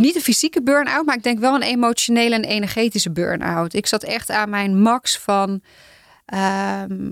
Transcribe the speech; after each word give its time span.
niet 0.00 0.14
een 0.14 0.20
fysieke 0.22 0.62
burn-out, 0.62 1.06
maar 1.06 1.16
ik 1.16 1.22
denk 1.22 1.38
wel 1.38 1.54
een 1.54 1.62
emotionele 1.62 2.34
en 2.34 2.44
energetische 2.44 3.10
burn-out. 3.10 3.74
Ik 3.74 3.86
zat 3.86 4.02
echt 4.02 4.30
aan 4.30 4.50
mijn 4.50 4.80
max 4.80 5.18
van 5.18 5.62
ehm, 6.26 7.10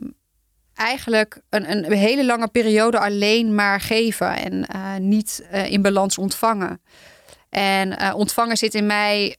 eigenlijk 0.74 1.40
een, 1.48 1.72
een 1.72 1.92
hele 1.92 2.24
lange 2.24 2.48
periode 2.48 2.98
alleen 2.98 3.54
maar 3.54 3.80
geven 3.80 4.36
en 4.36 4.66
uh, 4.74 4.96
niet 4.96 5.46
uh, 5.52 5.70
in 5.70 5.82
balans 5.82 6.18
ontvangen. 6.18 6.80
En 7.50 7.88
uh, 7.88 8.12
ontvangen 8.14 8.56
zit 8.56 8.74
in 8.74 8.86
mij, 8.86 9.36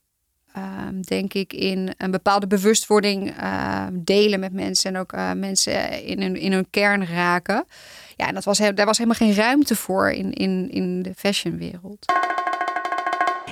ehm, 0.53 1.01
denk 1.01 1.33
ik, 1.33 1.53
in 1.53 1.93
een 1.97 2.11
bepaalde 2.11 2.47
bewustwording 2.47 3.33
ehm, 3.37 3.93
delen 3.93 4.39
met 4.39 4.53
mensen 4.53 4.93
en 4.93 4.99
ook 4.99 5.13
mensen 5.35 6.03
in 6.03 6.21
hun, 6.21 6.35
in 6.35 6.51
hun 6.51 6.69
kern 6.69 7.05
raken. 7.05 7.65
Ja, 8.15 8.27
en 8.27 8.33
dat 8.33 8.43
was, 8.43 8.57
daar 8.57 8.85
was 8.85 8.97
helemaal 8.97 9.27
geen 9.27 9.35
ruimte 9.35 9.75
voor 9.75 10.11
in, 10.11 10.33
in, 10.33 10.71
in 10.71 11.01
de 11.01 11.13
fashionwereld. 11.15 12.05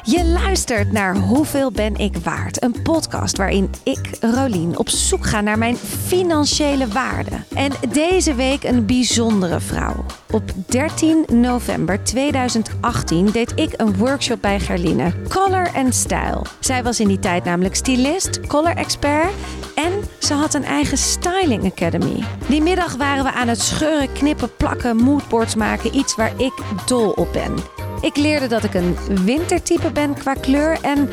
Je 0.09 0.25
luistert 0.25 0.91
naar 0.91 1.15
Hoeveel 1.15 1.71
ben 1.71 1.95
ik 1.95 2.17
waard? 2.17 2.63
Een 2.63 2.81
podcast 2.83 3.37
waarin 3.37 3.69
ik, 3.83 4.17
Rolien, 4.21 4.77
op 4.77 4.89
zoek 4.89 5.25
ga 5.25 5.41
naar 5.41 5.57
mijn 5.57 5.75
financiële 5.77 6.87
waarde. 6.87 7.31
En 7.55 7.71
deze 7.89 8.35
week 8.35 8.63
een 8.63 8.85
bijzondere 8.85 9.59
vrouw. 9.59 10.05
Op 10.31 10.43
13 10.65 11.25
november 11.31 12.03
2018 12.03 13.25
deed 13.25 13.51
ik 13.55 13.73
een 13.77 13.97
workshop 13.97 14.41
bij 14.41 14.59
Gerline, 14.59 15.13
Color 15.29 15.69
and 15.75 15.95
Style. 15.95 16.41
Zij 16.59 16.83
was 16.83 16.99
in 16.99 17.07
die 17.07 17.19
tijd 17.19 17.43
namelijk 17.43 17.75
stylist, 17.75 18.39
color 18.47 18.75
expert 18.75 19.33
en 19.75 19.91
ze 20.19 20.33
had 20.33 20.53
een 20.53 20.65
eigen 20.65 20.97
styling 20.97 21.63
academy. 21.65 22.23
Die 22.47 22.61
middag 22.61 22.95
waren 22.95 23.23
we 23.23 23.31
aan 23.31 23.47
het 23.47 23.61
scheuren, 23.61 24.11
knippen, 24.11 24.55
plakken, 24.55 24.95
moodboards 24.95 25.55
maken, 25.55 25.95
iets 25.95 26.15
waar 26.15 26.33
ik 26.37 26.53
dol 26.85 27.09
op 27.09 27.33
ben. 27.33 27.76
Ik 28.01 28.17
leerde 28.17 28.47
dat 28.47 28.63
ik 28.63 28.73
een 28.73 28.97
wintertype 29.23 29.91
ben 29.91 30.13
qua 30.13 30.33
kleur 30.33 30.77
en 30.81 31.09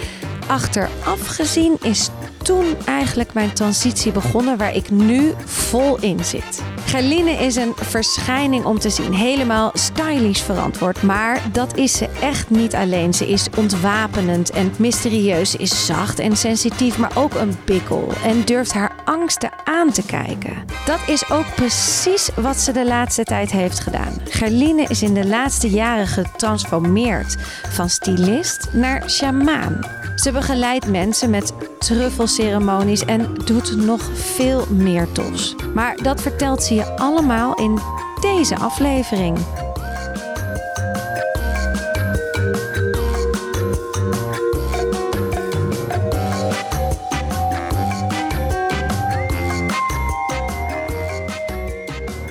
achteraf 0.47 1.27
gezien 1.27 1.77
is 1.83 2.11
toen 2.45 2.77
eigenlijk 2.85 3.35
mijn 3.35 3.53
transitie 3.53 4.13
begonnen 4.13 4.57
waar 4.57 4.75
ik 4.75 4.91
nu 4.91 5.33
vol 5.45 5.99
in 6.01 6.25
zit. 6.25 6.63
Gerline 6.85 7.31
is 7.31 7.57
een 7.57 7.73
verschijning 7.77 8.65
om 8.65 8.79
te 8.79 8.91
zien, 8.91 9.15
helemaal 9.15 9.71
stylish 9.75 10.41
verantwoord, 10.41 11.03
maar 11.03 11.43
dat 11.53 11.77
is 11.77 11.93
ze 11.97 12.09
echt 12.21 12.51
niet 12.51 12.75
alleen. 12.75 13.15
Ze 13.15 13.29
is 13.29 13.49
ontwapenend 13.57 14.51
en 14.51 14.73
mysterieus, 14.79 15.57
is 15.57 15.87
zacht 15.87 16.19
en 16.19 16.37
sensitief, 16.37 16.99
maar 16.99 17.13
ook 17.15 17.35
een 17.35 17.57
bikkel 17.65 18.13
en 18.25 18.45
durft 18.45 18.73
haar 18.73 18.93
angsten 19.05 19.51
aan 19.65 19.91
te 19.91 20.03
kijken. 20.03 20.65
Dat 20.87 21.01
is 21.07 21.31
ook 21.31 21.55
precies 21.55 22.31
wat 22.37 22.57
ze 22.57 22.73
de 22.73 22.87
laatste 22.87 23.25
tijd 23.25 23.51
heeft 23.51 23.81
gedaan. 23.81 24.21
Gerline 24.25 24.83
is 24.89 25.03
in 25.03 25.15
de 25.15 25.27
laatste 25.27 25.71
jaren 25.71 26.07
getransformeerd 26.07 27.37
van 27.69 27.89
stylist 27.89 28.69
naar 28.73 29.11
shamaan. 29.11 29.79
Ze 30.15 30.33
begeleidt 30.33 30.87
mensen 30.87 31.31
met 31.31 31.53
truffelceremonies 31.85 33.05
en 33.05 33.35
doet 33.35 33.77
nog 33.77 34.11
veel 34.15 34.67
meer 34.71 35.13
tofs. 35.13 35.55
Maar 35.75 35.97
dat 36.03 36.21
vertelt 36.21 36.63
ze 36.63 36.75
je 36.75 36.97
allemaal 36.97 37.55
in 37.55 37.79
deze 38.21 38.57
aflevering. 38.57 39.39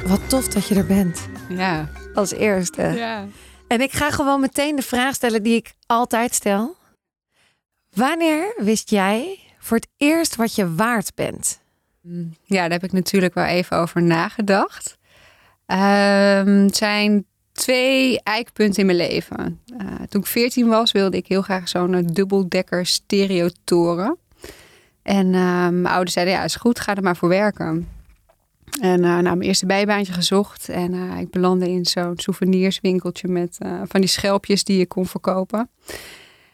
Wat 0.08 0.30
tof 0.30 0.48
dat 0.48 0.68
je 0.68 0.76
er 0.76 0.86
bent. 0.86 1.28
Ja. 1.50 1.90
Als 2.14 2.32
eerste. 2.32 2.82
Ja. 2.82 3.26
En 3.68 3.82
ik 3.82 3.92
ga 3.92 4.12
gewoon 4.12 4.40
meteen 4.40 4.76
de 4.76 4.82
vraag 4.82 5.16
stellen 5.16 5.44
die 5.44 5.56
ik 5.56 5.74
altijd 5.86 6.34
stel. 6.34 6.76
Wanneer 7.90 8.54
wist 8.58 8.90
jij 8.90 9.43
voor 9.64 9.78
het 9.78 9.88
eerst 9.98 10.36
wat 10.36 10.56
je 10.56 10.74
waard 10.74 11.12
bent? 11.16 11.62
Ja, 12.44 12.62
daar 12.62 12.72
heb 12.72 12.84
ik 12.84 12.92
natuurlijk 12.92 13.34
wel 13.34 13.46
even 13.46 13.78
over 13.78 14.02
nagedacht. 14.02 14.98
Um, 15.68 16.64
het 16.64 16.76
zijn 16.76 17.26
twee 17.52 18.22
eikpunten 18.24 18.80
in 18.80 18.86
mijn 18.86 18.98
leven. 18.98 19.60
Uh, 19.82 19.88
toen 20.10 20.22
ik 20.22 20.28
14 20.28 20.68
was, 20.68 20.92
wilde 20.92 21.18
ik 21.18 21.28
heel 21.28 21.42
graag 21.42 21.70
zo'n 21.70 21.94
uh, 21.94 22.00
dubbeldekker 22.06 22.86
stereotoren. 22.86 24.18
En 25.02 25.26
uh, 25.26 25.68
mijn 25.68 25.86
ouders 25.86 26.14
zeiden, 26.14 26.34
ja, 26.34 26.44
is 26.44 26.56
goed, 26.56 26.80
ga 26.80 26.96
er 26.96 27.04
maar 27.04 27.18
voor 27.18 27.30
werken. 27.30 27.88
En 28.82 29.00
nou, 29.00 29.22
mijn 29.22 29.42
eerste 29.42 29.66
bijbaantje 29.66 30.14
gezocht. 30.14 30.70
En 30.70 30.94
ik 30.94 31.30
belandde 31.30 31.70
in 31.70 31.86
zo'n 31.86 32.14
souvenirswinkeltje 32.16 33.28
met 33.28 33.58
van 33.84 34.02
die 34.02 34.10
schelpjes 34.10 34.64
die 34.64 34.78
je 34.78 34.88
kon 34.88 35.06
verkopen. 35.06 35.70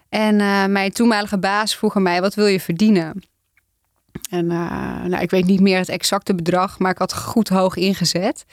En 0.09 0.39
uh, 0.39 0.65
mijn 0.65 0.91
toenmalige 0.91 1.39
baas 1.39 1.75
vroeg 1.75 1.95
aan 1.95 2.01
mij, 2.01 2.21
wat 2.21 2.33
wil 2.33 2.45
je 2.45 2.59
verdienen? 2.59 3.23
En 4.29 4.45
uh, 4.45 5.03
nou, 5.03 5.21
ik 5.21 5.29
weet 5.29 5.45
niet 5.45 5.59
meer 5.59 5.77
het 5.77 5.89
exacte 5.89 6.35
bedrag, 6.35 6.79
maar 6.79 6.91
ik 6.91 6.97
had 6.97 7.13
goed 7.15 7.49
hoog 7.49 7.75
ingezet. 7.75 8.45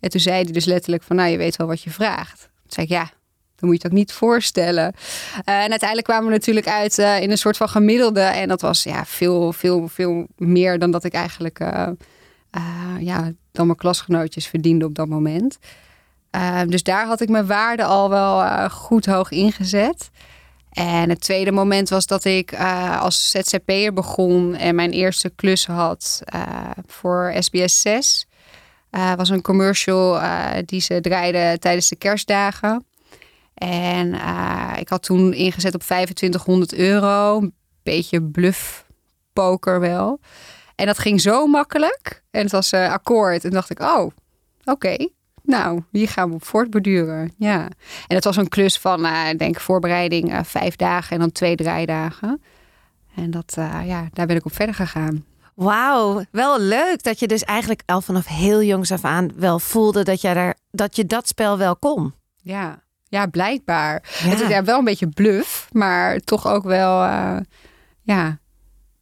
En 0.00 0.10
toen 0.10 0.20
zei 0.20 0.42
hij 0.42 0.52
dus 0.52 0.64
letterlijk 0.64 1.02
van, 1.02 1.16
nou, 1.16 1.30
je 1.30 1.36
weet 1.36 1.56
wel 1.56 1.66
wat 1.66 1.82
je 1.82 1.90
vraagt. 1.90 2.38
Toen 2.40 2.70
zei 2.72 2.86
ik, 2.86 2.92
ja, 2.92 3.10
dan 3.56 3.68
moet 3.68 3.82
je 3.82 3.88
ook 3.88 3.94
niet 3.94 4.12
voorstellen. 4.12 4.84
Uh, 4.84 5.62
en 5.62 5.70
uiteindelijk 5.70 6.08
kwamen 6.08 6.26
we 6.26 6.32
natuurlijk 6.32 6.68
uit 6.68 6.98
in 6.98 7.30
een 7.30 7.38
soort 7.38 7.56
van 7.56 7.68
gemiddelde. 7.68 8.20
En 8.20 8.48
dat 8.48 8.60
was 8.60 8.82
ja, 8.82 9.04
veel, 9.04 9.52
veel, 9.52 9.88
veel 9.88 10.26
meer 10.36 10.78
dan 10.78 10.90
dat 10.90 11.04
ik 11.04 11.12
eigenlijk, 11.12 11.58
ja, 12.98 13.32
dan 13.52 13.66
mijn 13.66 13.78
klasgenootjes 13.78 14.46
verdiende 14.46 14.84
op 14.84 14.94
dat 14.94 15.08
moment. 15.08 15.58
dus 16.66 16.82
daar 16.82 17.06
had 17.06 17.20
ik 17.20 17.28
mijn 17.28 17.46
waarde 17.46 17.84
al 17.84 18.10
wel 18.10 18.68
goed 18.70 19.06
hoog 19.06 19.30
ingezet. 19.30 20.10
En 20.70 21.08
het 21.08 21.20
tweede 21.20 21.52
moment 21.52 21.88
was 21.88 22.06
dat 22.06 22.24
ik 22.24 22.52
uh, 22.52 23.02
als 23.02 23.30
ZZP'er 23.30 23.92
begon 23.92 24.54
en 24.54 24.74
mijn 24.74 24.90
eerste 24.90 25.30
klus 25.30 25.66
had 25.66 26.22
uh, 26.34 26.70
voor 26.86 27.34
SBS 27.38 27.80
6. 27.80 28.26
Uh, 28.90 29.14
was 29.14 29.28
een 29.28 29.42
commercial 29.42 30.20
die 30.64 30.80
ze 30.80 31.00
draaiden 31.00 31.60
tijdens 31.60 31.88
de 31.88 31.96
kerstdagen. 31.96 32.84
En 33.54 34.14
ik 34.78 34.88
had 34.88 35.02
toen 35.02 35.32
ingezet 35.32 35.74
op 35.74 35.82
2500 35.82 36.74
euro. 36.74 37.36
Een 37.36 37.54
beetje 37.82 38.22
bluff 38.22 38.86
poker 39.32 39.80
wel. 39.80 40.20
En 40.74 40.86
dat 40.86 40.98
ging 40.98 41.20
zo 41.20 41.46
makkelijk. 41.46 42.22
En 42.30 42.42
het 42.42 42.52
was 42.52 42.72
akkoord. 42.72 43.44
En 43.44 43.50
dacht 43.50 43.70
ik, 43.70 43.80
oh, 43.80 44.10
oké. 44.64 44.96
Nou, 45.50 45.82
hier 45.90 46.08
gaan 46.08 46.28
we 46.28 46.34
op 46.34 46.44
voortborduren. 46.44 47.32
Ja. 47.36 47.68
En 48.06 48.14
het 48.14 48.24
was 48.24 48.36
een 48.36 48.48
klus 48.48 48.78
van, 48.78 49.06
uh, 49.06 49.30
denk 49.36 49.60
voorbereiding, 49.60 50.32
uh, 50.32 50.38
vijf 50.42 50.76
dagen 50.76 51.10
en 51.12 51.18
dan 51.18 51.32
twee 51.32 51.56
draaidagen. 51.56 52.42
En 53.14 53.30
dat, 53.30 53.54
uh, 53.58 53.80
ja, 53.84 54.08
daar 54.12 54.26
ben 54.26 54.36
ik 54.36 54.44
op 54.44 54.54
verder 54.54 54.74
gegaan. 54.74 55.24
Wauw, 55.54 56.24
wel 56.30 56.60
leuk 56.60 57.02
dat 57.02 57.18
je 57.18 57.26
dus 57.26 57.44
eigenlijk 57.44 57.82
al 57.86 58.00
vanaf 58.00 58.26
heel 58.26 58.62
jongs 58.62 58.92
af 58.92 59.04
aan 59.04 59.30
wel 59.36 59.58
voelde 59.58 60.02
dat, 60.02 60.20
jij 60.20 60.34
daar, 60.34 60.54
dat 60.70 60.96
je 60.96 61.06
dat 61.06 61.28
spel 61.28 61.58
wel 61.58 61.76
kon. 61.76 62.14
Ja, 62.36 62.82
ja 63.08 63.26
blijkbaar. 63.26 64.02
Ja. 64.22 64.28
Het 64.28 64.40
is 64.40 64.48
ja, 64.48 64.64
wel 64.64 64.78
een 64.78 64.84
beetje 64.84 65.08
bluff, 65.08 65.68
maar 65.72 66.18
toch 66.18 66.46
ook 66.46 66.64
wel, 66.64 67.02
ja, 68.02 68.38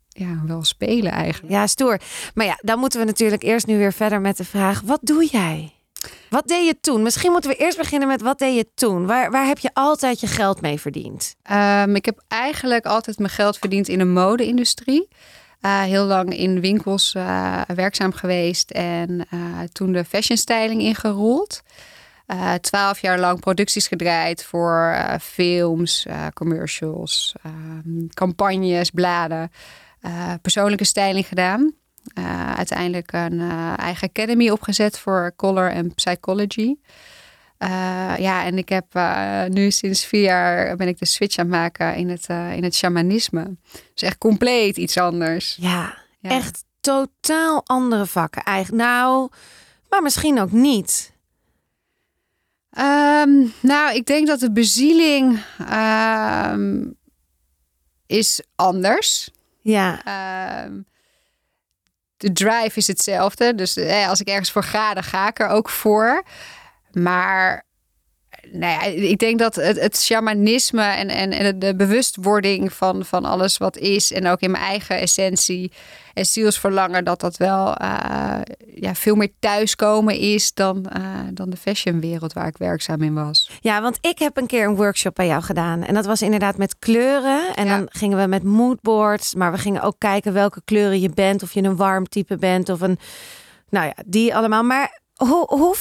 ja, 0.09 0.43
wel 0.47 0.65
spelen 0.65 1.13
eigenlijk. 1.13 1.53
Ja, 1.53 1.67
stoer. 1.67 2.01
Maar 2.35 2.47
ja, 2.47 2.59
dan 2.63 2.79
moeten 2.79 3.01
we 3.01 3.07
natuurlijk 3.07 3.43
eerst 3.43 3.67
nu 3.67 3.79
weer 3.79 3.93
verder 3.93 4.21
met 4.21 4.37
de 4.37 4.45
vraag, 4.45 4.81
wat 4.81 5.01
doe 5.03 5.29
jij? 5.31 5.78
Wat 6.31 6.49
deed 6.49 6.67
je 6.67 6.81
toen? 6.81 7.03
Misschien 7.03 7.33
moeten 7.33 7.51
we 7.51 7.57
eerst 7.57 7.79
beginnen 7.79 8.09
met 8.09 8.23
wat 8.23 8.39
deed 8.39 8.57
je 8.57 8.67
toen? 8.75 9.07
Waar, 9.07 9.31
waar 9.31 9.47
heb 9.47 9.59
je 9.59 9.71
altijd 9.73 10.21
je 10.21 10.27
geld 10.27 10.61
mee 10.61 10.81
verdiend? 10.81 11.35
Um, 11.51 11.95
ik 11.95 12.05
heb 12.05 12.23
eigenlijk 12.29 12.87
altijd 12.87 13.19
mijn 13.19 13.31
geld 13.31 13.59
verdiend 13.59 13.89
in 13.89 13.99
de 13.99 14.05
mode-industrie. 14.05 15.09
Uh, 15.63 15.83
heel 15.83 16.05
lang 16.05 16.37
in 16.37 16.61
winkels 16.61 17.15
uh, 17.15 17.61
werkzaam 17.75 18.13
geweest 18.13 18.71
en 18.71 19.27
uh, 19.31 19.61
toen 19.73 19.93
de 19.93 20.05
fashion 20.05 20.37
styling 20.37 20.81
ingerold. 20.81 21.63
Twaalf 22.61 23.01
jaar 23.01 23.19
lang 23.19 23.41
producties 23.41 23.87
gedraaid 23.87 24.45
voor 24.45 24.97
films, 25.21 26.07
commercials, 26.35 27.35
ehm, 27.43 28.07
campagnes, 28.09 28.91
bladen. 28.91 29.51
persoonlijke 30.43 30.85
styling 30.85 31.27
gedaan. 31.27 31.75
Uh, 32.15 32.55
uiteindelijk 32.55 33.13
een 33.13 33.33
uh, 33.33 33.79
eigen 33.79 34.09
academy 34.09 34.51
opgezet 34.51 34.99
voor 34.99 35.33
color 35.37 35.71
en 35.71 35.95
psychology. 35.95 36.77
Uh, 37.59 38.15
ja, 38.19 38.45
en 38.45 38.59
ik 38.59 38.69
heb 38.69 39.01
nu 39.49 39.71
sinds 39.71 40.05
vier 40.05 40.23
jaar 40.23 40.77
ben 40.77 40.89
ik 40.89 40.99
de 40.99 41.05
switch 41.05 41.39
aan 41.39 41.47
het 41.47 41.55
maken 41.55 41.95
in 41.95 42.09
het, 42.09 42.29
in 42.29 42.65
het 42.65 42.75
shamanisme. 42.75 43.57
Dus 43.95 44.03
echt 44.03 44.19
compleet 44.19 44.77
iets 44.77 44.99
anders. 44.99 45.57
Ja, 45.61 45.99
ja, 46.19 46.31
echt 46.31 46.65
totaal 46.81 47.63
andere 47.65 48.07
vakken. 48.07 48.43
Eigenlijk, 48.43 48.83
nou, 48.83 49.31
maar 49.89 50.03
misschien 50.03 50.41
ook 50.41 50.53
niet. 50.53 51.13
Um, 52.79 53.53
nou, 53.61 53.95
ik 53.95 54.07
denk 54.07 54.27
dat 54.27 54.41
de 54.41 54.53
bezieling 54.53 55.41
um, 56.53 56.97
is 58.07 58.43
anders. 58.55 59.31
Ja. 59.61 60.01
Um, 60.65 60.87
de 62.19 62.33
drive 62.33 62.79
is 62.79 62.87
hetzelfde. 62.87 63.55
Dus 63.55 63.79
als 64.09 64.21
ik 64.21 64.29
ergens 64.29 64.53
voor 64.53 64.65
ga, 64.65 64.95
dan 64.95 65.03
ga 65.03 65.29
ik 65.29 65.39
er 65.39 65.49
ook 65.49 65.69
voor. 65.69 66.23
Maar 66.93 67.67
nou 68.53 68.73
ja, 68.73 68.83
ik 68.85 69.19
denk 69.19 69.39
dat 69.39 69.55
het, 69.55 69.81
het 69.81 70.01
shamanisme 70.01 70.83
en, 70.83 71.09
en, 71.09 71.33
en 71.33 71.59
de 71.59 71.77
bewustwording 71.77 72.73
van, 72.73 73.05
van 73.05 73.25
alles 73.25 73.59
wat 73.59 73.77
is. 73.77 74.13
En 74.13 74.27
ook 74.27 74.41
in 74.41 74.51
mijn 74.51 74.65
eigen 74.65 74.99
essentie 74.99 75.73
en 76.15 76.27
zielsverlangen. 76.27 77.05
Dat 77.05 77.21
dat 77.21 77.37
wel 77.37 77.77
uh, 77.83 78.41
ja, 78.75 78.95
veel 78.95 79.15
meer 79.15 79.33
thuiskomen 79.39 80.17
is 80.17 80.55
dan, 80.55 80.87
uh, 80.97 81.05
dan 81.33 81.51
de 81.51 81.57
fashionwereld 81.57 82.33
waar 82.33 82.47
ik 82.47 82.57
werkzaam 82.57 83.03
in 83.03 83.15
was. 83.15 83.51
Ja, 83.61 83.83
want 83.83 83.99
ik 84.01 84.19
heb 84.19 84.37
een 84.37 84.47
keer 84.47 84.67
een 84.67 84.77
workshop 84.77 85.15
bij 85.15 85.27
jou 85.27 85.43
gedaan. 85.43 85.83
En 85.83 85.95
dat 85.95 86.07
was 86.07 86.23
inderdaad 86.23 86.57
met 86.57 86.79
kleuren. 86.79 87.55
En 87.55 87.69
dan 87.69 87.89
gingen 87.91 88.19
we 88.19 88.27
met 88.27 88.43
moodboards. 88.43 89.35
Maar 89.35 89.53
we 89.53 89.59
gingen 89.59 89.83
ook 89.83 89.97
kijken 89.99 90.33
welke 90.33 90.63
kleuren 90.65 91.01
je 91.01 91.11
bent. 91.11 91.43
Of 91.43 91.53
je 91.53 91.63
een 91.63 91.77
warm 91.77 92.09
type 92.09 92.37
bent 92.37 92.69
of 92.69 92.81
een... 92.81 92.99
Nou 93.71 93.87
ja, 93.87 93.95
die 94.07 94.35
allemaal. 94.35 94.63
Maar 94.63 95.01
hoe, 95.19 95.47
hoe, 95.47 95.75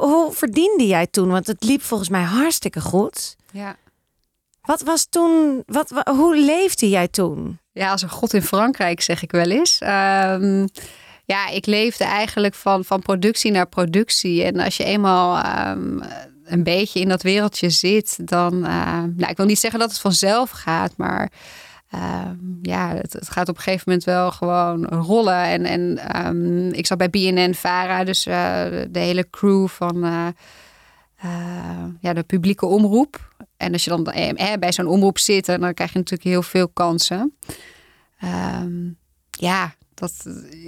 hoe 0.00 0.32
verdiende 0.32 0.86
jij 0.86 1.06
toen? 1.06 1.28
Want 1.28 1.46
het 1.46 1.64
liep 1.64 1.82
volgens 1.82 2.08
mij 2.08 2.22
hartstikke 2.22 2.80
goed. 2.80 3.36
Ja. 3.52 3.76
Wat 4.62 4.82
was 4.82 5.06
toen, 5.10 5.62
wat, 5.66 6.02
hoe 6.04 6.36
leefde 6.36 6.88
jij 6.88 7.08
toen? 7.08 7.58
Ja, 7.72 7.90
als 7.90 8.02
een 8.02 8.08
god 8.08 8.34
in 8.34 8.42
Frankrijk, 8.42 9.00
zeg 9.00 9.22
ik 9.22 9.30
wel 9.30 9.50
eens. 9.50 9.80
Um, 9.82 10.68
ja, 11.24 11.48
ik 11.48 11.66
leefde 11.66 12.04
eigenlijk 12.04 12.54
van, 12.54 12.84
van 12.84 13.02
productie 13.02 13.50
naar 13.50 13.66
productie. 13.66 14.44
En 14.44 14.60
als 14.60 14.76
je 14.76 14.84
eenmaal 14.84 15.36
um, 15.68 16.02
een 16.44 16.62
beetje 16.62 17.00
in 17.00 17.08
dat 17.08 17.22
wereldje 17.22 17.70
zit, 17.70 18.28
dan. 18.28 18.54
Uh, 18.54 19.02
nou, 19.16 19.30
ik 19.30 19.36
wil 19.36 19.46
niet 19.46 19.58
zeggen 19.58 19.80
dat 19.80 19.90
het 19.90 20.00
vanzelf 20.00 20.50
gaat, 20.50 20.92
maar 20.96 21.30
Ehm, 21.90 22.36
ja, 22.62 22.94
het, 22.94 23.30
gaat 23.30 23.48
op 23.48 23.56
een 23.56 23.62
gegeven 23.62 23.84
moment 23.86 24.04
wel 24.04 24.30
gewoon 24.30 24.84
rollen. 24.84 25.44
En, 25.44 25.64
en 25.64 25.98
ehm, 25.98 26.68
ik 26.68 26.86
zat 26.86 26.98
bij 26.98 27.10
BNN 27.10 27.54
Vara, 27.54 28.04
dus 28.04 28.26
uh, 28.26 28.34
de 28.90 28.98
hele 28.98 29.30
crew 29.30 29.68
van 29.68 30.04
uh, 30.04 30.26
uh, 31.24 31.84
ja, 32.00 32.12
de 32.12 32.22
publieke 32.22 32.66
omroep. 32.66 33.34
En 33.56 33.72
als 33.72 33.84
je 33.84 33.90
dan 33.90 34.06
eh, 34.06 34.52
bij 34.58 34.72
zo'n 34.72 34.86
omroep 34.86 35.18
zit, 35.18 35.46
dan 35.46 35.74
krijg 35.74 35.92
je 35.92 35.98
natuurlijk 35.98 36.28
heel 36.28 36.42
veel 36.42 36.68
kansen. 36.68 37.36
Um, 38.62 38.98
ja, 39.30 39.74
dat, 39.94 40.12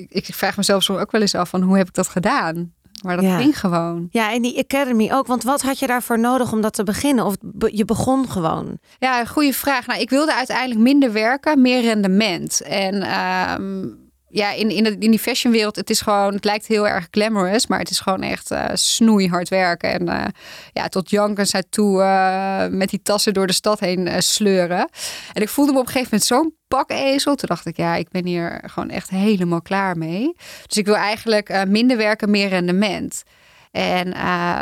ik, 0.09 0.11
ik 0.29 0.35
vraag 0.35 0.57
mezelf 0.57 0.83
soms 0.83 1.01
ook 1.01 1.11
wel 1.11 1.21
eens 1.21 1.35
af 1.35 1.49
van 1.49 1.63
hoe 1.63 1.77
heb 1.77 1.89
ik 1.89 1.95
dat 1.95 2.09
gedaan? 2.09 2.75
Maar 3.03 3.17
dat 3.17 3.25
ging 3.25 3.61
gewoon. 3.61 4.09
Ja, 4.11 4.33
en 4.33 4.43
die 4.43 4.59
Academy 4.59 5.13
ook. 5.13 5.27
Want 5.27 5.43
wat 5.43 5.63
had 5.63 5.79
je 5.79 5.87
daarvoor 5.87 6.19
nodig 6.19 6.53
om 6.53 6.61
dat 6.61 6.75
te 6.75 6.83
beginnen? 6.83 7.25
Of 7.25 7.35
je 7.59 7.85
begon 7.85 8.29
gewoon? 8.29 8.79
Ja, 8.99 9.25
goede 9.25 9.53
vraag. 9.53 9.87
Nou, 9.87 10.01
ik 10.01 10.11
wilde 10.11 10.35
uiteindelijk 10.35 10.81
minder 10.81 11.13
werken, 11.13 11.61
meer 11.61 11.81
rendement. 11.81 12.61
En 12.63 13.21
um, 13.61 14.02
ja, 14.33 14.53
in, 14.53 14.71
in, 14.71 14.85
de, 14.85 14.97
in 14.99 15.11
die 15.11 15.19
fashionwereld, 15.19 15.77
het 15.77 15.91
is 15.91 16.01
gewoon, 16.01 16.35
het 16.35 16.45
lijkt 16.45 16.67
heel 16.67 16.89
erg 16.89 17.09
glamorous, 17.11 17.67
maar 17.67 17.79
het 17.79 17.91
is 17.91 18.01
gewoon 18.01 18.23
echt 18.23 18.51
uh, 18.51 18.65
snoeihard 18.73 19.49
werken. 19.49 19.93
En 19.93 20.09
uh, 20.09 20.25
ja, 20.73 20.89
tot 20.89 21.11
jankers 21.11 21.55
uit 21.55 21.67
toe 21.71 22.01
uh, 22.01 22.67
met 22.67 22.91
die 22.91 23.03
tassen 23.03 23.35
door 23.35 23.47
de 23.47 23.53
stad 23.53 23.81
heen 23.81 24.23
sleuren. 24.23 24.89
En 25.33 25.43
ik 25.43 25.49
voelde 25.49 25.73
me 25.73 25.79
op 25.79 25.87
een 25.87 25.93
gegeven 25.93 26.11
moment 26.13 26.29
zo'n 26.29 26.55
pakezel. 26.69 27.35
Toen 27.35 27.49
dacht 27.49 27.67
ik, 27.67 27.77
ja, 27.77 27.95
ik 27.95 28.09
ben 28.09 28.27
hier 28.27 28.63
gewoon 28.67 28.91
echt 28.91 29.11
helemaal 29.11 29.63
klaar 29.63 29.99
mee. 29.99 30.33
Dus 30.67 30.77
ik 30.77 30.87
wil 30.87 30.97
eigenlijk 30.97 31.67
minder 31.67 31.97
werken, 31.97 32.31
meer 32.31 32.49
rendement. 32.49 33.23
En 33.71 34.07
uh, 34.07 34.59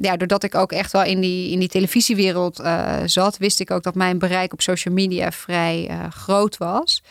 ja, 0.00 0.16
doordat 0.16 0.42
ik 0.42 0.54
ook 0.54 0.72
echt 0.72 0.92
wel 0.92 1.04
in 1.04 1.20
die, 1.20 1.50
in 1.50 1.58
die 1.58 1.68
televisiewereld 1.68 2.62
zat, 3.04 3.36
wist 3.36 3.60
ik 3.60 3.70
ook 3.70 3.82
dat 3.82 3.94
mijn 3.94 4.18
bereik 4.18 4.52
op 4.52 4.62
social 4.62 4.94
media 4.94 5.32
vrij 5.32 5.90
groot 6.10 6.56
was. 6.56 7.02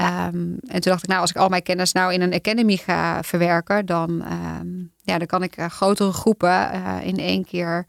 Um, 0.00 0.58
en 0.66 0.80
toen 0.80 0.92
dacht 0.92 1.02
ik, 1.02 1.08
nou, 1.08 1.20
als 1.20 1.30
ik 1.30 1.36
al 1.36 1.48
mijn 1.48 1.62
kennis 1.62 1.92
nou 1.92 2.12
in 2.12 2.20
een 2.20 2.34
academy 2.34 2.76
ga 2.76 3.22
verwerken, 3.22 3.86
dan, 3.86 4.10
um, 4.10 4.92
ja, 5.02 5.18
dan 5.18 5.26
kan 5.26 5.42
ik 5.42 5.58
uh, 5.58 5.66
grotere 5.66 6.12
groepen 6.12 6.70
uh, 6.74 6.96
in 7.02 7.16
één 7.16 7.44
keer 7.44 7.86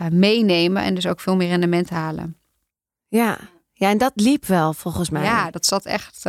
uh, 0.00 0.06
meenemen 0.08 0.82
en 0.82 0.94
dus 0.94 1.06
ook 1.06 1.20
veel 1.20 1.36
meer 1.36 1.48
rendement 1.48 1.90
halen. 1.90 2.36
Ja. 3.08 3.38
Ja, 3.72 3.90
en 3.90 3.98
dat 3.98 4.12
liep 4.14 4.46
wel 4.46 4.72
volgens 4.72 5.10
mij. 5.10 5.22
Ja, 5.22 5.50
dat 5.50 5.66
zat 5.66 5.84
echt 5.84 6.20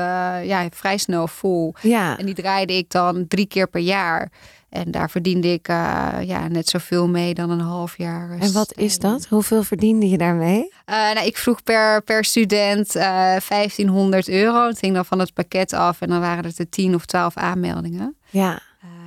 ja, 0.44 0.68
vrij 0.70 0.98
snel 0.98 1.28
vol. 1.28 1.74
Ja. 1.82 2.18
En 2.18 2.26
die 2.26 2.36
draaide 2.36 2.74
ik 2.78 2.90
dan 2.90 3.28
drie 3.28 3.46
keer 3.46 3.68
per 3.68 3.82
jaar. 3.82 4.32
En 4.74 4.92
daar 4.92 5.10
verdiende 5.10 5.48
ik 5.48 5.68
uh, 5.68 6.18
ja, 6.22 6.48
net 6.48 6.68
zoveel 6.70 7.08
mee 7.08 7.34
dan 7.34 7.50
een 7.50 7.60
half 7.60 7.98
jaar. 7.98 8.38
En 8.40 8.54
wat 8.54 8.78
is 8.78 9.00
dat? 9.00 9.26
Hoeveel 9.26 9.64
verdiende 9.64 10.10
je 10.10 10.18
daarmee? 10.18 10.74
Uh, 10.90 10.96
nou, 11.14 11.26
ik 11.26 11.38
vroeg 11.38 11.64
per, 11.64 12.02
per 12.04 12.26
student 12.26 12.96
uh, 12.96 13.36
eh, 13.36 13.42
1500 13.48 14.30
euro. 14.30 14.68
Het 14.68 14.80
ging 14.80 14.94
dan 14.94 15.06
van 15.06 15.20
het 15.20 15.34
pakket 15.34 15.74
af 15.74 16.02
en 16.02 16.10
dan 16.10 16.20
waren 16.20 16.46
het 16.46 16.60
er 16.60 16.70
10 16.70 16.96
of 16.96 17.06
12 17.06 17.38
aanmeldingen. 17.38 18.18
Ja. 18.30 18.60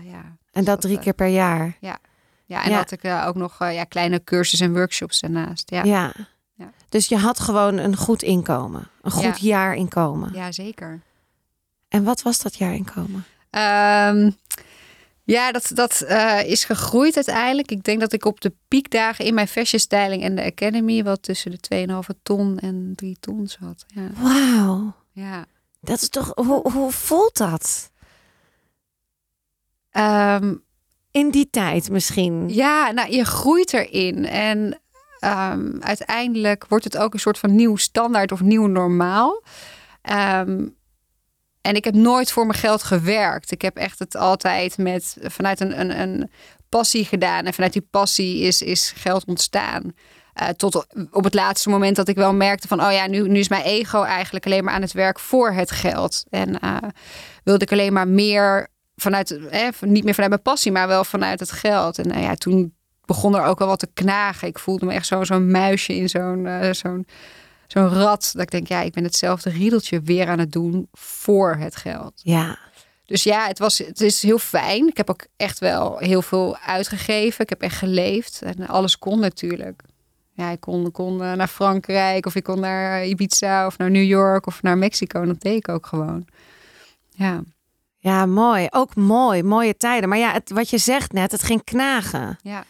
ja. 0.04 0.36
En 0.52 0.64
dat 0.64 0.80
drie 0.80 0.98
keer 0.98 1.14
per 1.14 1.26
jaar? 1.26 1.76
Ja. 1.80 1.98
Ja, 2.44 2.64
en 2.64 2.70
ja. 2.70 2.76
had 2.76 2.90
ik 2.90 3.04
ook 3.04 3.34
nog 3.34 3.58
ja, 3.58 3.84
kleine 3.84 4.24
cursussen 4.24 4.66
en 4.66 4.74
workshops 4.74 5.20
daarnaast. 5.20 5.70
Ja. 5.70 5.84
ja. 5.84 6.12
Ja. 6.54 6.70
Dus 6.88 7.08
je 7.08 7.16
had 7.16 7.40
gewoon 7.40 7.76
een 7.76 7.96
goed 7.96 8.22
inkomen. 8.22 8.88
Een 9.02 9.10
goed 9.10 9.40
ja. 9.40 9.48
jaarinkomen. 9.48 10.30
Ja, 10.34 10.52
zeker. 10.52 11.00
En 11.88 12.04
wat 12.04 12.22
was 12.22 12.38
dat 12.38 12.56
jaarinkomen? 12.56 13.24
Um, 13.50 14.36
ja, 15.26 15.52
dat, 15.52 15.70
dat 15.74 16.04
uh, 16.08 16.44
is 16.44 16.64
gegroeid 16.64 17.16
uiteindelijk. 17.16 17.70
Ik 17.70 17.84
denk 17.84 18.00
dat 18.00 18.12
ik 18.12 18.24
op 18.24 18.40
de 18.40 18.52
piekdagen 18.68 19.24
in 19.24 19.34
mijn 19.34 19.48
fashion 19.48 19.80
styling 19.80 20.22
en 20.22 20.34
de 20.34 20.44
academy 20.44 21.02
wel 21.02 21.16
tussen 21.16 21.50
de 21.50 21.86
2,5 22.14 22.22
ton 22.22 22.58
en 22.58 22.92
3 22.94 23.16
ton 23.20 23.46
zat. 23.46 23.84
Ja. 23.86 24.10
Wauw. 24.16 24.94
Ja. 25.12 25.46
Dat 25.80 26.00
is 26.02 26.08
toch, 26.08 26.32
hoe, 26.34 26.70
hoe 26.70 26.92
voelt 26.92 27.36
dat? 27.36 27.90
Um, 29.92 30.62
in 31.10 31.30
die 31.30 31.50
tijd 31.50 31.90
misschien. 31.90 32.48
Ja, 32.48 32.90
nou, 32.90 33.12
je 33.12 33.24
groeit 33.24 33.72
erin. 33.72 34.26
En 34.26 34.80
um, 35.20 35.82
uiteindelijk 35.82 36.66
wordt 36.68 36.84
het 36.84 36.96
ook 36.96 37.12
een 37.12 37.20
soort 37.20 37.38
van 37.38 37.54
nieuw 37.54 37.76
standaard 37.76 38.32
of 38.32 38.40
nieuw 38.40 38.66
normaal. 38.66 39.42
Um, 40.38 40.75
en 41.66 41.74
ik 41.74 41.84
heb 41.84 41.94
nooit 41.94 42.32
voor 42.32 42.46
mijn 42.46 42.58
geld 42.58 42.82
gewerkt. 42.82 43.50
Ik 43.50 43.62
heb 43.62 43.76
echt 43.76 43.98
het 43.98 44.16
altijd 44.16 44.78
met, 44.78 45.16
vanuit 45.22 45.60
een, 45.60 45.80
een, 45.80 46.00
een 46.00 46.30
passie 46.68 47.04
gedaan. 47.04 47.44
En 47.44 47.54
vanuit 47.54 47.72
die 47.72 47.86
passie 47.90 48.40
is, 48.40 48.62
is 48.62 48.92
geld 48.96 49.24
ontstaan. 49.24 49.92
Uh, 50.42 50.48
tot 50.48 50.86
op 51.10 51.24
het 51.24 51.34
laatste 51.34 51.68
moment 51.68 51.96
dat 51.96 52.08
ik 52.08 52.16
wel 52.16 52.34
merkte 52.34 52.68
van... 52.68 52.82
oh 52.82 52.92
ja, 52.92 53.06
nu, 53.06 53.28
nu 53.28 53.38
is 53.38 53.48
mijn 53.48 53.62
ego 53.62 54.02
eigenlijk 54.02 54.46
alleen 54.46 54.64
maar 54.64 54.74
aan 54.74 54.80
het 54.80 54.92
werk 54.92 55.18
voor 55.18 55.52
het 55.52 55.70
geld. 55.70 56.24
En 56.30 56.58
uh, 56.64 56.76
wilde 57.44 57.64
ik 57.64 57.72
alleen 57.72 57.92
maar 57.92 58.08
meer 58.08 58.68
vanuit... 58.96 59.48
Eh, 59.48 59.68
niet 59.80 60.04
meer 60.04 60.14
vanuit 60.14 60.32
mijn 60.32 60.42
passie, 60.42 60.72
maar 60.72 60.88
wel 60.88 61.04
vanuit 61.04 61.40
het 61.40 61.52
geld. 61.52 61.98
En 61.98 62.20
ja, 62.20 62.34
toen 62.34 62.74
begon 63.04 63.36
er 63.36 63.44
ook 63.44 63.58
wel 63.58 63.68
wat 63.68 63.78
te 63.78 63.90
knagen. 63.94 64.48
Ik 64.48 64.58
voelde 64.58 64.86
me 64.86 64.92
echt 64.92 65.06
zo'n 65.06 65.26
zo 65.26 65.40
muisje 65.40 65.96
in 65.96 66.08
zo'n... 66.08 66.48
zo'n 66.70 67.06
zo'n 67.66 67.88
rat. 67.88 68.30
Dat 68.32 68.42
ik 68.42 68.50
denk, 68.50 68.66
ja, 68.66 68.80
ik 68.80 68.92
ben 68.92 69.04
hetzelfde 69.04 69.50
riedeltje 69.50 70.00
weer 70.00 70.28
aan 70.28 70.38
het 70.38 70.52
doen 70.52 70.88
voor 70.92 71.54
het 71.54 71.76
geld. 71.76 72.12
Ja. 72.22 72.58
Dus 73.04 73.22
ja, 73.22 73.46
het, 73.46 73.58
was, 73.58 73.78
het 73.78 74.00
is 74.00 74.22
heel 74.22 74.38
fijn. 74.38 74.88
Ik 74.88 74.96
heb 74.96 75.10
ook 75.10 75.26
echt 75.36 75.58
wel 75.58 75.98
heel 75.98 76.22
veel 76.22 76.56
uitgegeven. 76.56 77.40
Ik 77.40 77.48
heb 77.48 77.60
echt 77.60 77.76
geleefd. 77.76 78.42
En 78.42 78.66
alles 78.66 78.98
kon 78.98 79.20
natuurlijk. 79.20 79.82
Ja, 80.32 80.50
ik 80.50 80.60
kon, 80.60 80.90
kon 80.90 81.22
eh, 81.22 81.32
naar 81.32 81.48
Frankrijk 81.48 82.26
of 82.26 82.34
ik 82.34 82.44
kon 82.44 82.60
naar 82.60 83.06
Ibiza 83.06 83.66
of 83.66 83.78
naar 83.78 83.90
New 83.90 84.04
York 84.04 84.46
of 84.46 84.62
naar 84.62 84.78
Mexico. 84.78 85.24
dat 85.24 85.40
deed 85.40 85.56
ik 85.56 85.68
ook 85.68 85.86
gewoon. 85.86 86.26
Ja. 87.10 87.42
Ja, 87.98 88.26
mooi. 88.26 88.66
Ook 88.70 88.94
mooi. 88.94 89.42
Mooie 89.42 89.76
tijden. 89.76 90.08
Maar 90.08 90.18
ja, 90.18 90.32
het, 90.32 90.50
wat 90.50 90.70
je 90.70 90.78
zegt 90.78 91.12
net, 91.12 91.32
het 91.32 91.42
ging 91.42 91.64
knagen. 91.64 92.38
Ja. 92.42 92.64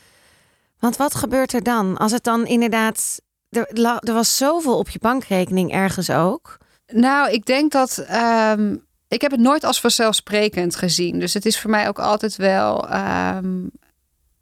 Want 0.78 0.96
wat 0.96 1.14
gebeurt 1.14 1.52
er 1.52 1.62
dan? 1.62 1.96
Als 1.96 2.12
het 2.12 2.24
dan 2.24 2.46
inderdaad 2.46 3.20
er, 3.50 3.98
er 4.00 4.14
was 4.14 4.36
zoveel 4.36 4.78
op 4.78 4.88
je 4.88 4.98
bankrekening 4.98 5.72
ergens 5.72 6.10
ook. 6.10 6.58
Nou, 6.86 7.30
ik 7.30 7.46
denk 7.46 7.72
dat. 7.72 8.06
Um, 8.52 8.84
ik 9.08 9.20
heb 9.20 9.30
het 9.30 9.40
nooit 9.40 9.64
als 9.64 9.80
vanzelfsprekend 9.80 10.76
gezien. 10.76 11.18
Dus 11.18 11.34
het 11.34 11.46
is 11.46 11.60
voor 11.60 11.70
mij 11.70 11.88
ook 11.88 11.98
altijd 11.98 12.36
wel. 12.36 12.94
Um, 12.94 13.70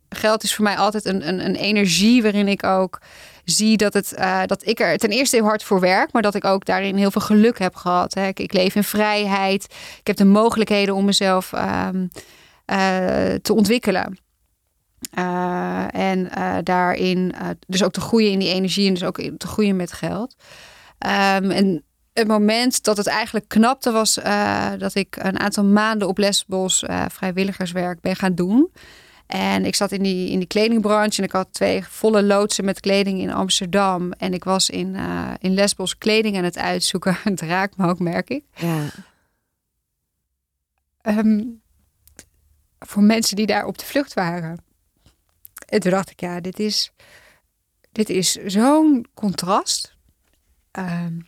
geld 0.09 0.43
is 0.43 0.55
voor 0.55 0.65
mij 0.65 0.77
altijd 0.77 1.05
een, 1.05 1.29
een, 1.29 1.45
een, 1.45 1.55
energie 1.55 2.23
waarin 2.23 2.49
ik 2.49 2.65
ook 2.65 3.01
zie 3.45 3.77
dat, 3.77 3.95
het, 3.95 4.15
uh, 4.19 4.43
dat 4.47 4.67
ik 4.67 4.81
er 4.81 4.99
ten 4.99 5.11
eerste 5.11 5.37
heel 5.37 5.45
hard 5.45 5.63
voor 5.63 5.81
werk, 5.81 6.13
maar 6.13 6.23
dat 6.23 6.35
ik 6.35 6.45
ook 6.45 6.65
daarin 6.65 6.97
heel 6.97 7.11
veel 7.11 7.21
geluk 7.21 7.59
heb 7.59 7.75
gehad. 7.75 8.15
Hè. 8.15 8.29
Ik, 8.29 8.53
leef 8.53 8.75
in 8.75 8.85
vrijheid. 8.85 9.65
Ik 9.99 10.07
heb 10.07 10.17
de 10.17 10.25
mogelijkheden 10.25 10.95
om 10.95 11.05
mezelf 11.05 11.53
um, 11.53 12.11
uh, 12.67 13.35
te 13.43 13.55
ontwikkelen. 13.55 14.19
Uh, 15.19 15.95
en 15.95 16.19
uh, 16.39 16.57
daarin 16.63 17.35
uh, 17.35 17.49
dus 17.67 17.83
ook 17.83 17.93
te 17.93 18.01
groeien 18.01 18.31
in 18.31 18.39
die 18.39 18.53
energie 18.53 18.87
en 18.87 18.95
dus 18.95 19.05
ook 19.05 19.17
te 19.17 19.47
groeien 19.47 19.77
met 19.77 19.93
geld. 19.93 20.35
Um, 20.99 21.51
en 21.51 21.83
het 22.13 22.27
moment 22.27 22.85
dat 22.85 22.97
het 22.97 23.07
eigenlijk 23.07 23.49
knapte 23.49 23.91
was 23.91 24.15
dat 24.79 24.95
ik 24.95 25.17
een 25.17 25.39
aantal 25.39 25.65
maanden 25.65 26.09
op 26.09 26.19
Lesbos 26.19 26.85
vrijwilligerswerk 27.09 28.01
ben 28.01 28.17
gaan 28.17 28.35
doen. 28.35 28.73
En 29.27 29.65
ik 29.65 29.75
zat 29.75 29.93
in 29.93 30.03
die, 30.03 30.31
in 30.31 30.39
die 30.39 30.47
kledingbranche 30.47 31.19
en 31.19 31.25
ik 31.25 31.33
had 31.33 31.49
twee 31.53 31.85
volle 31.85 32.23
loodsen 32.23 32.65
met 32.65 32.81
kleding 32.81 33.21
in 33.21 33.33
Amsterdam. 33.33 34.13
En 34.13 34.35
ik 34.35 34.45
was 34.45 34.71
in, 34.71 34.97
in 35.39 35.55
Lesbos 35.55 35.99
kleding 35.99 36.37
aan 36.37 36.45
het 36.45 36.59
uitzoeken. 36.59 37.17
Het 37.25 37.41
raakt 37.41 37.77
me 37.77 37.89
ook, 37.89 37.99
merk 37.99 38.31
ik. 38.31 38.45
Ja. 38.55 38.91
Um, 41.03 41.63
voor 42.87 43.03
mensen 43.03 43.37
die 43.37 43.47
daar 43.47 43.67
op 43.67 43.79
de 43.79 43.85
vlucht 43.85 44.15
waren. 44.15 44.59
En 45.67 45.81
toen 45.81 45.91
dacht 45.91 46.11
ik, 46.11 46.21
ja, 46.21 46.41
dit 46.41 46.59
is 46.59 46.93
dit 47.95 48.09
is 48.09 48.33
zo'n 48.33 49.07
contrast. 49.15 49.95
Ehm, 50.71 51.19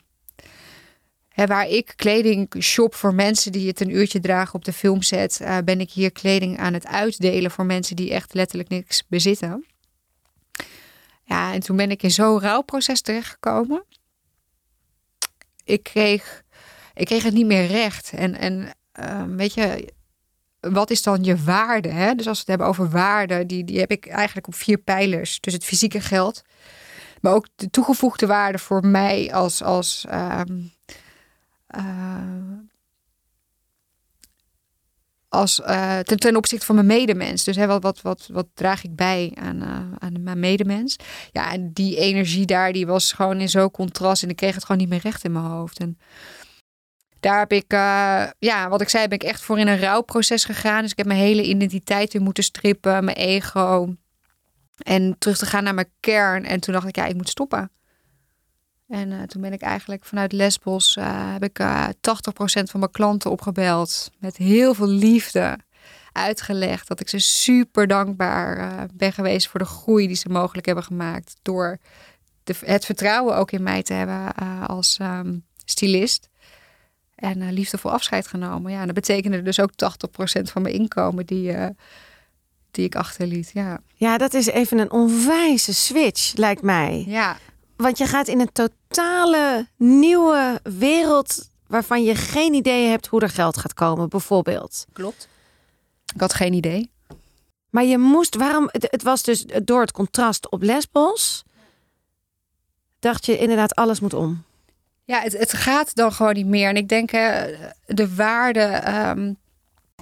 waar 1.35 1.67
ik 1.67 1.93
kleding 1.95 2.55
shop 2.59 2.95
voor 2.95 3.13
mensen 3.13 3.51
die 3.51 3.67
het 3.67 3.79
een 3.79 3.95
uurtje 3.95 4.19
dragen 4.19 4.53
op 4.53 4.65
de 4.65 4.73
filmset, 4.73 5.39
uh, 5.41 5.57
ben 5.65 5.79
ik 5.79 5.91
hier 5.91 6.11
kleding 6.11 6.59
aan 6.59 6.73
het 6.73 6.87
uitdelen 6.87 7.51
voor 7.51 7.65
mensen 7.65 7.95
die 7.95 8.11
echt 8.11 8.33
letterlijk 8.33 8.69
niks 8.69 9.03
bezitten. 9.07 9.65
Ja, 11.23 11.53
en 11.53 11.59
toen 11.59 11.75
ben 11.75 11.91
ik 11.91 12.03
in 12.03 12.11
zo'n 12.11 12.39
rouwproces 12.39 13.01
terechtgekomen. 13.01 13.83
Ik 15.63 15.83
kreeg, 15.83 16.43
ik 16.93 17.05
kreeg 17.05 17.23
het 17.23 17.33
niet 17.33 17.45
meer 17.45 17.65
recht. 17.65 18.11
En, 18.11 18.35
en 18.37 18.73
uh, 18.99 19.23
weet 19.35 19.53
je, 19.53 19.93
wat 20.71 20.89
is 20.89 21.01
dan 21.01 21.23
je 21.23 21.43
waarde? 21.43 21.89
Hè? 21.89 22.15
Dus 22.15 22.27
als 22.27 22.35
we 22.35 22.39
het 22.39 22.47
hebben 22.47 22.67
over 22.67 22.89
waarde, 22.89 23.45
die, 23.45 23.63
die 23.63 23.79
heb 23.79 23.91
ik 23.91 24.07
eigenlijk 24.07 24.47
op 24.47 24.55
vier 24.55 24.77
pijlers. 24.77 25.39
Dus 25.39 25.53
het 25.53 25.63
fysieke 25.63 26.01
geld, 26.01 26.41
maar 27.21 27.33
ook 27.33 27.47
de 27.55 27.69
toegevoegde 27.69 28.27
waarde 28.27 28.57
voor 28.57 28.85
mij 28.85 29.33
als, 29.33 29.63
als 29.63 30.05
um, 30.11 30.71
uh, 31.75 31.81
als, 35.29 35.59
uh, 35.59 35.99
ten, 35.99 36.17
ten, 36.19 36.35
opzichte 36.35 36.65
van 36.65 36.75
mijn 36.75 36.87
medemens. 36.87 37.43
Dus 37.43 37.55
hè, 37.55 37.67
wat, 37.67 37.81
wat, 37.81 38.01
wat, 38.01 38.29
wat 38.31 38.47
draag 38.53 38.83
ik 38.83 38.95
bij 38.95 39.31
aan, 39.35 39.61
uh, 39.61 39.97
aan 39.99 40.23
mijn 40.23 40.39
medemens? 40.39 40.95
Ja, 41.31 41.51
en 41.51 41.73
die 41.73 41.97
energie 41.97 42.45
daar, 42.45 42.73
die 42.73 42.87
was 42.87 43.11
gewoon 43.11 43.39
in 43.39 43.49
zo'n 43.49 43.71
contrast. 43.71 44.23
En 44.23 44.29
ik 44.29 44.35
kreeg 44.35 44.53
het 44.55 44.65
gewoon 44.65 44.81
niet 44.81 44.89
meer 44.89 45.01
recht 45.03 45.23
in 45.23 45.31
mijn 45.31 45.45
hoofd. 45.45 45.79
En 45.79 45.97
daar 47.19 47.39
heb 47.39 47.51
ik, 47.51 47.73
uh, 47.73 48.23
ja, 48.39 48.69
wat 48.69 48.81
ik 48.81 48.89
zei, 48.89 49.07
ben 49.07 49.19
ik 49.19 49.27
echt 49.27 49.41
voor 49.41 49.59
in 49.59 49.67
een 49.67 49.79
rouwproces 49.79 50.45
gegaan. 50.45 50.81
Dus 50.81 50.91
ik 50.91 50.97
heb 50.97 51.05
mijn 51.05 51.19
hele 51.19 51.43
identiteit 51.43 52.13
weer 52.13 52.21
moeten 52.21 52.43
strippen, 52.43 53.05
mijn 53.05 53.17
ego. 53.17 53.95
En 54.77 55.15
terug 55.17 55.37
te 55.37 55.45
gaan 55.45 55.63
naar 55.63 55.73
mijn 55.73 55.91
kern. 55.99 56.45
En 56.45 56.59
toen 56.59 56.73
dacht 56.73 56.87
ik, 56.87 56.95
ja, 56.95 57.05
ik 57.05 57.15
moet 57.15 57.29
stoppen. 57.29 57.71
En 58.87 59.11
uh, 59.11 59.21
toen 59.21 59.41
ben 59.41 59.53
ik 59.53 59.61
eigenlijk 59.61 60.05
vanuit 60.05 60.31
Lesbos, 60.31 60.95
uh, 60.95 61.33
heb 61.33 61.43
ik 61.43 61.59
80% 61.61 62.63
van 62.63 62.79
mijn 62.79 62.91
klanten 62.91 63.31
opgebeld. 63.31 64.11
Met 64.19 64.37
heel 64.37 64.73
veel 64.73 64.87
liefde 64.87 65.57
uitgelegd 66.11 66.87
dat 66.87 66.99
ik 66.99 67.09
ze 67.09 67.19
super 67.19 67.87
dankbaar 67.87 68.87
ben 68.93 69.13
geweest 69.13 69.47
voor 69.47 69.59
de 69.59 69.65
groei 69.65 70.07
die 70.07 70.15
ze 70.15 70.29
mogelijk 70.29 70.65
hebben 70.65 70.83
gemaakt. 70.83 71.35
Door 71.41 71.77
het 72.43 72.85
vertrouwen 72.85 73.35
ook 73.35 73.51
in 73.51 73.63
mij 73.63 73.83
te 73.83 73.93
hebben 73.93 74.33
als 74.67 74.99
um, 75.01 75.45
stylist. 75.65 76.29
En 77.17 77.41
uh, 77.41 77.51
liefdevol 77.51 77.91
afscheid 77.91 78.27
genomen. 78.27 78.71
Ja, 78.71 78.79
en 78.79 78.85
dat 78.85 78.95
betekende 78.95 79.41
dus 79.41 79.59
ook 79.59 79.71
80% 79.71 80.41
van 80.43 80.61
mijn 80.61 80.73
inkomen 80.73 81.25
die, 81.25 81.51
uh, 81.51 81.67
die 82.71 82.85
ik 82.85 82.95
achterliet. 82.95 83.51
Ja. 83.53 83.79
ja, 83.93 84.17
dat 84.17 84.33
is 84.33 84.45
even 84.45 84.77
een 84.77 84.91
onwijze 84.91 85.73
switch, 85.73 86.35
lijkt 86.35 86.61
mij. 86.61 87.03
Ja. 87.07 87.37
Want 87.75 87.97
je 87.97 88.05
gaat 88.05 88.27
in 88.27 88.39
een 88.39 88.51
totale 88.51 89.67
nieuwe 89.77 90.59
wereld 90.63 91.49
waarvan 91.67 92.03
je 92.03 92.15
geen 92.15 92.53
idee 92.53 92.87
hebt 92.87 93.07
hoe 93.07 93.21
er 93.21 93.29
geld 93.29 93.57
gaat 93.57 93.73
komen, 93.73 94.09
bijvoorbeeld. 94.09 94.85
Klopt. 94.93 95.27
Ik 96.13 96.21
had 96.21 96.33
geen 96.33 96.53
idee. 96.53 96.91
Maar 97.69 97.83
je 97.83 97.97
moest, 97.97 98.35
waarom? 98.35 98.69
Het, 98.71 98.87
het 98.91 99.03
was 99.03 99.23
dus 99.23 99.45
door 99.63 99.81
het 99.81 99.91
contrast 99.91 100.51
op 100.51 100.61
Lesbos. 100.61 101.43
Dacht 102.99 103.25
je 103.25 103.37
inderdaad, 103.37 103.75
alles 103.75 103.99
moet 103.99 104.13
om. 104.13 104.43
Ja, 105.07 105.21
het, 105.21 105.37
het 105.37 105.53
gaat 105.53 105.95
dan 105.95 106.11
gewoon 106.11 106.33
niet 106.33 106.45
meer. 106.45 106.69
En 106.69 106.75
ik 106.75 106.89
denk 106.89 107.11
uh, 107.11 107.41
de 107.85 108.15
waarde, 108.15 108.83
um, 109.15 109.37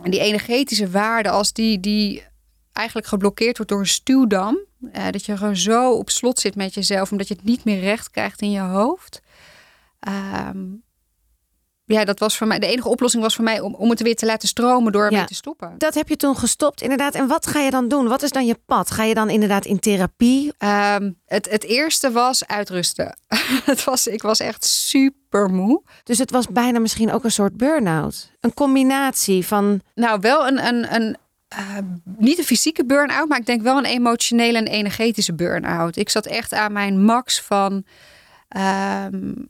die 0.04 0.20
energetische 0.20 0.90
waarde, 0.90 1.30
als 1.30 1.54
die, 1.54 1.80
die 1.80 2.24
eigenlijk 2.72 3.08
geblokkeerd 3.08 3.58
wordt 3.58 3.72
door 3.72 3.80
een 3.80 3.88
stuwdam. 3.88 4.58
Uh, 4.82 5.10
dat 5.12 5.26
je 5.26 5.38
gewoon 5.38 5.56
zo 5.56 5.94
op 5.94 6.10
slot 6.10 6.40
zit 6.40 6.56
met 6.56 6.74
jezelf, 6.74 7.12
omdat 7.12 7.28
je 7.28 7.34
het 7.34 7.44
niet 7.44 7.64
meer 7.64 7.80
recht 7.80 8.10
krijgt 8.10 8.42
in 8.42 8.52
je 8.52 8.60
hoofd. 8.60 9.22
Um, 10.48 10.84
ja, 11.86 12.06
dat 12.06 12.20
was 12.20 12.38
voor 12.38 12.48
mij 12.48 12.60
de 12.60 12.68
enige 12.68 12.90
oplossing 12.90 13.24
was 13.24 13.36
voor 13.36 13.44
mij 13.44 13.60
om, 13.60 13.76
om 13.76 13.90
het 13.90 14.02
weer 14.02 14.16
te 14.16 14.26
laten 14.26 14.48
stromen 14.48 14.92
door 14.92 15.06
ermee 15.06 15.26
te 15.26 15.36
stoppen. 15.36 15.74
Dat 15.78 15.94
heb 15.94 16.10
je 16.10 16.16
toen 16.16 16.38
gestopt, 16.38 16.82
inderdaad. 16.82 17.16
En 17.16 17.28
wat 17.28 17.48
ga 17.48 17.60
je 17.60 17.72
dan 17.72 17.88
doen? 17.88 18.08
Wat 18.08 18.24
is 18.24 18.32
dan 18.32 18.46
je 18.46 18.60
pad? 18.66 18.92
Ga 18.92 19.04
je 19.04 19.14
dan 19.14 19.30
inderdaad 19.30 19.66
in 19.66 19.80
therapie? 19.80 20.54
Um, 20.60 21.20
het, 21.26 21.50
het 21.50 21.64
eerste 21.64 22.12
was 22.12 22.48
uitrusten. 22.48 23.18
het 23.72 23.84
was, 23.84 24.08
ik 24.08 24.22
was 24.22 24.40
echt 24.40 24.66
super 24.66 25.50
moe. 25.50 25.82
Dus 26.04 26.18
het 26.18 26.32
was 26.32 26.48
bijna 26.48 26.80
misschien 26.80 27.12
ook 27.12 27.24
een 27.24 27.32
soort 27.32 27.58
burn-out. 27.58 28.32
Een 28.40 28.54
combinatie 28.54 29.48
van. 29.48 29.82
Nou, 29.96 30.20
wel 30.20 30.48
een, 30.48 30.66
een, 30.68 30.96
een 30.96 31.18
uh, 31.58 31.78
niet 32.18 32.38
een 32.38 32.44
fysieke 32.44 32.86
burn-out, 32.86 33.28
maar 33.28 33.40
ik 33.40 33.46
denk 33.46 33.62
wel 33.62 33.78
een 33.78 33.86
emotionele 33.86 34.58
en 34.58 34.68
energetische 34.68 35.34
burn-out. 35.34 35.96
Ik 35.96 36.10
zat 36.10 36.26
echt 36.26 36.54
aan 36.54 36.72
mijn 36.72 37.04
max 37.04 37.42
van. 37.42 37.86
Um, 38.58 39.50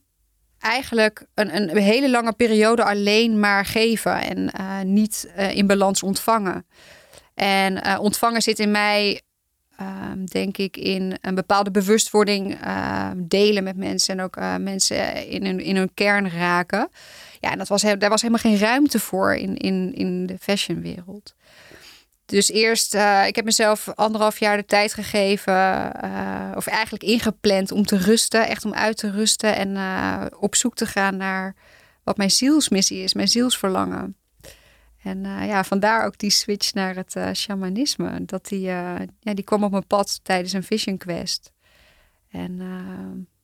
eigenlijk 0.66 1.26
een, 1.34 1.56
een 1.56 1.78
hele 1.78 2.10
lange 2.10 2.34
periode 2.34 2.84
alleen 2.84 3.40
maar 3.40 3.66
geven 3.66 4.22
en 4.22 4.52
uh, 4.60 4.82
niet 4.82 5.34
uh, 5.38 5.56
in 5.56 5.68
balans 5.68 6.04
ontvangen. 6.04 6.66
En 7.34 7.88
uh, 7.88 7.98
ontvangen 8.00 8.42
zit 8.42 8.60
in 8.60 8.72
mij, 8.72 9.22
ehm, 9.78 10.26
denk 10.26 10.58
ik, 10.58 10.78
in 10.78 11.18
een 11.22 11.36
bepaalde 11.36 11.72
bewustwording 11.72 12.58
ehm, 12.62 13.18
delen 13.18 13.64
met 13.64 13.78
mensen 13.78 14.18
en 14.18 14.24
ook 14.24 14.38
mensen 14.60 15.28
in 15.28 15.46
hun, 15.46 15.60
in 15.60 15.76
hun 15.76 15.94
kern 15.94 16.30
raken. 16.30 16.90
Ja, 17.40 17.52
en 17.52 17.58
dat 17.58 17.68
was, 17.68 17.82
daar 17.82 18.10
was 18.10 18.22
helemaal 18.22 18.52
geen 18.52 18.60
ruimte 18.60 19.00
voor 19.00 19.36
in, 19.36 19.58
in, 19.58 19.94
in 19.94 20.26
de 20.26 20.38
fashionwereld. 20.40 21.36
Dus 22.26 22.50
eerst, 22.50 22.96
uh, 22.96 23.28
ik 23.28 23.36
heb 23.36 23.46
mezelf 23.46 23.90
anderhalf 23.90 24.40
jaar 24.40 24.58
de 24.58 24.66
tijd 24.66 24.94
gegeven, 24.94 25.54
uh, 26.04 26.52
of 26.56 26.68
eigenlijk 26.68 27.04
ingepland 27.04 27.72
om 27.72 27.86
te 27.86 27.98
rusten, 27.98 28.48
echt 28.48 28.66
om 28.66 28.74
uit 28.74 28.98
te 28.98 29.12
rusten 29.12 29.56
en 29.56 29.70
uh, 29.70 30.26
op 30.40 30.56
zoek 30.56 30.76
te 30.76 30.86
gaan 30.86 31.18
naar 31.18 31.56
wat 32.04 32.18
mijn 32.18 32.32
zielsmissie 32.32 33.04
is, 33.04 33.14
mijn 33.14 33.28
zielsverlangen. 33.28 34.16
En 35.04 35.24
ja, 35.24 35.64
vandaar 35.64 36.06
ook 36.06 36.18
die 36.18 36.30
switch 36.30 36.74
naar 36.74 36.96
het 36.96 37.38
shamanisme. 37.38 38.26
Dat 38.26 38.48
die, 38.48 38.60
ja, 38.60 39.06
die 39.20 39.44
kwam 39.44 39.64
op 39.64 39.72
mijn 39.72 39.88
pad 39.88 40.20
tijdens 40.24 40.54
een 40.54 40.64
vision 40.64 40.98
quest. 40.98 41.52
En 42.30 42.62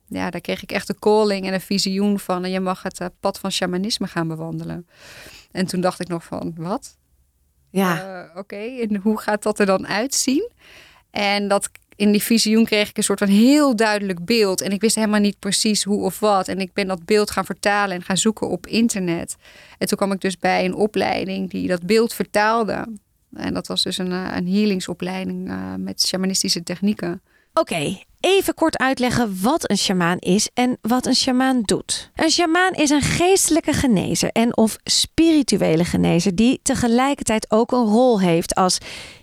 ja, 0.08 0.30
daar 0.30 0.42
kreeg 0.42 0.64
ik 0.64 0.72
echt 0.72 0.90
een 0.90 1.00
calling 1.00 1.46
en 1.48 1.54
een 1.54 1.62
visioen 1.62 2.20
van. 2.20 2.44
En 2.44 2.52
je 2.52 2.60
mag 2.60 2.84
het 2.84 3.10
pad 3.20 3.40
van 3.40 3.52
shamanisme 3.52 4.08
gaan 4.08 4.28
bewandelen. 4.28 4.88
En 5.52 5.66
toen 5.66 5.82
dacht 5.82 6.00
ik 6.00 6.08
nog 6.08 6.24
van, 6.24 6.54
wat? 6.56 6.98
Ja. 7.72 8.22
Uh, 8.24 8.30
Oké, 8.30 8.40
okay. 8.40 8.80
en 8.80 8.96
hoe 8.96 9.20
gaat 9.20 9.44
dat 9.44 9.60
er 9.60 9.66
dan 9.66 9.88
uitzien? 9.88 10.50
En 11.12 11.48
dat 11.48 11.70
in 11.96 12.12
die 12.12 12.24
visioen 12.24 12.66
kreeg 12.66 12.90
ik 12.90 12.98
een 12.98 13.04
soort 13.04 13.20
van 13.20 13.28
heel 13.28 13.76
duidelijk 13.76 14.26
beeld. 14.26 14.62
En 14.62 14.72
ik 14.72 14.82
wist 14.82 14.96
helemaal 14.96 15.20
niet 15.20 15.40
precies 15.40 15.84
hoe 15.84 16.04
of 16.04 16.20
wat. 16.20 16.48
En 16.48 16.60
ik 16.60 16.74
ben 16.74 16.88
dat 16.88 17.06
beeld 17.06 17.32
gaan 17.32 17.46
vertalen 17.46 17.96
en 17.96 18.04
gaan 18.04 18.18
zoeken 18.18 18.50
op 18.50 18.68
internet. 18.68 19.36
En 19.78 19.88
toen 19.88 19.98
kwam 19.98 20.12
ik 20.12 20.22
dus 20.22 20.38
bij 20.38 20.66
een 20.66 20.74
opleiding 20.74 21.50
die 21.50 21.68
dat 21.68 21.86
beeld 21.86 22.14
vertaalde. 22.14 22.88
En 23.34 23.54
dat 23.54 23.68
was 23.68 23.84
dus 23.84 23.98
een, 23.98 24.12
eh, 24.12 24.36
een 24.36 24.48
healingsopleiding 24.48 25.50
uh, 25.50 25.74
met 25.78 26.02
shamanistische 26.02 26.64
technieken. 26.64 27.22
Oké, 27.54 27.74
okay, 27.74 28.06
even 28.22 28.54
kort 28.54 28.78
uitleggen 28.78 29.38
wat 29.42 29.70
een 29.70 29.78
sjamaan 29.78 30.18
is 30.18 30.50
en 30.54 30.78
wat 30.82 31.06
een 31.06 31.16
sjamaan 31.16 31.62
doet. 31.62 32.12
Een 32.16 32.30
sjamaan 32.30 32.74
is 32.74 32.90
een 32.90 33.02
geestelijke 33.02 33.74
genezer 33.74 34.30
en 34.32 34.58
of 34.58 34.76
spirituele 34.84 35.86
genezer 35.86 36.36
die 36.36 36.60
tegelijkertijd 36.64 37.52
ook 37.52 37.72
een 37.72 37.86
rol 37.86 38.20
heeft 38.20 38.56
als 38.56 38.78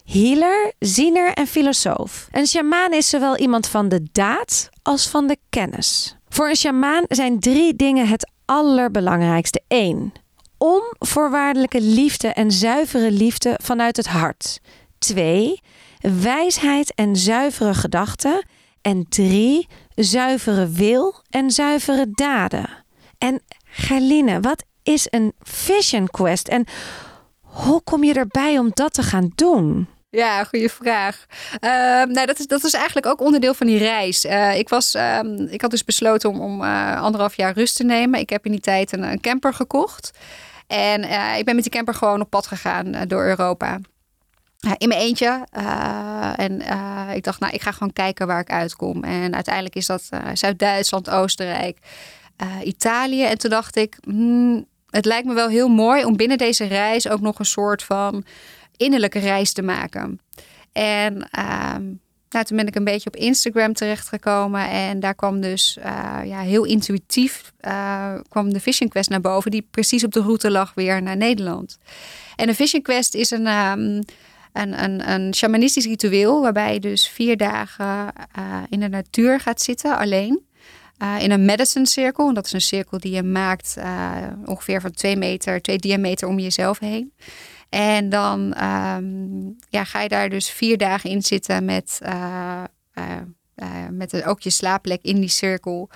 healer, 0.04 0.72
ziener 0.78 1.32
en 1.32 1.46
filosoof. 1.46 2.28
Een 2.30 2.46
sjamaan 2.46 2.92
is 2.92 3.08
zowel 3.08 3.36
iemand 3.36 3.66
van 3.68 3.88
de 3.88 4.08
daad 4.12 4.68
als 4.82 5.08
van 5.08 5.26
de 5.26 5.36
kennis. 5.50 6.16
Voor 6.28 6.48
een 6.48 6.56
sjamaan 6.56 7.04
zijn 7.08 7.40
drie 7.40 7.76
dingen 7.76 8.08
het 8.08 8.30
allerbelangrijkste. 8.44 9.62
1. 9.68 10.12
Onvoorwaardelijke 10.58 11.80
liefde 11.80 12.28
en 12.28 12.52
zuivere 12.52 13.10
liefde 13.10 13.58
vanuit 13.62 13.96
het 13.96 14.06
hart. 14.06 14.60
2 14.98 15.60
wijsheid 16.00 16.94
en 16.94 17.16
zuivere 17.16 17.74
gedachten. 17.74 18.44
En 18.88 19.06
drie, 19.08 19.68
zuivere 19.94 20.68
wil 20.68 21.22
en 21.30 21.50
zuivere 21.50 22.10
daden. 22.10 22.84
En 23.18 23.42
Gerline, 23.64 24.40
wat 24.40 24.64
is 24.82 25.06
een 25.10 25.32
vision 25.40 26.06
quest 26.06 26.48
en 26.48 26.66
hoe 27.40 27.82
kom 27.82 28.04
je 28.04 28.14
erbij 28.14 28.58
om 28.58 28.70
dat 28.74 28.92
te 28.94 29.02
gaan 29.02 29.32
doen? 29.34 29.88
Ja, 30.10 30.44
goede 30.44 30.68
vraag. 30.68 31.26
Uh, 31.60 31.70
nou, 32.14 32.26
dat 32.26 32.38
is, 32.38 32.46
dat 32.46 32.64
is 32.64 32.72
eigenlijk 32.72 33.06
ook 33.06 33.20
onderdeel 33.20 33.54
van 33.54 33.66
die 33.66 33.78
reis. 33.78 34.24
Uh, 34.24 34.58
ik, 34.58 34.68
was, 34.68 34.94
uh, 34.94 35.20
ik 35.48 35.60
had 35.60 35.70
dus 35.70 35.84
besloten 35.84 36.30
om, 36.30 36.40
om 36.40 36.62
eh, 36.62 37.02
anderhalf 37.02 37.36
jaar 37.36 37.52
rust 37.52 37.76
te 37.76 37.84
nemen. 37.84 38.20
Ik 38.20 38.30
heb 38.30 38.44
in 38.44 38.52
die 38.52 38.60
tijd 38.60 38.92
een, 38.92 39.02
een 39.02 39.20
camper 39.20 39.54
gekocht. 39.54 40.10
En 40.66 41.02
ik 41.38 41.44
ben 41.44 41.54
met 41.54 41.64
die 41.64 41.72
camper 41.72 41.94
gewoon 41.94 42.20
op 42.20 42.30
pad 42.30 42.46
gegaan 42.46 42.92
door 43.06 43.24
Europa 43.24 43.78
in 44.78 44.88
mijn 44.88 45.00
eentje. 45.00 45.46
Uh, 45.58 46.32
en 46.36 46.52
uh, 46.60 47.14
ik 47.14 47.24
dacht, 47.24 47.40
nou, 47.40 47.52
ik 47.52 47.62
ga 47.62 47.72
gewoon 47.72 47.92
kijken 47.92 48.26
waar 48.26 48.40
ik 48.40 48.50
uitkom. 48.50 49.04
En 49.04 49.34
uiteindelijk 49.34 49.74
is 49.74 49.86
dat 49.86 50.08
uh, 50.10 50.20
Zuid-Duitsland, 50.32 51.10
Oostenrijk, 51.10 51.78
Italië. 52.64 53.24
En 53.24 53.38
toen 53.38 53.50
dacht 53.50 53.76
ik, 53.76 53.98
hmm, 54.02 54.66
het 54.90 55.04
lijkt 55.04 55.26
me 55.26 55.34
wel 55.34 55.48
heel 55.48 55.68
mooi 55.68 56.04
om 56.04 56.16
binnen 56.16 56.38
deze 56.38 56.64
reis 56.64 57.08
ook 57.08 57.20
nog 57.20 57.38
een 57.38 57.44
soort 57.44 57.82
van 57.82 58.24
innerlijke 58.76 59.18
reis 59.18 59.52
te 59.52 59.62
maken. 59.62 60.20
En 60.72 61.28
ehm, 61.30 61.84
nou, 62.28 62.44
toen 62.44 62.56
ben 62.56 62.66
ik 62.66 62.74
een 62.74 62.84
beetje 62.84 63.08
op 63.08 63.16
Instagram 63.16 63.72
terechtgekomen. 63.72 64.68
En 64.70 65.00
daar 65.00 65.14
kwam 65.14 65.40
dus 65.40 65.78
ja, 66.24 66.40
heel 66.40 66.64
intuïtief 66.64 67.52
kwam 68.28 68.52
de 68.52 68.60
Vision 68.60 68.88
Quest 68.88 69.10
naar 69.10 69.20
boven. 69.20 69.50
Die 69.50 69.66
precies 69.70 70.04
op 70.04 70.12
de 70.12 70.20
route 70.20 70.50
lag 70.50 70.72
weer 70.74 71.02
naar 71.02 71.16
Nederland. 71.16 71.78
En 72.36 72.46
de 72.46 72.54
Vision 72.54 72.82
Quest 72.82 73.14
is 73.14 73.30
een, 73.30 73.46
um, 73.46 74.02
een, 74.52 74.84
een, 74.84 75.10
een 75.10 75.34
shamanistisch 75.34 75.86
ritueel. 75.86 76.40
Waarbij 76.40 76.72
je 76.72 76.80
dus 76.80 77.08
vier 77.08 77.36
dagen 77.36 78.12
uh, 78.38 78.62
in 78.68 78.80
de 78.80 78.88
natuur 78.88 79.40
gaat 79.40 79.60
zitten 79.60 79.98
alleen. 79.98 80.46
in 81.18 81.30
een 81.30 81.44
medicine 81.44 81.86
cirkel. 81.86 82.28
En 82.28 82.34
dat 82.34 82.46
is 82.46 82.52
een 82.52 82.60
cirkel 82.60 82.98
die 82.98 83.14
je 83.14 83.22
maakt 83.22 83.76
ongeveer 84.44 84.80
van 84.80 84.90
twee 84.90 85.16
meter, 85.16 85.62
twee 85.62 85.78
diameter 85.78 86.28
om 86.28 86.38
jezelf 86.38 86.78
heen. 86.78 87.12
En 87.68 88.08
dan 88.08 88.64
um, 88.64 89.56
ja, 89.68 89.84
ga 89.84 90.00
je 90.00 90.08
daar 90.08 90.28
dus 90.28 90.50
vier 90.50 90.78
dagen 90.78 91.10
in 91.10 91.22
zitten 91.22 91.64
met, 91.64 92.00
met 93.90 94.24
ook 94.24 94.40
je 94.40 94.50
slaapplek 94.50 95.02
in 95.02 95.20
die 95.20 95.28
cirkel. 95.28 95.90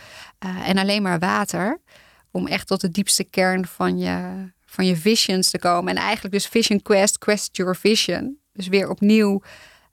en 0.64 0.78
alleen 0.78 1.02
maar 1.02 1.18
water. 1.18 1.80
Om 2.30 2.46
echt 2.46 2.66
tot 2.66 2.80
de 2.80 2.88
diepste 2.88 3.24
kern 3.24 3.66
van 3.66 3.98
je, 3.98 4.48
van 4.66 4.86
je 4.86 4.96
visions 4.96 5.50
te 5.50 5.58
komen. 5.58 5.96
En 5.96 6.02
eigenlijk 6.02 6.34
dus 6.34 6.46
Vision 6.46 6.82
Quest, 6.82 7.18
Quest 7.18 7.56
Your 7.56 7.76
Vision. 7.76 8.41
Dus 8.52 8.68
weer 8.68 8.90
opnieuw 8.90 9.42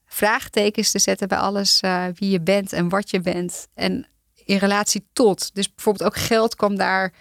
vraagtekens 0.05 0.91
te 0.91 0.99
zetten 0.99 1.27
bij 1.27 1.37
alles 1.37 1.79
wie 2.13 2.29
je 2.29 2.41
bent 2.41 2.73
en 2.73 2.89
wat 2.89 3.09
je 3.09 3.19
bent. 3.19 3.67
En 3.73 4.07
in 4.45 4.57
relatie 4.57 5.07
tot. 5.13 5.55
Dus 5.55 5.73
bijvoorbeeld 5.73 6.09
ook 6.09 6.17
geld 6.17 6.55
kwam 6.55 6.75
daar 6.77 7.13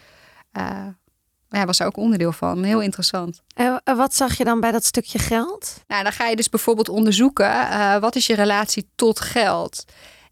ja, 1.50 1.64
was 1.64 1.82
ook 1.82 1.96
onderdeel 1.96 2.32
van. 2.32 2.62
Heel 2.62 2.80
interessant. 2.80 3.42
En 3.54 3.82
wat 3.84 4.14
zag 4.14 4.36
je 4.36 4.44
dan 4.44 4.60
bij 4.60 4.72
dat 4.72 4.84
stukje 4.84 5.18
geld? 5.18 5.84
Nou, 5.86 6.02
dan 6.02 6.12
ga 6.12 6.26
je 6.26 6.36
dus 6.36 6.48
bijvoorbeeld 6.48 6.88
onderzoeken 6.88 7.50
uh, 7.50 7.96
wat 7.96 8.16
is 8.16 8.26
je 8.26 8.34
relatie 8.34 8.88
tot 8.94 9.20
geld. 9.20 9.84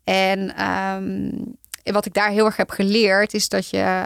En 0.04 0.64
um, 0.66 1.56
wat 1.82 2.06
ik 2.06 2.14
daar 2.14 2.30
heel 2.30 2.44
erg 2.44 2.56
heb 2.56 2.70
geleerd 2.70 3.34
is 3.34 3.48
dat 3.48 3.70
je 3.70 4.04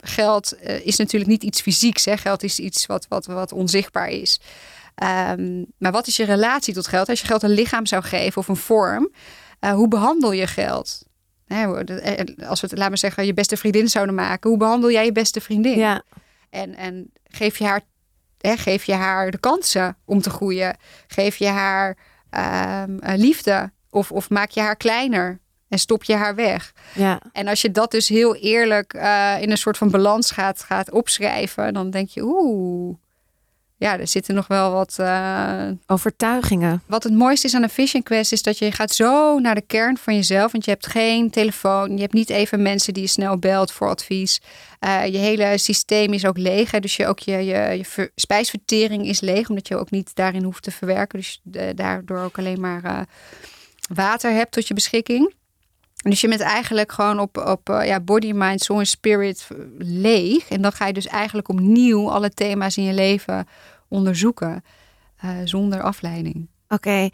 geld 0.00 0.56
is 0.62 0.96
natuurlijk 0.96 1.30
niet 1.30 1.42
iets 1.42 1.60
fysieks. 1.60 2.04
Hè? 2.04 2.16
Geld 2.16 2.42
is 2.42 2.58
iets 2.58 2.86
wat, 2.86 3.06
wat, 3.08 3.26
wat 3.26 3.52
onzichtbaar 3.52 4.08
is. 4.08 4.40
Um, 5.02 5.66
maar 5.78 5.92
wat 5.92 6.06
is 6.06 6.16
je 6.16 6.24
relatie 6.24 6.74
tot 6.74 6.86
geld? 6.86 7.08
Als 7.08 7.20
je 7.20 7.26
geld 7.26 7.42
een 7.42 7.50
lichaam 7.50 7.86
zou 7.86 8.02
geven 8.02 8.40
of 8.40 8.48
een 8.48 8.56
vorm, 8.56 9.10
hoe 9.60 9.88
behandel 9.88 10.32
je 10.32 10.46
geld? 10.46 11.06
Eh, 11.46 11.68
als 12.48 12.60
we 12.60 12.66
het, 12.66 12.78
laten 12.78 12.92
we 12.92 12.98
zeggen, 12.98 13.26
je 13.26 13.34
beste 13.34 13.56
vriendin 13.56 13.88
zouden 13.88 14.14
maken. 14.14 14.50
Hoe 14.50 14.58
behandel 14.58 14.90
jij 14.90 15.04
je 15.04 15.12
beste 15.12 15.40
vriendin? 15.40 15.78
Ja. 15.78 16.02
En, 16.50 16.74
en 16.74 17.10
geef, 17.24 17.58
je 17.58 17.64
haar, 17.64 17.80
hè, 18.38 18.56
geef 18.56 18.84
je 18.84 18.94
haar 18.94 19.30
de 19.30 19.38
kansen 19.38 19.96
om 20.04 20.20
te 20.20 20.30
groeien? 20.30 20.76
Geef 21.06 21.36
je 21.36 21.46
haar 21.46 21.96
um, 22.82 22.98
liefde? 23.02 23.70
Of, 23.90 24.12
of 24.12 24.30
maak 24.30 24.50
je 24.50 24.60
haar 24.60 24.76
kleiner? 24.76 25.40
En 25.68 25.78
stop 25.78 26.04
je 26.04 26.14
haar 26.14 26.34
weg. 26.34 26.72
Ja. 26.94 27.20
En 27.32 27.48
als 27.48 27.62
je 27.62 27.70
dat 27.70 27.90
dus 27.90 28.08
heel 28.08 28.36
eerlijk 28.36 28.94
uh, 28.94 29.34
in 29.40 29.50
een 29.50 29.58
soort 29.58 29.76
van 29.76 29.90
balans 29.90 30.30
gaat, 30.30 30.62
gaat 30.62 30.90
opschrijven, 30.90 31.74
dan 31.74 31.90
denk 31.90 32.08
je, 32.08 32.22
oeh, 32.22 32.96
ja, 33.78 33.98
er 33.98 34.08
zitten 34.08 34.34
nog 34.34 34.46
wel 34.46 34.72
wat 34.72 34.96
uh... 35.00 35.68
overtuigingen. 35.86 36.82
Wat 36.86 37.02
het 37.02 37.12
mooiste 37.12 37.46
is 37.46 37.54
aan 37.54 37.62
een 37.62 37.70
Vision 37.70 38.02
Quest 38.02 38.32
is 38.32 38.42
dat 38.42 38.58
je 38.58 38.72
gaat 38.72 38.92
zo 38.92 39.38
naar 39.38 39.54
de 39.54 39.60
kern 39.66 39.96
van 39.96 40.14
jezelf. 40.14 40.52
Want 40.52 40.64
je 40.64 40.70
hebt 40.70 40.86
geen 40.86 41.30
telefoon, 41.30 41.94
je 41.94 42.00
hebt 42.00 42.12
niet 42.12 42.30
even 42.30 42.62
mensen 42.62 42.94
die 42.94 43.02
je 43.02 43.08
snel 43.08 43.38
belt 43.38 43.72
voor 43.72 43.88
advies. 43.88 44.40
Uh, 44.80 45.06
je 45.06 45.18
hele 45.18 45.58
systeem 45.58 46.12
is 46.12 46.26
ook 46.26 46.38
leeg. 46.38 46.70
Hè? 46.70 46.80
Dus 46.80 46.96
je, 46.96 47.06
ook 47.06 47.18
je, 47.18 47.36
je, 47.36 47.84
je 47.94 48.10
spijsvertering 48.14 49.06
is 49.06 49.20
leeg, 49.20 49.48
omdat 49.48 49.68
je 49.68 49.76
ook 49.76 49.90
niet 49.90 50.10
daarin 50.14 50.42
hoeft 50.42 50.62
te 50.62 50.70
verwerken. 50.70 51.18
Dus 51.18 51.40
je 51.52 51.72
daardoor 51.74 52.18
ook 52.18 52.38
alleen 52.38 52.60
maar 52.60 53.06
water 53.94 54.32
hebt 54.32 54.52
tot 54.52 54.68
je 54.68 54.74
beschikking. 54.74 55.36
Dus 56.02 56.20
je 56.20 56.28
bent 56.28 56.40
eigenlijk 56.40 56.92
gewoon 56.92 57.20
op, 57.20 57.36
op 57.36 57.68
uh, 57.68 57.86
ja, 57.86 58.00
body, 58.00 58.32
mind, 58.34 58.60
soul 58.60 58.78
en 58.78 58.86
spirit 58.86 59.48
leeg. 59.78 60.48
En 60.48 60.62
dan 60.62 60.72
ga 60.72 60.86
je 60.86 60.92
dus 60.92 61.06
eigenlijk 61.06 61.48
opnieuw 61.48 62.10
alle 62.10 62.30
thema's 62.30 62.76
in 62.76 62.84
je 62.84 62.92
leven 62.92 63.46
onderzoeken. 63.88 64.64
Uh, 65.24 65.30
zonder 65.44 65.82
afleiding. 65.82 66.48
Oké, 66.68 67.08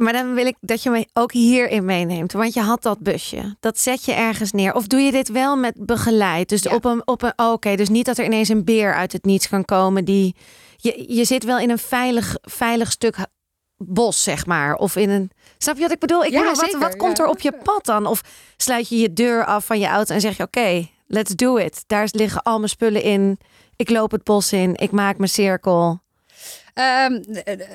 maar 0.00 0.12
dan 0.12 0.34
wil 0.34 0.46
ik 0.46 0.56
dat 0.60 0.82
je 0.82 0.90
me 0.90 1.06
ook 1.12 1.32
hierin 1.32 1.84
meeneemt. 1.84 2.32
Want 2.32 2.54
je 2.54 2.60
had 2.60 2.82
dat 2.82 2.98
busje. 2.98 3.56
Dat 3.60 3.78
zet 3.78 4.04
je 4.04 4.12
ergens 4.12 4.52
neer. 4.52 4.74
Of 4.74 4.86
doe 4.86 5.00
je 5.00 5.10
dit 5.10 5.28
wel 5.28 5.56
met 5.56 5.74
begeleid? 5.76 6.48
Dus 6.48 6.62
ja. 6.62 6.74
op 6.74 6.84
een. 6.84 7.06
Op 7.06 7.22
een 7.22 7.32
oh, 7.36 7.52
Oké, 7.52 7.76
dus 7.76 7.88
niet 7.88 8.06
dat 8.06 8.18
er 8.18 8.24
ineens 8.24 8.48
een 8.48 8.64
beer 8.64 8.94
uit 8.94 9.12
het 9.12 9.24
niets 9.24 9.48
kan 9.48 9.64
komen. 9.64 10.04
Die, 10.04 10.34
je, 10.76 11.04
je 11.08 11.24
zit 11.24 11.44
wel 11.44 11.58
in 11.58 11.70
een 11.70 11.78
veilig, 11.78 12.36
veilig 12.40 12.90
stuk 12.90 13.16
bos, 13.82 14.22
zeg 14.22 14.46
maar. 14.46 14.74
Of 14.74 14.96
in 14.96 15.10
een. 15.10 15.30
Snap 15.58 15.76
je 15.76 15.82
wat 15.82 15.92
ik 15.92 15.98
bedoel? 15.98 16.24
Ik 16.24 16.30
ja, 16.30 16.38
bedoel, 16.38 16.70
wat, 16.70 16.80
wat 16.80 16.96
komt 16.96 17.18
er 17.18 17.26
op 17.26 17.40
je 17.40 17.52
pad 17.52 17.84
dan? 17.84 18.06
Of 18.06 18.22
sluit 18.56 18.88
je 18.88 18.96
je 18.96 19.12
deur 19.12 19.44
af 19.44 19.64
van 19.64 19.78
je 19.78 19.86
auto 19.86 20.14
en 20.14 20.20
zeg 20.20 20.36
je: 20.36 20.42
Oké, 20.42 20.58
okay, 20.58 20.90
let's 21.06 21.34
do 21.34 21.56
it. 21.56 21.84
Daar 21.86 22.08
liggen 22.10 22.42
al 22.42 22.56
mijn 22.56 22.70
spullen 22.70 23.02
in. 23.02 23.38
Ik 23.76 23.90
loop 23.90 24.10
het 24.10 24.24
bos 24.24 24.52
in. 24.52 24.76
Ik 24.76 24.90
maak 24.90 25.16
mijn 25.18 25.30
cirkel. 25.30 26.00
Um, 26.74 27.22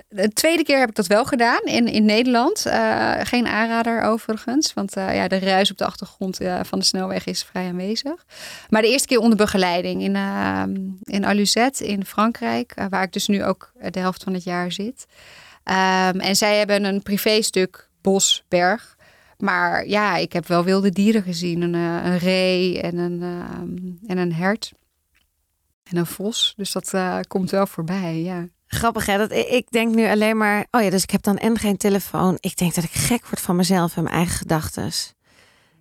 de 0.10 0.30
tweede 0.34 0.64
keer 0.64 0.80
heb 0.80 0.90
ik 0.90 0.96
dat 0.96 1.08
wel 1.08 1.26
gedaan 1.26 1.62
in, 1.64 1.88
in 1.88 2.06
Nederland. 2.06 2.66
Uh, 2.68 3.14
geen 3.24 3.48
aanrader 3.48 4.02
overigens, 4.02 4.74
want 4.74 4.98
uh, 4.98 5.16
ja, 5.16 5.28
de 5.28 5.40
ruis 5.40 5.72
op 5.72 5.78
de 5.78 5.86
achtergrond 5.86 6.42
uh, 6.42 6.60
van 6.64 6.80
de 6.80 6.86
snelweg 6.86 7.26
is 7.26 7.44
vrij 7.44 7.68
aanwezig. 7.68 8.26
Maar 8.70 8.82
de 8.82 8.88
eerste 8.88 9.08
keer 9.08 9.20
onder 9.20 9.38
begeleiding 9.38 10.02
in, 10.02 10.16
in 11.04 11.26
Alusette 11.26 11.88
in 11.88 12.06
Frankrijk, 12.06 12.74
waar 12.90 13.04
ik 13.04 13.14
dus 13.14 13.28
nu 13.28 13.44
ook 13.44 13.72
de 13.90 14.00
helft 14.00 14.24
van 14.24 14.34
het 14.34 14.44
jaar 14.44 14.72
zit. 14.72 15.06
Um, 15.70 16.20
en 16.20 16.36
zij 16.36 16.58
hebben 16.58 16.84
een 16.84 17.02
privéstuk 17.02 17.90
bos, 18.02 18.44
berg. 18.48 18.96
Maar 19.38 19.88
ja, 19.88 20.16
ik 20.16 20.34
heb 20.34 20.48
wel 20.48 20.64
wilde 20.64 20.90
dieren 20.90 21.24
gezien. 21.24 21.62
Een, 21.62 21.74
een 21.74 22.18
ree 22.18 22.82
en 22.82 22.98
een, 22.98 23.22
um, 23.22 24.00
en 24.08 24.18
een 24.18 24.34
hert. 24.34 24.72
En 25.84 25.98
een 25.98 26.06
vos. 26.06 26.54
Dus 26.58 26.72
dat 26.72 26.94
uh, 26.94 27.20
komt 27.28 27.52
wel 27.52 27.68
voorbij, 27.68 28.22
ja. 28.22 28.48
Grappig 28.68 29.06
hè, 29.06 29.18
dat 29.18 29.32
ik 29.32 29.72
denk 29.72 29.96
nu 29.96 30.08
alleen 30.08 30.38
maar... 30.38 30.68
Oh 30.72 30.82
ja, 30.82 30.90
dus 30.90 31.04
ik 31.04 31.10
heb 31.10 31.22
dan 31.22 31.38
en 31.38 31.58
geen 31.58 31.78
telefoon. 31.78 32.38
Ik 32.40 32.58
denk 32.58 32.76
dat 32.76 32.84
ik 32.84 32.92
gek 32.92 33.26
word 33.26 33.42
van 33.42 33.56
mezelf 33.56 33.98
en 33.98 34.04
mijn 34.04 34.16
eigen 34.16 34.38
gedachten. 34.38 34.92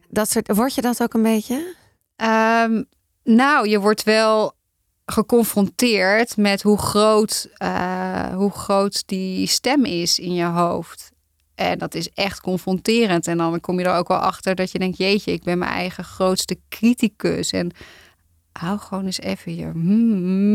Dat 0.08 0.30
soort, 0.30 0.54
word 0.54 0.74
je 0.74 0.80
dat 0.80 1.02
ook 1.02 1.14
een 1.14 1.22
beetje? 1.22 1.74
Um, 2.16 2.84
nou, 3.22 3.68
je 3.68 3.80
wordt 3.80 4.02
wel 4.02 4.52
geconfronteerd 5.06 6.36
met 6.36 6.62
hoe 6.62 6.78
groot, 6.78 7.48
uh, 7.62 8.34
hoe 8.34 8.50
groot 8.50 9.02
die 9.06 9.46
stem 9.46 9.84
is 9.84 10.18
in 10.18 10.34
je 10.34 10.44
hoofd. 10.44 11.12
En 11.54 11.78
dat 11.78 11.94
is 11.94 12.10
echt 12.10 12.40
confronterend. 12.40 13.26
En 13.26 13.38
dan 13.38 13.60
kom 13.60 13.78
je 13.78 13.84
er 13.84 13.96
ook 13.96 14.08
wel 14.08 14.18
achter 14.18 14.54
dat 14.54 14.72
je 14.72 14.78
denkt: 14.78 14.98
jeetje, 14.98 15.32
ik 15.32 15.42
ben 15.42 15.58
mijn 15.58 15.70
eigen 15.70 16.04
grootste 16.04 16.58
criticus. 16.68 17.50
En 17.50 17.70
hou 18.52 18.78
gewoon 18.78 19.04
eens 19.04 19.20
even 19.20 19.56
je 19.56 19.66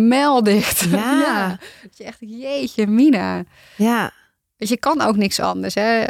mel 0.07 0.43
dicht. 0.43 0.79
Ja. 0.79 1.19
ja. 1.25 1.47
Dat 1.83 1.97
je 1.97 2.03
echt, 2.03 2.17
jeetje, 2.19 2.87
Mina. 2.87 3.43
Ja. 3.75 4.11
Dus 4.57 4.69
je 4.69 4.77
kan 4.77 5.01
ook 5.01 5.15
niks 5.15 5.39
anders. 5.39 5.73
Hè? 5.73 6.03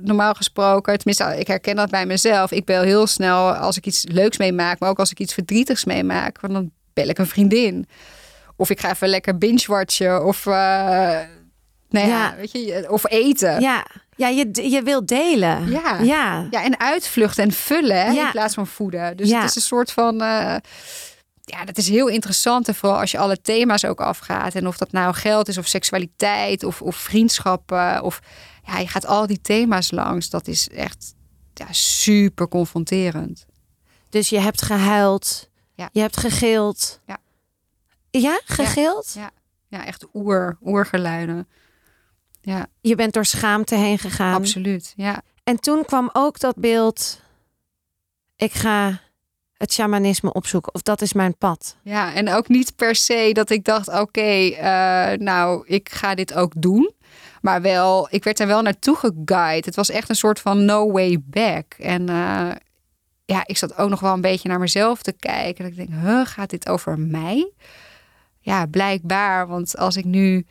Normaal 0.00 0.34
gesproken, 0.34 0.98
tenminste, 0.98 1.38
ik 1.40 1.46
herken 1.46 1.76
dat 1.76 1.90
bij 1.90 2.06
mezelf. 2.06 2.50
Ik 2.50 2.64
bel 2.64 2.82
heel 2.82 3.06
snel 3.06 3.52
als 3.52 3.76
ik 3.76 3.86
iets 3.86 4.04
leuks 4.08 4.38
meemaak, 4.38 4.78
maar 4.78 4.88
ook 4.88 4.98
als 4.98 5.10
ik 5.10 5.20
iets 5.20 5.34
verdrietigs 5.34 5.84
meemaak. 5.84 6.40
Want 6.40 6.52
dan 6.52 6.70
bel 6.94 7.08
ik 7.08 7.18
een 7.18 7.26
vriendin. 7.26 7.86
Of 8.56 8.70
ik 8.70 8.80
ga 8.80 8.90
even 8.90 9.08
lekker 9.08 9.38
binge-watchen. 9.38 10.24
Of, 10.24 10.46
uh, 10.46 10.52
nou 10.52 11.28
ja, 11.88 12.06
ja, 12.06 12.34
weet 12.36 12.52
je, 12.52 12.86
of 12.88 13.10
eten. 13.10 13.60
Ja, 13.60 13.86
ja 14.16 14.28
je, 14.28 14.70
je 14.70 14.82
wilt 14.82 15.08
delen. 15.08 15.70
Ja. 15.70 15.98
ja. 16.02 16.46
ja 16.50 16.62
en 16.64 16.80
uitvluchten 16.80 17.44
en 17.44 17.52
vullen 17.52 18.04
hè, 18.04 18.10
ja. 18.10 18.24
in 18.24 18.30
plaats 18.30 18.54
van 18.54 18.66
voeden. 18.66 19.16
Dus 19.16 19.28
ja. 19.28 19.40
het 19.40 19.50
is 19.50 19.56
een 19.56 19.62
soort 19.62 19.92
van... 19.92 20.22
Uh, 20.22 20.56
ja, 21.46 21.64
dat 21.64 21.78
is 21.78 21.88
heel 21.88 22.08
interessant. 22.08 22.68
En 22.68 22.74
vooral 22.74 23.00
als 23.00 23.10
je 23.10 23.18
alle 23.18 23.40
thema's 23.40 23.84
ook 23.84 24.00
afgaat. 24.00 24.54
En 24.54 24.66
of 24.66 24.76
dat 24.76 24.92
nou 24.92 25.14
geld 25.14 25.48
is 25.48 25.58
of 25.58 25.66
seksualiteit 25.66 26.64
of, 26.64 26.82
of 26.82 26.96
vriendschappen. 26.96 28.02
Of 28.02 28.20
ja, 28.66 28.78
je 28.78 28.88
gaat 28.88 29.06
al 29.06 29.26
die 29.26 29.40
thema's 29.40 29.90
langs. 29.90 30.30
Dat 30.30 30.46
is 30.46 30.68
echt 30.68 31.14
ja, 31.54 31.66
super 31.70 32.48
confronterend. 32.48 33.46
Dus 34.08 34.28
je 34.28 34.40
hebt 34.40 34.62
gehuild. 34.62 35.50
Ja. 35.74 35.88
Je 35.92 36.00
hebt 36.00 36.16
gegild. 36.16 37.00
Ja. 37.06 37.18
Ja, 38.10 38.40
gegild? 38.44 39.12
Ja, 39.14 39.20
ja. 39.20 39.30
ja 39.78 39.86
echt 39.86 40.06
oer, 40.14 40.58
oergeluiden. 40.62 41.48
Ja. 42.40 42.66
Je 42.80 42.94
bent 42.94 43.12
door 43.12 43.24
schaamte 43.24 43.74
heen 43.74 43.98
gegaan. 43.98 44.34
Absoluut, 44.34 44.92
ja. 44.96 45.22
En 45.44 45.60
toen 45.60 45.84
kwam 45.84 46.10
ook 46.12 46.38
dat 46.38 46.56
beeld... 46.56 47.22
Ik 48.36 48.52
ga 48.52 49.00
het 49.56 49.72
shamanisme 49.72 50.32
opzoeken. 50.32 50.74
Of 50.74 50.82
dat 50.82 51.02
is 51.02 51.12
mijn 51.12 51.36
pad. 51.36 51.76
Ja, 51.82 52.14
en 52.14 52.32
ook 52.32 52.48
niet 52.48 52.76
per 52.76 52.94
se 52.94 53.30
dat 53.32 53.50
ik 53.50 53.64
dacht... 53.64 53.88
oké, 53.88 53.98
okay, 53.98 54.50
uh, 54.50 55.18
nou, 55.18 55.66
ik 55.66 55.88
ga 55.88 56.14
dit 56.14 56.34
ook 56.34 56.52
doen. 56.56 56.92
Maar 57.40 57.62
wel, 57.62 58.06
ik 58.10 58.24
werd 58.24 58.40
er 58.40 58.46
wel 58.46 58.62
naartoe 58.62 58.96
geguid. 58.96 59.64
Het 59.64 59.74
was 59.74 59.90
echt 59.90 60.08
een 60.08 60.16
soort 60.16 60.40
van 60.40 60.64
no 60.64 60.92
way 60.92 61.22
back. 61.24 61.74
En 61.78 62.10
uh, 62.10 62.50
ja, 63.24 63.42
ik 63.46 63.56
zat 63.56 63.76
ook 63.76 63.90
nog 63.90 64.00
wel 64.00 64.12
een 64.12 64.20
beetje 64.20 64.48
naar 64.48 64.58
mezelf 64.58 65.02
te 65.02 65.12
kijken. 65.12 65.64
Dat 65.64 65.72
ik 65.72 65.88
denk, 65.88 66.02
huh, 66.02 66.26
gaat 66.26 66.50
dit 66.50 66.68
over 66.68 66.98
mij? 66.98 67.52
Ja, 68.38 68.66
blijkbaar. 68.66 69.46
Want 69.46 69.76
als 69.76 69.96
ik 69.96 70.04
nu, 70.04 70.46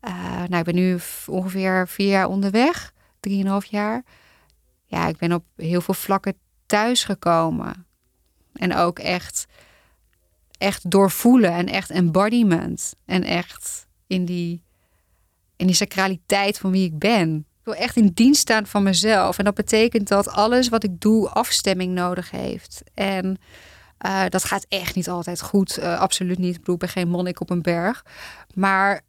uh, 0.00 0.38
nou, 0.38 0.56
ik 0.56 0.64
ben 0.64 0.74
nu 0.74 0.98
ongeveer 1.26 1.88
vier 1.88 2.08
jaar 2.08 2.28
onderweg, 2.28 2.92
drieënhalf 3.20 3.64
jaar. 3.64 4.04
ja, 4.84 5.06
ik 5.06 5.16
ben 5.16 5.32
op 5.32 5.44
heel 5.56 5.80
veel 5.80 5.94
vlakken 5.94 6.38
thuisgekomen. 6.66 7.86
En 8.52 8.74
ook 8.74 8.98
echt, 8.98 9.46
echt 10.58 10.90
doorvoelen 10.90 11.52
en 11.52 11.66
echt 11.66 11.90
embodiment. 11.90 12.94
En 13.04 13.22
echt 13.22 13.86
in 14.06 14.24
die, 14.24 14.62
in 15.56 15.66
die 15.66 15.76
sacraliteit 15.76 16.58
van 16.58 16.70
wie 16.70 16.84
ik 16.84 16.98
ben. 16.98 17.46
Ik 17.66 17.72
wil 17.72 17.82
echt 17.82 17.96
in 17.96 18.10
dienst 18.14 18.40
staan 18.40 18.66
van 18.66 18.82
mezelf. 18.82 19.38
En 19.38 19.44
dat 19.44 19.54
betekent 19.54 20.08
dat 20.08 20.28
alles 20.28 20.68
wat 20.68 20.84
ik 20.84 21.00
doe 21.00 21.28
afstemming 21.28 21.94
nodig 21.94 22.30
heeft. 22.30 22.82
En 22.94 23.38
uh, 24.06 24.24
dat 24.28 24.44
gaat 24.44 24.66
echt 24.68 24.94
niet 24.94 25.08
altijd 25.08 25.42
goed. 25.42 25.78
Uh, 25.78 26.00
absoluut 26.00 26.38
niet. 26.38 26.54
Ik 26.54 26.58
bedoel, 26.58 26.74
ik 26.74 26.80
ben 26.80 26.88
geen 26.88 27.08
monnik 27.08 27.40
op 27.40 27.50
een 27.50 27.62
berg. 27.62 28.04
Maar 28.54 29.00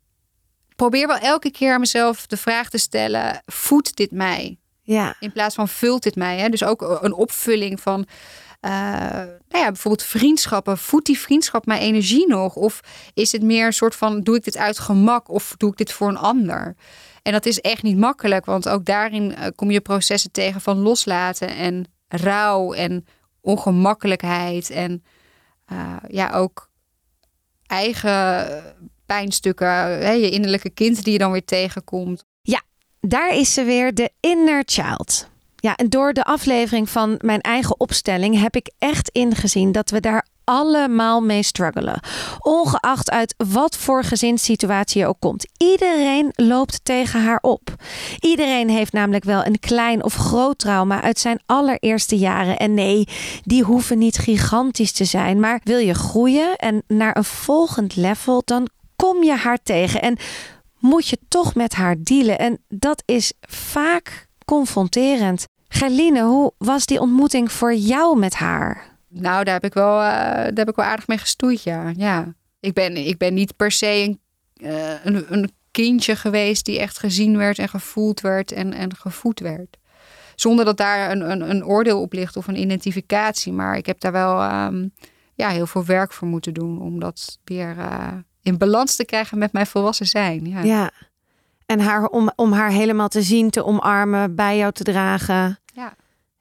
probeer 0.75 1.07
wel 1.07 1.17
elke 1.17 1.51
keer 1.51 1.73
aan 1.73 1.79
mezelf 1.79 2.27
de 2.27 2.37
vraag 2.37 2.69
te 2.69 2.77
stellen: 2.77 3.41
voedt 3.45 3.95
dit 3.95 4.11
mij? 4.11 4.57
Ja. 4.81 5.15
In 5.19 5.31
plaats 5.31 5.55
van 5.55 5.67
vult 5.67 6.03
dit 6.03 6.15
mij. 6.15 6.37
Hè? 6.37 6.49
Dus 6.49 6.63
ook 6.63 6.99
een 7.01 7.13
opvulling 7.13 7.81
van. 7.81 8.07
Uh, 8.61 8.71
nou 8.71 9.63
ja, 9.63 9.67
bijvoorbeeld 9.67 10.07
vriendschappen. 10.07 10.77
Voedt 10.77 11.05
die 11.05 11.19
vriendschap 11.19 11.65
mijn 11.65 11.81
energie 11.81 12.27
nog? 12.27 12.55
Of 12.55 12.79
is 13.13 13.31
het 13.31 13.41
meer 13.41 13.65
een 13.65 13.73
soort 13.73 13.95
van: 13.95 14.23
doe 14.23 14.35
ik 14.35 14.43
dit 14.43 14.57
uit 14.57 14.79
gemak 14.79 15.29
of 15.29 15.55
doe 15.57 15.71
ik 15.71 15.77
dit 15.77 15.91
voor 15.91 16.07
een 16.07 16.17
ander? 16.17 16.75
En 17.27 17.33
dat 17.33 17.45
is 17.45 17.61
echt 17.61 17.83
niet 17.83 17.97
makkelijk, 17.97 18.45
want 18.45 18.69
ook 18.69 18.85
daarin 18.85 19.35
kom 19.55 19.71
je 19.71 19.81
processen 19.81 20.31
tegen 20.31 20.61
van 20.61 20.77
loslaten 20.77 21.49
en 21.49 21.85
rouw 22.07 22.73
en 22.73 23.05
ongemakkelijkheid 23.41 24.69
en 24.69 25.03
uh, 25.73 25.95
ja, 26.07 26.31
ook 26.31 26.69
eigen 27.65 28.47
pijnstukken, 29.05 29.67
hè, 29.67 30.11
je 30.11 30.29
innerlijke 30.29 30.69
kind 30.69 31.03
die 31.03 31.13
je 31.13 31.19
dan 31.19 31.31
weer 31.31 31.45
tegenkomt. 31.45 32.25
Ja, 32.41 32.61
daar 33.01 33.35
is 33.35 33.53
ze 33.53 33.63
weer, 33.63 33.93
de 33.93 34.11
inner 34.19 34.63
child. 34.65 35.29
Ja, 35.55 35.75
en 35.75 35.89
door 35.89 36.13
de 36.13 36.23
aflevering 36.23 36.89
van 36.89 37.19
mijn 37.21 37.41
eigen 37.41 37.79
opstelling 37.79 38.39
heb 38.39 38.55
ik 38.55 38.71
echt 38.77 39.09
ingezien 39.09 39.71
dat 39.71 39.89
we 39.89 39.99
daar 39.99 40.27
allemaal 40.49 41.21
mee 41.21 41.43
struggelen. 41.43 41.99
Ongeacht 42.39 43.11
uit 43.11 43.35
wat 43.51 43.77
voor 43.77 44.03
gezinssituatie 44.03 45.01
je 45.01 45.07
ook 45.07 45.19
komt. 45.19 45.45
Iedereen 45.57 46.31
loopt 46.35 46.79
tegen 46.83 47.23
haar 47.23 47.39
op. 47.41 47.75
Iedereen 48.19 48.69
heeft 48.69 48.93
namelijk 48.93 49.23
wel 49.23 49.45
een 49.45 49.59
klein 49.59 50.03
of 50.03 50.15
groot 50.15 50.57
trauma 50.57 51.01
uit 51.01 51.19
zijn 51.19 51.39
allereerste 51.45 52.17
jaren. 52.17 52.57
En 52.57 52.73
nee, 52.73 53.07
die 53.43 53.63
hoeven 53.63 53.97
niet 53.97 54.17
gigantisch 54.17 54.91
te 54.91 55.05
zijn. 55.05 55.39
Maar 55.39 55.61
wil 55.63 55.77
je 55.77 55.93
groeien 55.93 56.55
en 56.55 56.83
naar 56.87 57.17
een 57.17 57.23
volgend 57.23 57.95
level, 57.95 58.41
dan 58.45 58.67
kom 58.95 59.23
je 59.23 59.35
haar 59.35 59.59
tegen. 59.63 60.01
En 60.01 60.17
moet 60.79 61.07
je 61.07 61.17
toch 61.27 61.55
met 61.55 61.73
haar 61.73 61.95
dealen. 61.99 62.39
En 62.39 62.59
dat 62.67 63.03
is 63.05 63.33
vaak 63.41 64.27
confronterend. 64.45 65.45
Gerline, 65.67 66.21
hoe 66.21 66.51
was 66.57 66.85
die 66.85 66.99
ontmoeting 66.99 67.51
voor 67.51 67.73
jou 67.73 68.17
met 68.17 68.33
haar? 68.33 68.96
Nou, 69.09 69.43
daar 69.43 69.53
heb 69.53 69.63
ik 69.63 69.73
wel, 69.73 69.95
uh, 69.97 70.09
daar 70.09 70.53
heb 70.53 70.69
ik 70.69 70.75
wel 70.75 70.85
aardig 70.85 71.07
mee 71.07 71.17
gestoeid, 71.17 71.63
ja. 71.63 71.91
ja. 71.95 72.33
Ik, 72.59 72.73
ben, 72.73 72.97
ik 73.07 73.17
ben 73.17 73.33
niet 73.33 73.55
per 73.55 73.71
se 73.71 73.87
een, 73.87 74.19
uh, 74.57 75.05
een, 75.05 75.25
een, 75.33 75.55
kindje 75.71 76.15
geweest 76.15 76.65
die 76.65 76.79
echt 76.79 76.99
gezien 76.99 77.37
werd 77.37 77.59
en 77.59 77.69
gevoeld 77.69 78.21
werd 78.21 78.51
en, 78.51 78.73
en 78.73 78.95
gevoed 78.95 79.39
werd. 79.39 79.77
Zonder 80.35 80.65
dat 80.65 80.77
daar 80.77 81.11
een, 81.11 81.29
een, 81.31 81.49
een 81.49 81.65
oordeel 81.65 82.01
op 82.01 82.13
ligt 82.13 82.37
of 82.37 82.47
een 82.47 82.59
identificatie. 82.59 83.53
Maar 83.53 83.77
ik 83.77 83.85
heb 83.85 83.99
daar 83.99 84.11
wel 84.11 84.65
um, 84.65 84.91
ja, 85.33 85.49
heel 85.49 85.67
veel 85.67 85.85
werk 85.85 86.13
voor 86.13 86.27
moeten 86.27 86.53
doen 86.53 86.81
om 86.81 86.99
dat 86.99 87.39
weer 87.43 87.75
uh, 87.77 88.07
in 88.41 88.57
balans 88.57 88.95
te 88.95 89.05
krijgen 89.05 89.37
met 89.37 89.51
mijn 89.51 89.67
volwassen 89.67 90.05
zijn. 90.05 90.45
Ja. 90.45 90.61
ja. 90.61 90.91
En 91.65 91.79
haar, 91.79 92.05
om, 92.05 92.31
om 92.35 92.51
haar 92.51 92.71
helemaal 92.71 93.07
te 93.07 93.21
zien, 93.21 93.49
te 93.49 93.65
omarmen, 93.65 94.35
bij 94.35 94.57
jou 94.57 94.71
te 94.71 94.83
dragen. 94.83 95.59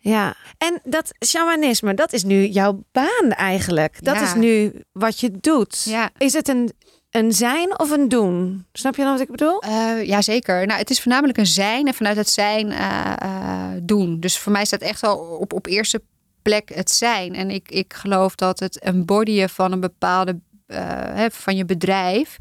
Ja. 0.09 0.35
En 0.59 0.81
dat 0.85 1.13
shamanisme, 1.27 1.95
dat 1.95 2.13
is 2.13 2.25
nu 2.25 2.47
jouw 2.47 2.85
baan 2.93 3.31
eigenlijk. 3.31 4.05
Dat 4.05 4.21
is 4.21 4.35
nu 4.35 4.83
wat 4.93 5.21
je 5.21 5.31
doet. 5.41 5.83
Ja. 5.85 6.11
Is 6.19 6.33
het 6.33 6.49
een, 6.49 6.73
een 7.11 7.33
zijn 7.33 7.79
of 7.79 7.91
een 7.91 8.09
doen? 8.09 8.67
Snap 8.73 8.97
je 8.97 9.03
dan 9.03 9.13
wat 9.13 9.21
ik 9.21 9.31
bedoel? 9.31 9.65
Uh, 9.65 10.05
ja, 10.05 10.23
zeker. 10.23 10.67
Nou, 10.67 10.79
het 10.79 10.91
is 10.91 11.01
voornamelijk 11.01 11.39
een 11.39 11.47
zijn 11.47 11.87
en 11.87 11.95
vanuit 11.95 12.17
het 12.17 12.29
zijn 12.29 12.71
uh, 12.71 13.13
uh, 13.23 13.69
doen. 13.83 14.21
Dus 14.21 14.39
voor 14.39 14.53
mij 14.53 14.65
staat 14.65 14.81
echt 14.81 15.03
al 15.03 15.19
op, 15.19 15.53
op 15.53 15.67
eerste 15.67 16.03
plek 16.43 16.69
het 16.75 16.91
zijn. 16.91 17.35
En 17.35 17.51
ik, 17.51 17.71
ik 17.71 17.95
geloof 17.95 18.35
dat 18.35 18.59
het 18.59 18.79
embodyen 18.79 19.49
van 19.49 19.73
een 19.73 19.81
bepaalde, 19.81 20.41
hè, 20.67 21.31
van 21.31 21.57
je 21.57 21.65
bedrijf, 21.65 22.37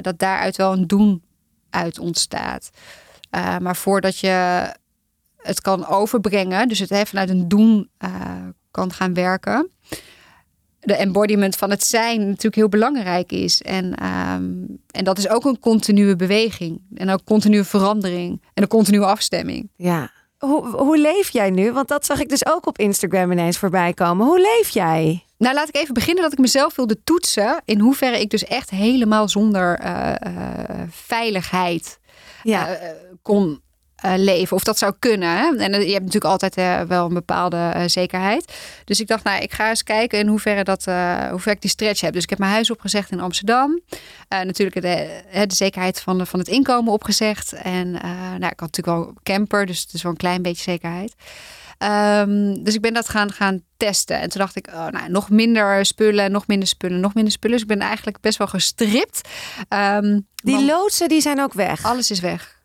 dat 0.00 0.18
daaruit 0.18 0.56
wel 0.56 0.72
een 0.72 0.86
doen 0.86 1.22
uit 1.70 1.98
ontstaat. 1.98 2.70
maar 3.60 3.76
voordat 3.76 4.18
je 4.18 4.66
het 5.42 5.60
kan 5.60 5.86
overbrengen, 5.86 6.68
dus 6.68 6.78
het 6.78 6.90
hè, 6.90 7.06
vanuit 7.06 7.28
een 7.28 7.48
doen 7.48 7.90
uh, 8.04 8.10
kan 8.70 8.92
gaan 8.92 9.14
werken. 9.14 9.70
De 10.80 10.94
embodiment 10.94 11.56
van 11.56 11.70
het 11.70 11.84
zijn 11.84 12.20
natuurlijk 12.20 12.54
heel 12.54 12.68
belangrijk 12.68 13.32
is. 13.32 13.62
En, 13.62 13.84
um, 13.84 14.78
en 14.90 15.04
dat 15.04 15.18
is 15.18 15.28
ook 15.28 15.44
een 15.44 15.58
continue 15.58 16.16
beweging. 16.16 16.80
En 16.94 17.10
ook 17.10 17.24
continue 17.24 17.64
verandering. 17.64 18.42
En 18.54 18.62
een 18.62 18.68
continue 18.68 19.04
afstemming. 19.04 19.70
Ja. 19.76 20.10
Hoe, 20.38 20.68
hoe 20.68 20.98
leef 20.98 21.30
jij 21.30 21.50
nu? 21.50 21.72
Want 21.72 21.88
dat 21.88 22.06
zag 22.06 22.20
ik 22.20 22.28
dus 22.28 22.46
ook 22.46 22.66
op 22.66 22.78
Instagram 22.78 23.32
ineens 23.32 23.58
voorbij 23.58 23.92
komen. 23.92 24.26
Hoe 24.26 24.40
leef 24.40 24.68
jij? 24.68 25.24
Nou, 25.38 25.54
laat 25.54 25.68
ik 25.68 25.76
even 25.76 25.94
beginnen 25.94 26.22
dat 26.22 26.32
ik 26.32 26.38
mezelf 26.38 26.76
wilde 26.76 27.02
toetsen. 27.04 27.62
In 27.64 27.78
hoeverre 27.78 28.20
ik 28.20 28.30
dus 28.30 28.44
echt 28.44 28.70
helemaal 28.70 29.28
zonder 29.28 29.80
uh, 29.84 30.14
uh, 30.26 30.82
veiligheid 30.90 31.98
ja. 32.42 32.78
kon 33.22 33.62
uh, 34.04 34.12
leven. 34.16 34.56
Of 34.56 34.62
dat 34.62 34.78
zou 34.78 34.92
kunnen. 34.98 35.28
Hè? 35.28 35.56
En 35.56 35.72
je 35.72 35.92
hebt 35.92 36.04
natuurlijk 36.04 36.24
altijd 36.24 36.58
uh, 36.58 36.80
wel 36.80 37.06
een 37.06 37.14
bepaalde 37.14 37.84
zekerheid. 37.86 38.52
Dus 38.84 39.00
ik 39.00 39.06
dacht, 39.06 39.24
nou, 39.24 39.42
ik 39.42 39.52
ga 39.52 39.68
eens 39.68 39.82
kijken 39.82 40.18
in 40.18 40.26
hoeverre, 40.26 40.64
dat, 40.64 40.84
hoe 41.30 41.40
ver 41.40 41.52
ik 41.52 41.60
die 41.60 41.70
stretch 41.70 42.00
heb. 42.00 42.12
Dus 42.12 42.22
ik 42.22 42.30
heb 42.30 42.38
mijn 42.38 42.52
huis 42.52 42.70
opgezegd 42.70 43.10
in 43.10 43.20
Amsterdam. 43.20 43.80
natuurlijk 44.28 44.82
de, 44.82 45.22
de 45.46 45.54
zekerheid 45.54 46.00
van, 46.00 46.26
van 46.26 46.38
het 46.38 46.48
inkomen 46.48 46.92
opgezegd. 46.92 47.52
En 47.52 47.90
nou, 48.38 48.52
ik 48.52 48.60
had 48.60 48.70
natuurlijk 48.76 48.86
wel 48.86 49.14
camper, 49.22 49.66
dus 49.66 49.80
het 49.80 49.92
is 49.92 50.02
wel 50.02 50.12
een 50.12 50.18
klein 50.18 50.42
beetje 50.42 50.62
zekerheid. 50.62 51.14
Um, 51.82 52.64
dus 52.64 52.74
ik 52.74 52.80
ben 52.80 52.92
dat 52.94 53.08
gaan, 53.08 53.32
gaan 53.32 53.62
testen. 53.76 54.20
En 54.20 54.28
toen 54.28 54.40
dacht 54.40 54.56
ik, 54.56 54.68
oh, 54.68 54.86
nou, 54.86 55.10
nog 55.10 55.30
minder 55.30 55.86
spullen, 55.86 56.30
nog 56.30 56.46
minder 56.46 56.68
spullen, 56.68 57.00
nog 57.00 57.14
minder 57.14 57.32
spullen. 57.32 57.56
Dus 57.56 57.66
ik 57.66 57.78
ben 57.78 57.86
eigenlijk 57.86 58.20
best 58.20 58.38
wel 58.38 58.46
gestript. 58.46 59.28
Um, 59.68 60.26
die 60.34 60.64
loodsen, 60.64 61.08
die 61.08 61.20
zijn 61.20 61.40
ook 61.40 61.52
weg? 61.52 61.84
Alles 61.84 62.10
is 62.10 62.20
weg. 62.20 62.60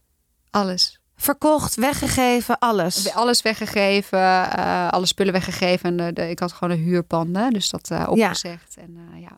Alles. 0.50 1.00
Verkocht, 1.20 1.76
weggegeven, 1.76 2.60
alles. 2.60 3.14
Alles 3.14 3.42
weggegeven, 3.42 4.20
uh, 4.20 4.88
alle 4.90 5.06
spullen 5.06 5.34
weggegeven. 5.34 6.00
En 6.00 6.14
de, 6.14 6.30
ik 6.30 6.40
had 6.40 6.52
gewoon 6.52 6.78
een 6.78 6.84
huurpanden, 6.84 7.54
dus 7.54 7.70
dat 7.70 7.90
uh, 7.92 8.08
opgezegd. 8.10 8.74
Ja. 8.76 8.82
En, 8.82 9.10
uh, 9.14 9.22
ja. 9.22 9.38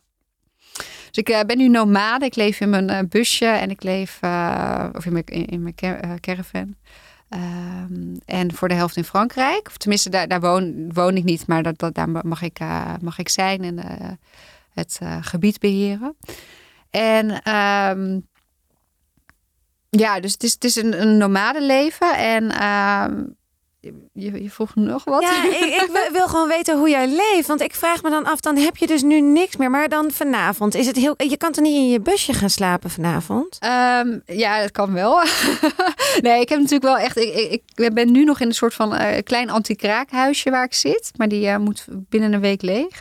Dus 1.10 1.24
ik 1.24 1.44
ben 1.46 1.58
nu 1.58 1.68
nomade. 1.68 2.24
Ik 2.24 2.36
leef 2.36 2.60
in 2.60 2.70
mijn 2.70 3.08
busje 3.08 3.46
en 3.46 3.70
ik 3.70 3.82
leef 3.82 4.18
of 4.92 5.06
in 5.06 5.12
mijn, 5.12 5.24
in 5.24 5.62
mijn 5.62 5.74
caravan. 6.20 6.74
Um, 7.28 8.18
en 8.24 8.54
voor 8.54 8.68
de 8.68 8.74
helft 8.74 8.96
in 8.96 9.04
Frankrijk. 9.04 9.66
Of 9.66 9.76
tenminste, 9.76 10.10
daar, 10.10 10.28
daar 10.28 10.40
woon, 10.40 10.92
woon 10.92 11.16
ik 11.16 11.24
niet, 11.24 11.46
maar 11.46 11.62
dat, 11.62 11.78
dat, 11.78 11.94
daar 11.94 12.08
mag 12.08 12.42
ik, 12.42 12.58
mag 13.00 13.18
ik 13.18 13.28
zijn 13.28 13.62
en 13.64 13.78
het 14.72 15.00
gebied 15.20 15.58
beheren. 15.58 16.16
En 16.90 17.54
um, 17.54 18.28
ja, 19.90 20.20
dus 20.20 20.32
het 20.32 20.42
is, 20.42 20.52
het 20.52 20.64
is 20.64 20.76
een, 20.76 21.00
een 21.00 21.16
nomade 21.16 21.62
leven. 21.62 22.16
En 22.16 22.44
uh, 22.44 23.04
je, 24.12 24.42
je 24.42 24.50
vroeg 24.50 24.74
nog 24.74 25.04
wat? 25.04 25.22
Ja, 25.22 25.44
ik, 25.44 25.52
ik, 25.52 26.08
wil 26.12 26.28
gewoon 26.28 26.48
weten 26.48 26.78
hoe 26.78 26.88
jij 26.88 27.06
leeft. 27.06 27.46
Want 27.46 27.60
ik 27.60 27.74
vraag 27.74 28.02
me 28.02 28.10
dan 28.10 28.24
af, 28.24 28.40
dan 28.40 28.56
heb 28.56 28.76
je 28.76 28.86
dus 28.86 29.02
nu 29.02 29.20
niks 29.20 29.56
meer. 29.56 29.70
Maar 29.70 29.88
dan 29.88 30.10
vanavond 30.10 30.74
is 30.74 30.86
het 30.86 30.96
heel... 30.96 31.14
Je 31.16 31.36
kan 31.36 31.52
toch 31.52 31.64
niet 31.64 31.74
in 31.74 31.88
je 31.88 32.00
busje 32.00 32.32
gaan 32.32 32.50
slapen 32.50 32.90
vanavond? 32.90 33.58
Um, 33.64 34.22
ja, 34.26 34.60
dat 34.60 34.70
kan 34.70 34.92
wel. 34.92 35.16
nee, 36.20 36.40
ik 36.40 36.48
heb 36.48 36.58
natuurlijk 36.58 36.82
wel 36.82 36.98
echt... 36.98 37.16
Ik, 37.16 37.62
ik, 37.74 37.94
ben 37.94 38.12
nu 38.12 38.24
nog 38.24 38.40
in 38.40 38.46
een 38.46 38.54
soort 38.54 38.74
van 38.74 38.94
uh, 38.94 39.06
klein 39.24 39.50
anti-kraakhuisje 39.50 40.50
waar 40.50 40.64
ik 40.64 40.74
zit. 40.74 41.10
Maar 41.16 41.28
die 41.28 41.46
uh, 41.46 41.56
moet 41.56 41.86
binnen 41.90 42.32
een 42.32 42.40
week 42.40 42.62
leeg. 42.62 43.00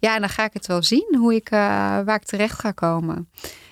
Ja, 0.00 0.14
en 0.14 0.20
dan 0.20 0.30
ga 0.30 0.44
ik 0.44 0.52
het 0.52 0.66
wel 0.66 0.82
zien 0.82 1.16
hoe 1.18 1.34
ik, 1.34 1.50
uh, 1.50 1.58
waar 2.04 2.14
ik 2.14 2.24
terecht 2.24 2.58
ga 2.58 2.70
komen. 2.70 3.28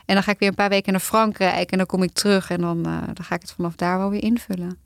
En 0.07 0.15
dan 0.15 0.23
ga 0.23 0.31
ik 0.31 0.39
weer 0.39 0.49
een 0.49 0.55
paar 0.55 0.69
weken 0.69 0.93
naar 0.93 1.01
Frankrijk 1.01 1.71
en 1.71 1.79
dan 1.79 1.87
kom 1.87 2.03
ik 2.03 2.13
terug 2.13 2.51
en 2.51 2.61
dan, 2.61 2.79
uh, 2.79 3.03
dan 3.05 3.25
ga 3.25 3.35
ik 3.35 3.41
het 3.41 3.53
vanaf 3.53 3.75
daar 3.75 3.99
wel 3.99 4.11
weer 4.11 4.23
invullen. 4.23 4.79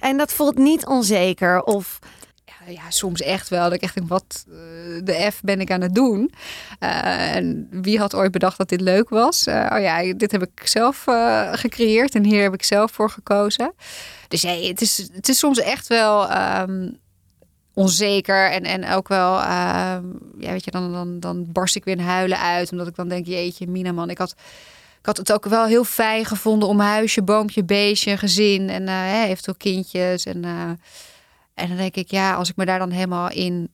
En 0.00 0.16
dat 0.16 0.32
voelt 0.32 0.58
niet 0.58 0.86
onzeker 0.86 1.62
of 1.62 1.98
ja, 2.66 2.90
soms 2.90 3.20
echt 3.20 3.48
wel. 3.48 3.62
Dat 3.62 3.72
ik 3.72 3.82
echt 3.82 3.94
denk, 3.94 4.08
wat 4.08 4.44
uh, 4.48 4.54
de 5.04 5.30
F 5.32 5.40
ben 5.42 5.60
ik 5.60 5.70
aan 5.70 5.80
het 5.80 5.94
doen? 5.94 6.32
Uh, 6.80 7.34
en 7.34 7.68
wie 7.70 7.98
had 7.98 8.14
ooit 8.14 8.32
bedacht 8.32 8.58
dat 8.58 8.68
dit 8.68 8.80
leuk 8.80 9.08
was? 9.08 9.46
Uh, 9.46 9.70
oh 9.72 9.80
ja, 9.80 10.14
dit 10.14 10.32
heb 10.32 10.42
ik 10.42 10.66
zelf 10.66 11.04
gecreëerd 11.52 12.14
en 12.14 12.24
hier 12.24 12.42
heb 12.42 12.54
ik 12.54 12.62
zelf 12.62 12.92
voor 12.92 13.10
gekozen. 13.10 13.72
Dus 14.28 14.42
ja, 14.42 14.50
het 14.50 14.80
is, 14.80 15.08
het 15.12 15.28
is 15.28 15.38
soms 15.38 15.58
echt 15.58 15.86
wel 15.86 16.36
um, 16.60 16.98
onzeker 17.74 18.50
en, 18.50 18.64
en 18.64 18.88
ook 18.88 19.08
wel, 19.08 19.38
uh, 19.38 19.42
ja, 20.38 20.50
weet 20.50 20.64
je, 20.64 20.70
dan, 20.70 20.92
dan, 20.92 21.20
dan 21.20 21.52
barst 21.52 21.76
ik 21.76 21.84
weer 21.84 21.96
in 21.96 22.04
huilen 22.04 22.38
uit. 22.38 22.72
Omdat 22.72 22.86
ik 22.86 22.94
dan 22.94 23.08
denk, 23.08 23.26
jeetje, 23.26 23.66
Mina 23.66 23.92
man, 23.92 24.10
ik 24.10 24.18
had 24.18 24.34
ik 25.00 25.06
had 25.06 25.16
het 25.16 25.32
ook 25.32 25.44
wel 25.44 25.66
heel 25.66 25.84
fijn 25.84 26.24
gevonden 26.24 26.68
om 26.68 26.80
huisje, 26.80 27.22
boompje, 27.22 27.64
beestje, 27.64 28.16
gezin 28.16 28.68
en 28.68 28.82
uh, 28.82 28.88
hè, 28.88 29.24
eventueel 29.24 29.56
kindjes. 29.56 30.24
En, 30.24 30.44
uh, 30.44 30.68
en 31.54 31.68
dan 31.68 31.76
denk 31.76 31.94
ik, 31.94 32.10
ja, 32.10 32.34
als 32.34 32.48
ik 32.48 32.56
me 32.56 32.64
daar 32.64 32.78
dan 32.78 32.90
helemaal 32.90 33.30
in 33.30 33.70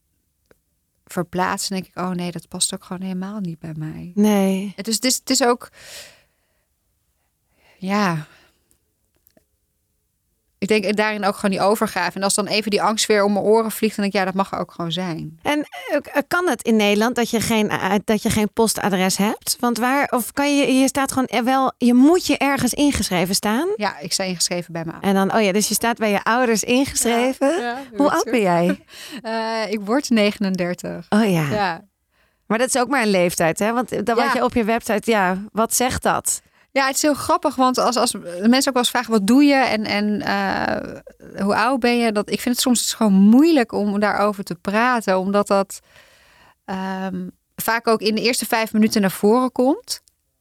verplaats, 1.04 1.68
dan 1.68 1.78
denk 1.78 1.90
ik, 1.90 2.02
oh 2.02 2.10
nee, 2.10 2.30
dat 2.30 2.48
past 2.48 2.74
ook 2.74 2.84
gewoon 2.84 3.02
helemaal 3.02 3.40
niet 3.40 3.58
bij 3.58 3.74
mij. 3.76 4.12
Nee. 4.14 4.72
Dus 4.76 4.94
het 4.94 5.04
is, 5.04 5.16
het 5.16 5.30
is 5.30 5.42
ook, 5.42 5.70
ja, 7.78 8.26
ik 10.58 10.68
denk 10.68 10.96
daarin 10.96 11.24
ook 11.24 11.34
gewoon 11.34 11.50
die 11.50 11.60
overgave. 11.60 12.16
En 12.16 12.22
als 12.22 12.34
dan 12.34 12.46
even 12.46 12.70
die 12.70 12.82
angst 12.82 13.06
weer 13.06 13.24
om 13.24 13.32
mijn 13.32 13.44
oren 13.44 13.70
vliegt, 13.70 13.96
dan 13.96 14.04
denk 14.04 14.14
ik, 14.14 14.20
ja, 14.20 14.26
dat 14.26 14.34
mag 14.34 14.52
er 14.52 14.58
ook 14.58 14.72
gewoon 14.72 14.92
zijn. 14.92 15.38
En 15.42 15.58
uh, 15.58 15.98
kan 16.28 16.48
het 16.48 16.62
in 16.62 16.76
Nederland 16.76 17.14
dat 17.14 17.30
je 17.30 17.40
geen, 17.40 17.66
uh, 17.66 17.94
dat 18.04 18.22
je 18.22 18.30
geen 18.30 18.52
postadres 18.52 19.16
hebt? 19.16 19.56
Want 19.60 19.78
waar, 19.78 20.08
of 20.10 20.32
kan 20.32 20.56
je, 20.56 20.72
je 20.72 20.88
staat 20.88 21.12
gewoon 21.12 21.44
wel, 21.44 21.72
je 21.78 21.94
moet 21.94 22.26
je 22.26 22.38
ergens 22.38 22.74
ingeschreven 22.74 23.34
staan? 23.34 23.68
Ja, 23.76 23.98
ik 23.98 24.12
sta 24.12 24.24
ingeschreven 24.24 24.72
bij 24.72 24.84
mijn 24.84 25.00
En 25.00 25.14
dan, 25.14 25.34
oh 25.34 25.42
ja, 25.42 25.52
dus 25.52 25.68
je 25.68 25.74
staat 25.74 25.98
bij 25.98 26.10
je 26.10 26.22
ouders 26.22 26.64
ingeschreven. 26.64 27.48
Ja, 27.48 27.58
ja, 27.60 27.78
Hoe 27.96 28.10
oud 28.10 28.24
ben 28.24 28.40
jij? 28.40 28.84
Uh, 29.22 29.72
ik 29.74 29.80
word 29.80 30.10
39. 30.10 31.06
Oh 31.08 31.30
ja. 31.30 31.50
Ja. 31.50 31.84
Maar 32.46 32.58
dat 32.58 32.68
is 32.68 32.76
ook 32.76 32.88
maar 32.88 33.02
een 33.02 33.10
leeftijd, 33.10 33.58
hè? 33.58 33.72
Want 33.72 34.06
dan 34.06 34.16
wat 34.16 34.32
je 34.32 34.44
op 34.44 34.54
je 34.54 34.64
website, 34.64 35.10
ja, 35.10 35.42
wat 35.52 35.74
zegt 35.74 36.02
dat? 36.02 36.42
Ja, 36.76 36.86
het 36.86 36.94
is 36.94 37.02
heel 37.02 37.14
grappig, 37.14 37.54
want 37.54 37.78
als, 37.78 37.96
als 37.96 38.12
mensen 38.12 38.48
ook 38.48 38.62
wel 38.64 38.72
eens 38.74 38.90
vragen 38.90 39.10
wat 39.10 39.26
doe 39.26 39.44
je 39.44 39.54
en, 39.54 39.84
en 39.84 40.22
uh, 40.22 41.42
hoe 41.42 41.56
oud 41.56 41.80
ben 41.80 41.98
je, 41.98 42.12
dat 42.12 42.30
ik 42.30 42.40
vind 42.40 42.54
het 42.54 42.64
soms 42.64 42.94
gewoon 42.94 43.12
moeilijk 43.12 43.72
om 43.72 44.00
daarover 44.00 44.44
te 44.44 44.54
praten, 44.54 45.18
omdat 45.18 45.46
dat 45.46 45.80
um, 47.04 47.30
vaak 47.54 47.86
ook 47.86 48.00
in 48.00 48.14
de 48.14 48.20
eerste 48.20 48.46
vijf 48.46 48.72
minuten 48.72 49.00
naar 49.00 49.10
voren 49.10 49.52
komt. 49.52 50.00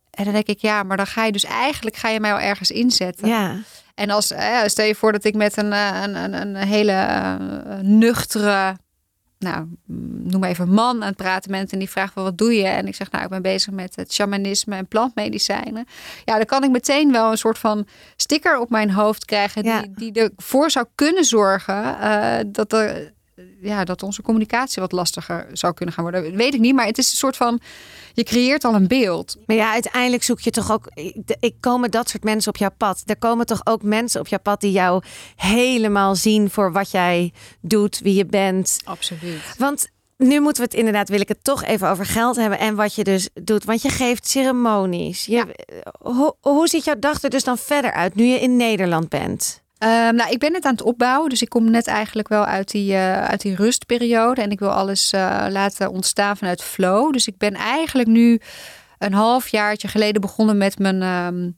En 0.10 0.24
dan 0.24 0.34
denk 0.34 0.48
ik, 0.48 0.60
ja, 0.60 0.84
maar 0.84 0.98
dan 0.98 1.08
ga 1.08 1.26
je 1.26 1.32
dus 1.32 1.44
eigenlijk 1.44 1.96
ga 1.96 2.10
je 2.10 2.20
mij 2.20 2.34
al 2.34 2.40
ergens 2.40 2.72
inzetten. 2.72 3.28
Ja. 3.28 3.56
En 3.94 4.10
als 4.10 4.32
eh, 4.32 4.60
stel 4.66 4.86
je 4.86 4.96
voor 4.96 5.12
dat 5.12 5.24
ik 5.24 5.36
met 5.36 5.58
een, 5.58 5.72
een, 5.72 6.16
een, 6.16 6.34
een 6.34 6.56
hele 6.56 6.92
uh, 6.92 7.36
nuchtere 7.82 8.78
nou, 9.40 9.68
noem 10.24 10.40
maar 10.40 10.50
even 10.50 10.70
man 10.70 11.02
aan 11.02 11.08
het 11.08 11.16
praten 11.16 11.52
bent 11.52 11.72
en 11.72 11.80
die 11.80 11.90
vraagt 11.90 12.14
wel 12.14 12.24
wat 12.24 12.38
doe 12.38 12.54
je? 12.54 12.68
En 12.68 12.88
ik 12.88 12.96
zeg 12.96 13.12
nou, 13.12 13.24
ik 13.24 13.30
ben 13.30 13.42
bezig 13.42 13.74
met 13.74 13.96
het 13.96 14.14
shamanisme 14.14 14.76
en 14.76 14.88
plantmedicijnen. 14.88 15.86
Ja, 16.26 16.36
dan 16.36 16.46
kan 16.46 16.64
ik 16.64 16.72
meteen 16.72 17.12
wel 17.12 17.32
een 17.32 17.38
soort 17.38 17.58
van 17.58 17.88
sticker 18.16 18.60
op 18.60 18.70
mijn 18.70 18.92
hoofd 18.92 19.26
krijgen 19.26 19.64
die, 19.64 20.12
die 20.12 20.30
ervoor 20.36 20.72
zou 20.72 20.86
kunnen 20.96 21.26
zorgen 21.26 21.84
uh, 22.02 22.38
dat 22.46 22.74
er 22.74 23.14
ja, 23.62 23.84
dat 23.84 24.04
onze 24.04 24.22
communicatie 24.22 24.82
wat 24.82 24.92
lastiger 24.92 25.48
zou 25.54 25.74
kunnen 25.74 25.96
gaan 25.96 26.04
worden. 26.04 26.24
Dat 26.24 26.34
weet 26.34 26.54
ik 26.54 26.60
niet, 26.60 26.76
maar 26.76 26.86
het 26.86 26.98
is 26.98 27.12
een 27.12 27.18
soort 27.18 27.38
van 27.38 27.60
je 28.14 28.24
creëert 28.24 28.64
al 28.64 28.74
een 28.74 28.88
beeld. 28.88 29.38
Maar 29.46 29.56
ja, 29.56 29.72
uiteindelijk 29.72 30.24
zoek 30.24 30.40
je 30.40 30.52
toch 30.52 30.72
ook. 30.72 30.88
Ik 31.40 31.56
komen 31.60 31.92
dat 31.92 32.10
soort 32.10 32.24
mensen 32.24 32.52
op 32.52 32.58
jouw 32.58 32.74
pad. 32.78 33.04
Er 33.06 33.18
komen 33.18 33.46
toch 33.46 33.62
ook 33.64 33.84
mensen 33.84 34.20
op 34.22 34.28
jouw 34.28 34.40
pad 34.40 34.62
die 34.62 34.72
jou 34.72 35.04
helemaal 35.36 36.16
zien 36.16 36.50
voor 36.50 36.72
wat 36.72 36.92
jij 36.92 37.34
doet, 37.62 38.00
wie 38.00 38.14
je 38.14 38.26
bent. 38.26 38.78
Absoluut. 38.84 39.56
Want 39.58 39.88
nu 40.18 40.40
moeten 40.40 40.64
we 40.64 40.70
het 40.70 40.78
inderdaad, 40.78 41.10
wil 41.10 41.20
ik 41.20 41.28
het 41.28 41.44
toch 41.44 41.64
even 41.64 41.90
over 41.90 42.06
geld 42.06 42.36
hebben 42.36 42.60
en 42.60 42.76
wat 42.76 42.96
je 42.96 43.04
dus 43.04 43.30
doet. 43.34 43.64
Want 43.64 43.82
je 43.82 43.90
geeft 43.90 44.28
ceremonies. 44.28 45.26
Je, 45.26 45.32
Ja. 45.32 45.46
hoe, 46.00 46.36
hoe 46.42 46.68
ziet 46.68 46.86
jouw 46.86 47.00
dag 47.00 47.24
er 47.24 47.30
dus 47.30 47.44
dan 47.44 47.58
verder 47.58 47.92
uit 47.92 48.16
nu 48.16 48.24
je 48.24 48.40
in 48.40 48.56
Nederland 48.56 49.10
bent? 49.10 49.64
Ehm, 49.78 50.16
nou, 50.16 50.32
ik 50.32 50.40
ben 50.40 50.54
het 50.54 50.66
aan 50.66 50.72
het 50.72 50.82
opbouwen, 50.82 51.30
dus 51.30 51.42
ik 51.42 51.50
kom 51.50 51.72
net 51.72 51.88
eigenlijk 51.88 52.28
wel 52.28 52.46
uit 52.46 52.72
die, 52.72 52.94
eh, 52.94 53.24
uit 53.26 53.42
die 53.42 53.56
rustperiode. 53.56 54.42
En 54.42 54.52
ik 54.52 54.60
wil 54.60 54.72
alles 54.72 55.12
eh, 55.12 55.46
laten 55.50 55.90
ontstaan 55.90 56.38
vanuit 56.38 56.64
flow. 56.64 57.14
Dus 57.14 57.28
ik 57.28 57.38
ben 57.38 57.54
eigenlijk 57.54 58.08
nu 58.08 58.40
een 58.98 59.14
half 59.14 59.48
jaartje 59.48 59.88
geleden 59.88 60.22
begonnen 60.22 60.58
met 60.58 60.80
mijn 60.80 61.02
ehm, 61.02 61.50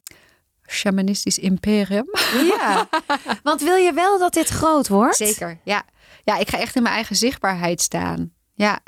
shamanistisch 0.69 1.39
imperium. 1.39 2.09
Ja, 2.57 2.89
want 3.43 3.61
wil 3.61 3.75
je 3.75 3.93
wel 3.93 4.19
dat 4.19 4.33
dit 4.33 4.47
groot 4.47 4.87
wordt? 4.87 5.15
Zeker, 5.15 5.59
ja. 5.63 5.83
Ja, 6.23 6.37
ik 6.37 6.49
ga 6.49 6.57
echt 6.59 6.75
in 6.75 6.81
mijn 6.83 6.95
eigen 6.95 7.15
zichtbaarheid 7.15 7.81
staan. 7.81 8.31
Ja, 8.53 8.79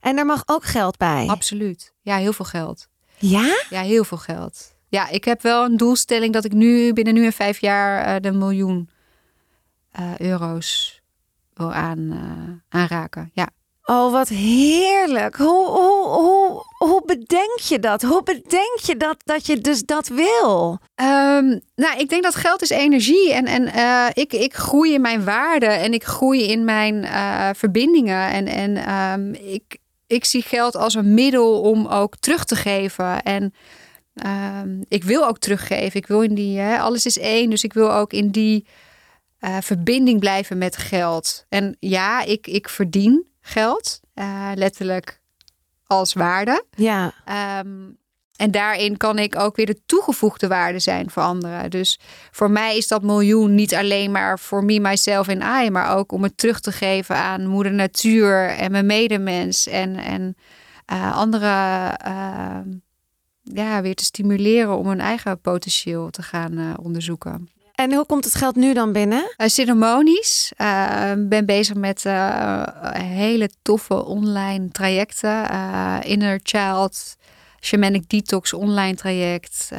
En 0.00 0.18
er 0.18 0.26
mag 0.26 0.42
ook 0.46 0.64
geld 0.64 0.96
bij. 0.96 1.26
absoluut. 1.26 1.92
Ja, 2.02 2.16
heel 2.16 2.32
veel 2.32 2.44
geld. 2.44 2.88
Ja? 3.16 3.56
Ja, 3.70 3.80
heel 3.80 4.04
veel 4.04 4.18
geld. 4.18 4.73
Ja, 4.94 5.08
ik 5.08 5.24
heb 5.24 5.42
wel 5.42 5.64
een 5.64 5.76
doelstelling 5.76 6.32
dat 6.32 6.44
ik 6.44 6.52
nu 6.52 6.92
binnen 6.92 7.14
nu 7.14 7.24
en 7.24 7.32
vijf 7.32 7.60
jaar 7.60 8.04
eh, 8.04 8.20
de 8.20 8.32
miljoen 8.32 8.88
eh, 9.90 10.18
euro's 10.18 11.00
wil 11.54 11.72
aan, 11.72 12.10
eh, 12.10 12.80
aanraken. 12.80 13.30
Ja. 13.32 13.48
Oh, 13.84 14.12
wat 14.12 14.28
heerlijk. 14.28 15.36
Hoe, 15.36 15.66
hoe, 15.66 16.06
hoe, 16.06 16.64
hoe 16.78 17.02
bedenk 17.06 17.58
je 17.58 17.78
dat? 17.78 18.02
Hoe 18.02 18.22
bedenk 18.22 18.78
je 18.82 18.96
dat, 18.96 19.16
dat 19.24 19.46
je 19.46 19.58
dus 19.58 19.82
dat 19.82 20.08
wil? 20.08 20.78
Ehm, 20.94 21.58
nou, 21.74 21.98
ik 21.98 22.08
denk 22.08 22.22
dat 22.22 22.34
geld 22.34 22.62
is 22.62 22.70
energie. 22.70 23.32
En, 23.32 23.46
en 23.46 23.70
ik, 24.12 24.32
ik 24.32 24.54
groei 24.54 24.94
in 24.94 25.00
mijn 25.00 25.24
waarde 25.24 25.66
en 25.66 25.92
ik 25.92 26.04
groei 26.04 26.42
in 26.46 26.64
mijn 26.64 27.06
verbindingen. 27.56 28.30
En, 28.30 28.46
en 28.46 28.76
ehm, 28.76 29.32
ik, 29.32 29.78
ik 30.06 30.24
zie 30.24 30.42
geld 30.42 30.76
als 30.76 30.94
een 30.94 31.14
middel 31.14 31.60
om 31.60 31.86
ook 31.86 32.16
terug 32.16 32.44
te 32.44 32.56
geven. 32.56 33.22
En 33.22 33.54
ehm, 34.14 34.82
ik 34.88 35.04
wil 35.04 35.26
ook 35.26 35.38
teruggeven. 35.38 36.00
Ik 36.00 36.06
wil 36.06 36.22
in 36.22 36.34
die, 36.34 36.58
hè, 36.58 36.78
alles 36.78 37.06
is 37.06 37.18
één. 37.18 37.50
Dus 37.50 37.64
ik 37.64 37.72
wil 37.72 37.92
ook 37.92 38.12
in 38.12 38.30
die 38.30 38.66
eh, 39.38 39.56
verbinding 39.60 40.20
blijven 40.20 40.58
met 40.58 40.76
geld. 40.76 41.46
En 41.48 41.76
ja, 41.80 42.22
ik, 42.22 42.46
ik 42.46 42.68
verdien 42.68 43.26
geld. 43.40 44.00
eh, 44.14 44.50
letterlijk 44.54 45.20
als 45.86 46.12
waarde. 46.12 46.64
Ja. 46.70 47.14
Ehm, 47.24 47.90
en 48.36 48.50
daarin 48.50 48.96
kan 48.96 49.18
ik 49.18 49.38
ook 49.38 49.56
weer 49.56 49.66
de 49.66 49.80
toegevoegde 49.86 50.48
waarde 50.48 50.78
zijn 50.78 51.10
voor 51.10 51.22
anderen. 51.22 51.70
Dus 51.70 51.98
voor 52.30 52.50
mij 52.50 52.76
is 52.76 52.88
dat 52.88 53.02
miljoen 53.02 53.54
niet 53.54 53.74
alleen 53.74 54.10
maar 54.10 54.38
voor 54.38 54.64
me, 54.64 54.80
myself 54.80 55.28
en 55.28 55.64
I, 55.64 55.70
maar 55.70 55.96
ook 55.96 56.12
om 56.12 56.22
het 56.22 56.36
terug 56.36 56.60
te 56.60 56.72
geven 56.72 57.16
aan 57.16 57.46
moeder 57.46 57.72
natuur 57.72 58.48
en 58.48 58.70
mijn 58.70 58.86
medemens 58.86 59.66
en, 59.66 59.96
en 59.96 60.36
eh, 60.86 61.16
anderen 61.16 61.96
ehm, 61.96 62.68
ja, 63.44 63.82
weer 63.82 63.94
te 63.94 64.04
stimuleren 64.04 64.76
om 64.76 64.86
hun 64.86 65.00
eigen 65.00 65.40
potentieel 65.40 66.10
te 66.10 66.22
gaan 66.22 66.58
eh, 66.58 66.74
onderzoeken. 66.82 67.48
En 67.74 67.92
hoe 67.92 68.06
komt 68.06 68.24
het 68.24 68.34
geld 68.34 68.56
nu 68.56 68.74
dan 68.74 68.92
binnen? 68.92 69.34
Uh, 69.36 69.46
ceremonies. 69.46 70.52
Uh, 70.58 71.12
ben 71.18 71.46
bezig 71.46 71.74
met 71.74 72.04
uh, 72.04 72.62
hele 72.92 73.50
toffe 73.62 74.04
online 74.04 74.68
trajecten. 74.70 75.50
Inner 76.02 76.40
Child, 76.42 77.16
Shamanic 77.60 78.08
Detox 78.08 78.52
online 78.52 78.94
traject 78.94 79.70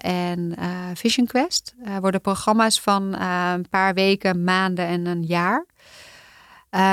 en 0.00 0.54
Vision 0.94 1.26
Quest. 1.26 1.74
worden 2.00 2.20
programma's 2.20 2.80
van 2.80 3.20
een 3.20 3.68
paar 3.70 3.94
weken, 3.94 4.44
maanden 4.44 4.86
en 4.86 5.06
een 5.06 5.22
jaar. 5.22 5.66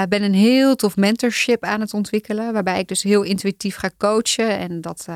Ik 0.03 0.09
ben 0.09 0.23
een 0.23 0.33
heel 0.33 0.75
tof 0.75 0.95
mentorship 0.95 1.63
aan 1.63 1.81
het 1.81 1.93
ontwikkelen. 1.93 2.53
Waarbij 2.53 2.79
ik 2.79 2.87
dus 2.87 3.03
heel 3.03 3.23
intuïtief 3.23 3.75
ga 3.75 3.89
coachen. 3.97 4.57
En 4.57 4.81
dat... 4.81 5.07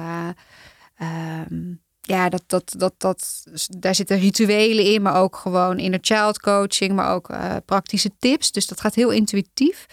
Um, 1.02 1.82
ja, 2.02 2.30
dat, 2.30 2.44
dat, 2.48 2.74
dat, 2.78 2.94
dat, 2.98 3.44
daar 3.80 3.96
zitten 3.96 4.20
rituelen 4.20 4.86
in, 4.86 5.02
maar 5.02 5.16
ook 5.16 5.36
gewoon 5.36 5.80
inner 5.80 6.00
child 6.02 6.40
coaching, 6.40 6.94
maar 6.94 7.14
ook 7.14 7.30
uh, 7.30 7.56
praktische 7.66 8.12
tips. 8.20 8.52
Dus 8.52 8.68
dat 8.68 8.82
gaat 8.82 8.96
heel 8.96 9.10
intuïtief. 9.10 9.86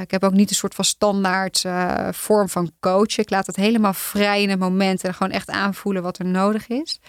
Ik 0.00 0.10
heb 0.10 0.24
ook 0.24 0.32
niet 0.32 0.50
een 0.50 0.56
soort 0.56 0.74
van 0.74 0.84
standaard 0.84 1.62
uh, 1.66 2.08
vorm 2.10 2.48
van 2.48 2.70
coachen. 2.80 3.22
Ik 3.22 3.30
laat 3.30 3.46
het 3.46 3.56
helemaal 3.56 3.94
vrij 3.94 4.42
in 4.42 4.50
het 4.50 4.58
moment 4.58 5.04
en 5.04 5.14
gewoon 5.14 5.32
echt 5.32 5.50
aanvoelen 5.50 6.02
wat 6.02 6.18
er 6.18 6.24
nodig 6.24 6.68
is. 6.68 7.00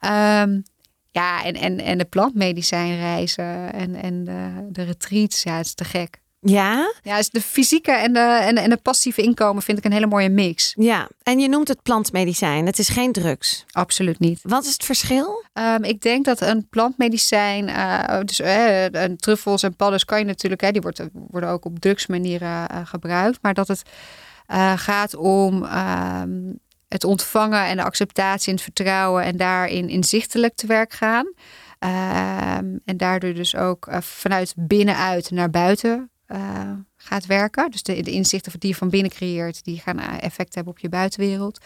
Um, 0.00 0.62
ja, 1.10 1.44
en, 1.44 1.54
en, 1.54 1.78
en 1.78 1.98
de 1.98 2.04
plantmedicijnreizen 2.04 3.72
en, 3.72 3.94
en 3.94 4.24
de, 4.24 4.68
de 4.70 4.82
retreats, 4.82 5.42
ja, 5.42 5.56
het 5.56 5.66
is 5.66 5.74
te 5.74 5.84
gek. 5.84 6.20
Ja? 6.44 6.92
Ja, 7.02 7.16
dus 7.16 7.30
de 7.30 7.40
fysieke 7.40 7.92
en 7.92 8.12
de, 8.12 8.18
en, 8.18 8.54
de, 8.54 8.60
en 8.60 8.70
de 8.70 8.76
passieve 8.76 9.22
inkomen 9.22 9.62
vind 9.62 9.78
ik 9.78 9.84
een 9.84 9.92
hele 9.92 10.06
mooie 10.06 10.30
mix. 10.30 10.72
Ja, 10.76 11.08
en 11.22 11.38
je 11.38 11.48
noemt 11.48 11.68
het 11.68 11.82
plantmedicijn. 11.82 12.66
Het 12.66 12.78
is 12.78 12.88
geen 12.88 13.12
drugs. 13.12 13.64
Absoluut 13.70 14.18
niet. 14.18 14.40
Wat 14.42 14.64
is 14.64 14.72
het 14.72 14.84
verschil? 14.84 15.44
Um, 15.52 15.84
ik 15.84 16.00
denk 16.00 16.24
dat 16.24 16.40
een 16.40 16.68
plantmedicijn, 16.68 17.68
uh, 17.68 18.20
dus 18.24 18.40
uh, 18.40 18.84
truffels 19.16 19.62
en 19.62 19.76
padden 19.76 20.04
kan 20.04 20.18
je 20.18 20.24
natuurlijk, 20.24 20.60
hè, 20.60 20.70
die 20.70 20.80
wordt, 20.80 21.02
worden 21.12 21.50
ook 21.50 21.64
op 21.64 21.78
drugsmanieren 21.78 22.66
uh, 22.72 22.80
gebruikt. 22.84 23.38
Maar 23.42 23.54
dat 23.54 23.68
het 23.68 23.82
gaat 24.76 25.14
om 25.14 25.64
um, 25.64 26.58
het 26.88 27.04
ontvangen 27.04 27.66
en 27.66 27.76
de 27.76 27.82
acceptatie 27.82 28.48
en 28.48 28.54
het 28.54 28.62
vertrouwen 28.62 29.24
en 29.24 29.36
daarin 29.36 29.88
inzichtelijk 29.88 30.54
te 30.54 30.66
werk 30.66 30.92
gaan. 30.92 31.26
Um, 31.26 32.80
en 32.84 32.96
daardoor 32.96 33.34
dus 33.34 33.56
ook 33.56 33.88
vanuit 34.00 34.54
binnenuit 34.56 35.30
naar 35.30 35.50
buiten 35.50 36.10
uh, 36.32 36.70
gaat 36.96 37.26
werken. 37.26 37.70
Dus 37.70 37.82
de, 37.82 38.02
de, 38.02 38.10
inzichten 38.10 38.52
die 38.58 38.70
je 38.70 38.76
van 38.76 38.90
binnen 38.90 39.10
creëert, 39.10 39.64
die 39.64 39.78
gaan 39.78 39.98
effect 39.98 40.54
hebben 40.54 40.72
op 40.72 40.78
je 40.78 40.88
buitenwereld. 40.88 41.64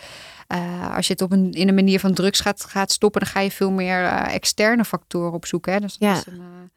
Uh, 0.49 0.97
als 0.97 1.07
je 1.07 1.13
het 1.13 1.23
op 1.23 1.33
een, 1.33 1.53
in 1.53 1.69
een 1.69 1.75
manier 1.75 2.01
van 2.01 2.15
drugs 2.15 2.41
gaat, 2.41 2.65
gaat 2.65 2.93
stoppen, 2.93 3.21
dan 3.21 3.31
ga 3.31 3.41
je 3.41 3.51
veel 3.51 3.71
meer 3.71 4.03
uh, 4.03 4.35
externe 4.35 4.85
factoren 4.85 5.33
opzoeken. 5.33 5.73
Hè? 5.73 5.81
Dus 5.81 5.97
ja. 5.99 6.23
een, 6.27 6.71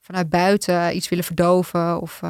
vanuit 0.00 0.28
buiten 0.28 0.96
iets 0.96 1.08
willen 1.08 1.24
verdoven 1.24 2.00
of. 2.00 2.20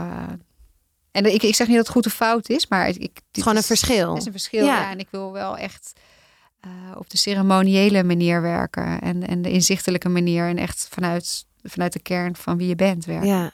en 1.11 1.35
ik, 1.35 1.43
ik 1.43 1.55
zeg 1.55 1.67
niet 1.67 1.77
dat 1.77 1.87
het 1.87 1.95
goed 1.95 2.07
of 2.07 2.13
fout 2.13 2.49
is, 2.49 2.69
maar 2.69 2.89
ik, 2.89 2.97
het 2.97 3.23
is 3.33 3.43
gewoon 3.43 3.59
een 3.59 3.65
verschil. 3.65 4.09
Het 4.09 4.19
is 4.19 4.27
een 4.27 4.33
verschil, 4.33 4.65
ja. 4.65 4.81
ja. 4.81 4.91
En 4.91 4.99
ik 4.99 5.09
wil 5.11 5.33
wel 5.33 5.57
echt 5.57 5.93
op 6.97 7.11
de 7.11 7.17
ceremoniële 7.17 8.05
manier 8.05 8.43
werken 8.43 9.01
en, 9.01 9.27
en 9.27 9.43
de 9.43 9.51
inzichtelijke 9.51 10.09
manier. 10.09 10.49
En 10.49 10.57
echt 10.57 10.89
vanuit, 10.91 11.47
vanuit 11.63 11.93
de 11.93 12.03
kern 12.03 12.37
van 12.37 12.57
wie 12.57 12.69
je 12.69 12.77
bent 12.77 13.05
werken. 13.05 13.29
Ja. 13.29 13.53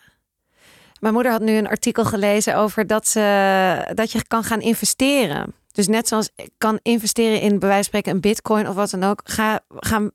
Mijn 1.01 1.15
moeder 1.15 1.33
had 1.33 1.41
nu 1.41 1.57
een 1.57 1.69
artikel 1.69 2.05
gelezen 2.05 2.57
over 2.57 2.87
dat, 2.87 3.09
ze, 3.09 3.91
dat 3.95 4.13
je 4.13 4.27
kan 4.27 4.45
gaan 4.45 4.61
investeren. 4.61 5.55
Dus 5.73 5.89
net 5.89 6.09
zoals 6.09 6.31
ik 6.37 6.51
kan 6.59 6.79
investeren 6.83 7.41
in 7.41 7.59
bij 7.59 7.69
wijze 7.69 7.75
van 7.75 7.85
spreken 7.85 8.13
een 8.13 8.21
bitcoin 8.21 8.69
of 8.69 8.75
wat 8.75 8.91
dan 8.91 9.05
ook, 9.05 9.21
ga, 9.25 9.61
gaan 9.77 10.11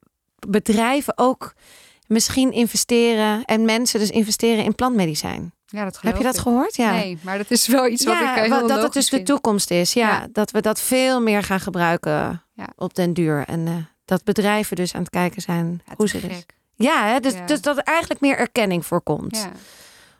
bedrijven 0.47 1.17
ook 1.17 1.53
misschien 2.07 2.51
investeren 2.51 3.45
en 3.45 3.65
mensen 3.65 3.99
dus 3.99 4.09
investeren 4.09 4.63
in 4.63 4.75
plantmedicijn. 4.75 5.53
Ja, 5.65 5.83
dat 5.83 5.97
Heb 6.01 6.17
je 6.17 6.23
dat 6.23 6.39
gehoord? 6.39 6.75
Ja. 6.75 6.91
Nee, 6.91 7.17
maar 7.21 7.37
dat 7.37 7.51
is 7.51 7.67
wel 7.67 7.87
iets 7.87 8.05
wat 8.05 8.13
ik 8.19 8.27
heel 8.29 8.49
wat, 8.49 8.69
dat 8.69 8.81
het 8.83 8.93
dus 8.93 9.09
de 9.09 9.23
toekomst 9.23 9.71
is. 9.71 9.93
Ja, 9.93 10.07
Ja. 10.09 10.27
dat 10.31 10.51
we 10.51 10.61
dat 10.61 10.81
veel 10.81 11.21
meer 11.21 11.43
gaan 11.43 11.59
gebruiken 11.59 12.43
Ja. 12.53 12.67
op 12.75 12.93
den 12.95 13.13
duur. 13.13 13.43
En 13.47 13.67
eh, 13.67 13.73
dat 14.05 14.23
bedrijven 14.23 14.75
dus 14.75 14.93
aan 14.93 15.01
het 15.01 15.09
kijken 15.09 15.41
zijn 15.41 15.81
hoe 15.95 16.07
ze 16.07 16.19
dus. 16.21 16.35
gek. 16.35 16.53
Ja, 16.75 17.07
hè, 17.07 17.19
dus, 17.19 17.33
dus 17.45 17.61
dat 17.61 17.77
er 17.77 17.83
eigenlijk 17.83 18.21
meer 18.21 18.37
erkenning 18.37 18.85
voorkomt 18.85 19.37
Ja. 19.37 19.51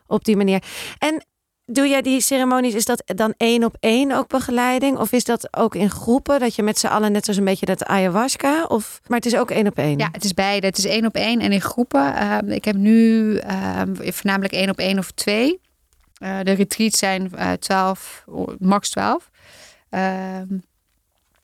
Op 0.06 0.24
die 0.24 0.36
manier. 0.36 0.62
En 0.98 1.24
doe 1.64 1.88
jij 1.88 2.02
die 2.02 2.20
ceremonies, 2.20 2.74
is 2.74 2.84
dat 2.84 3.02
dan 3.06 3.34
één 3.36 3.64
op 3.64 3.76
één 3.80 4.12
ook 4.12 4.28
begeleiding? 4.28 4.98
Of 4.98 5.12
is 5.12 5.24
dat 5.24 5.56
ook 5.56 5.74
in 5.74 5.90
groepen, 5.90 6.40
dat 6.40 6.54
je 6.54 6.62
met 6.62 6.78
z'n 6.78 6.86
allen 6.86 7.12
net 7.12 7.24
zoals 7.24 7.38
een 7.38 7.44
beetje 7.44 7.66
dat 7.66 7.84
ayahuasca? 7.84 8.64
Of, 8.64 9.00
maar 9.06 9.18
het 9.18 9.26
is 9.26 9.36
ook 9.36 9.50
één 9.50 9.66
op 9.66 9.78
één? 9.78 9.98
Ja, 9.98 10.08
het 10.12 10.24
is 10.24 10.34
beide. 10.34 10.66
Het 10.66 10.78
is 10.78 10.84
één 10.84 11.06
op 11.06 11.14
één 11.14 11.40
en 11.40 11.52
in 11.52 11.60
groepen. 11.60 12.14
Ehm, 12.14 12.50
ik 12.50 12.64
heb 12.64 12.76
nu 12.76 13.36
ehm, 13.36 13.94
voornamelijk 13.94 14.52
één 14.52 14.70
op 14.70 14.78
één 14.78 14.98
of 14.98 15.10
twee. 15.10 15.60
Eh, 16.18 16.38
de 16.42 16.52
retreats 16.52 16.98
zijn 16.98 17.34
eh 17.34 17.52
12, 17.52 18.24
max 18.58 18.90
12. 18.90 19.30
Ehm, 19.88 20.58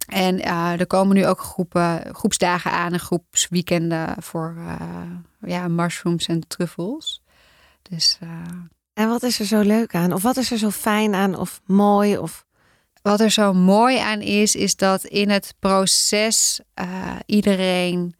en 0.09 0.40
eh, 0.40 0.81
er 0.81 0.87
komen 0.87 1.16
nu 1.16 1.27
ook 1.27 1.40
groepen, 1.40 2.14
groepsdagen 2.14 2.70
aan 2.70 2.92
en 2.92 3.01
groepsweekenden 3.01 4.14
voor 4.18 4.57
eh, 4.59 5.51
ja, 5.51 5.68
mushrooms 5.68 6.27
en 6.27 6.46
truffels. 6.48 7.22
Dus 7.95 8.17
eh, 8.21 8.29
En 8.93 9.09
wat 9.09 9.23
is 9.23 9.41
er 9.41 9.47
zo 9.47 9.61
leuk 9.61 9.95
aan? 9.95 10.13
Of 10.13 10.23
wat 10.23 10.37
is 10.37 10.51
er 10.51 10.59
zo 10.59 10.71
fijn 10.71 11.15
aan? 11.15 11.39
Of 11.39 11.61
mooi? 11.65 12.19
Of... 12.19 12.47
Wat 13.03 13.21
er 13.21 13.31
zo 13.31 13.53
mooi 13.53 13.99
aan 13.99 14.21
is, 14.21 14.55
is 14.55 14.77
dat 14.77 15.05
in 15.05 15.31
het 15.31 15.55
proces 15.59 16.61
eh, 16.75 17.17
iedereen 17.27 18.15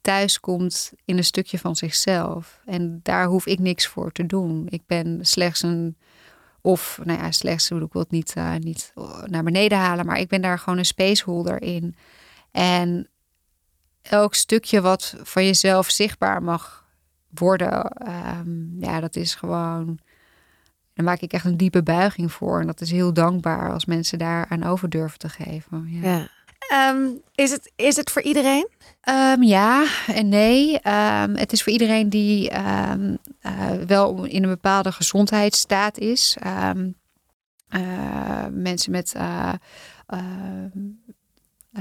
thuiskomt 0.00 0.92
in 1.04 1.16
een 1.16 1.24
stukje 1.24 1.58
van 1.58 1.76
zichzelf. 1.76 2.60
En 2.64 3.00
daar 3.02 3.26
hoef 3.26 3.46
ik 3.46 3.58
niks 3.58 3.86
voor 3.86 4.12
te 4.12 4.26
doen. 4.26 4.66
Ik 4.68 4.82
ben 4.86 5.18
slechts 5.20 5.62
een, 5.62 5.96
of 6.60 7.00
nou 7.02 7.18
ja, 7.18 7.30
slechts, 7.30 7.70
ik 7.70 7.92
wil 7.92 8.02
het 8.02 8.10
niet, 8.10 8.32
eh, 8.34 8.54
niet 8.54 8.92
naar 9.24 9.42
beneden 9.42 9.78
halen, 9.78 10.06
maar 10.06 10.18
ik 10.18 10.28
ben 10.28 10.42
daar 10.42 10.58
gewoon 10.58 10.78
een 10.78 10.84
spaceholder 10.84 11.62
in. 11.62 11.96
En 12.50 13.08
elk 14.02 14.34
stukje 14.34 14.80
wat 14.80 15.14
van 15.22 15.44
jezelf 15.44 15.90
zichtbaar 15.90 16.42
mag 16.42 16.83
worden, 17.34 17.90
ehm, 17.90 18.80
ja, 18.80 19.00
dat 19.00 19.16
is 19.16 19.34
gewoon 19.34 19.98
daar 20.94 21.04
maak 21.04 21.20
ik 21.20 21.32
echt 21.32 21.44
een 21.44 21.56
diepe 21.56 21.82
buiging 21.82 22.32
voor. 22.32 22.60
En 22.60 22.66
dat 22.66 22.80
is 22.80 22.90
heel 22.90 23.12
dankbaar 23.12 23.72
als 23.72 23.84
mensen 23.84 24.18
daar 24.18 24.46
aan 24.48 24.64
over 24.64 24.88
durven 24.88 25.18
te 25.18 25.28
geven. 25.28 25.86
Ja, 25.88 26.08
Ja. 26.08 26.28
Ehm, 26.68 27.08
is, 27.34 27.50
het, 27.50 27.72
is 27.76 27.96
het 27.96 28.10
voor 28.10 28.22
iedereen? 28.22 28.68
Ehm, 29.00 29.42
ja 29.42 29.86
en 30.06 30.28
nee. 30.28 30.78
Het 31.32 31.52
is 31.52 31.62
voor 31.62 31.72
iedereen 31.72 32.08
die 32.08 32.50
eh, 32.50 32.92
wel 33.86 34.24
in 34.24 34.42
een 34.42 34.48
bepaalde 34.48 34.92
gezondheidsstaat 34.92 35.98
is. 35.98 36.36
Eh, 36.40 36.70
mensen 38.50 38.90
met 38.90 39.14
eh, 39.14 39.52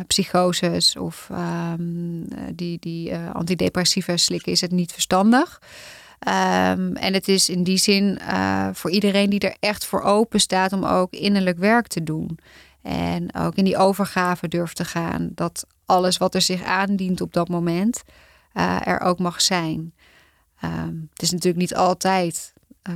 psychoses 0.07 0.95
of 0.95 1.27
ehm, 1.31 2.23
eh, 2.23 2.39
die, 2.55 2.77
die 2.79 3.11
eh, 3.11 3.31
antidepressiva 3.31 4.17
slikken, 4.17 4.51
is 4.51 4.61
het 4.61 4.71
niet 4.71 4.91
verstandig. 4.91 5.59
Ehm, 6.23 6.95
en 6.95 7.13
het 7.13 7.27
is 7.27 7.49
in 7.49 7.63
die 7.63 7.77
zin 7.77 8.19
eh, 8.19 8.67
voor 8.73 8.91
iedereen 8.91 9.29
die 9.29 9.39
er 9.39 9.55
echt 9.59 9.85
voor 9.85 10.01
open 10.01 10.39
staat 10.39 10.73
om 10.73 10.83
ook 10.83 11.11
innerlijk 11.11 11.57
werk 11.57 11.87
te 11.87 12.03
doen. 12.03 12.39
En 12.81 13.35
ook 13.35 13.55
in 13.55 13.63
die 13.63 13.77
overgave 13.77 14.47
durft 14.47 14.75
te 14.75 14.85
gaan. 14.85 15.29
Dat 15.35 15.67
alles 15.85 16.17
wat 16.17 16.35
er 16.35 16.41
zich 16.41 16.63
aandient 16.63 17.21
op 17.21 17.33
dat 17.33 17.49
moment 17.49 18.03
eh, 18.53 18.87
er 18.87 18.99
ook 18.99 19.19
mag 19.19 19.41
zijn. 19.41 19.93
Ehm, 20.59 20.95
het 21.13 21.21
is 21.21 21.31
natuurlijk 21.31 21.61
niet 21.61 21.75
altijd 21.75 22.52
eh, 22.83 22.93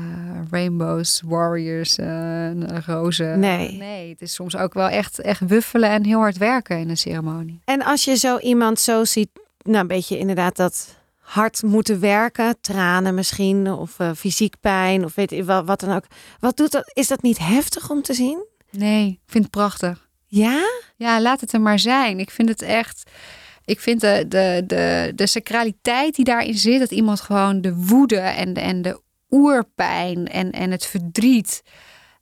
rainbows, 0.49 1.21
warriors, 1.25 1.97
eh, 1.97 2.45
en 2.45 2.83
rozen. 2.85 3.39
Nee. 3.39 3.71
nee, 3.71 4.09
het 4.09 4.21
is 4.21 4.33
soms 4.33 4.55
ook 4.55 4.73
wel 4.73 4.87
echt, 4.87 5.19
echt 5.19 5.41
wuffelen 5.47 5.89
en 5.89 6.05
heel 6.05 6.19
hard 6.19 6.37
werken 6.37 6.79
in 6.79 6.89
een 6.89 6.97
ceremonie. 6.97 7.61
En 7.65 7.83
als 7.83 8.03
je 8.03 8.15
zo 8.15 8.37
iemand 8.37 8.79
zo 8.79 9.05
ziet, 9.05 9.29
nou 9.61 9.77
een 9.77 9.87
beetje 9.87 10.17
inderdaad 10.17 10.55
dat 10.55 10.97
hard 11.17 11.63
moeten 11.63 11.99
werken, 11.99 12.57
tranen 12.61 13.15
misschien, 13.15 13.71
of 13.71 13.99
eh, 13.99 14.11
fysiek 14.15 14.55
pijn, 14.59 15.03
of 15.03 15.15
weet 15.15 15.29
je 15.29 15.43
wat, 15.43 15.65
wat 15.65 15.79
dan 15.79 15.95
ook. 15.95 16.05
Wat 16.39 16.57
doet 16.57 16.71
dat? 16.71 16.91
Is 16.93 17.07
dat 17.07 17.21
niet 17.21 17.37
heftig 17.37 17.89
om 17.89 18.01
te 18.01 18.13
zien? 18.13 18.45
Nee, 18.71 19.07
ik 19.07 19.31
vind 19.31 19.43
het 19.43 19.53
prachtig. 19.53 20.07
Ja? 20.25 20.61
Ja, 20.95 21.21
laat 21.21 21.41
het 21.41 21.53
er 21.53 21.61
maar 21.61 21.79
zijn. 21.79 22.19
Ik 22.19 22.31
vind 22.31 22.49
het 22.49 22.61
echt. 22.61 23.11
Ik 23.65 23.79
vind 23.79 24.01
de, 24.01 24.25
de, 24.27 24.63
de, 24.67 25.11
de 25.15 25.27
sacraliteit 25.27 26.15
die 26.15 26.25
daarin 26.25 26.57
zit, 26.57 26.79
dat 26.79 26.91
iemand 26.91 27.21
gewoon 27.21 27.61
de 27.61 27.75
woede 27.75 28.19
en 28.19 28.53
de, 28.53 28.59
en 28.59 28.81
de 28.81 29.01
oerpijn 29.29 30.27
en, 30.27 30.51
en 30.51 30.71
het 30.71 30.85
verdriet, 30.85 31.63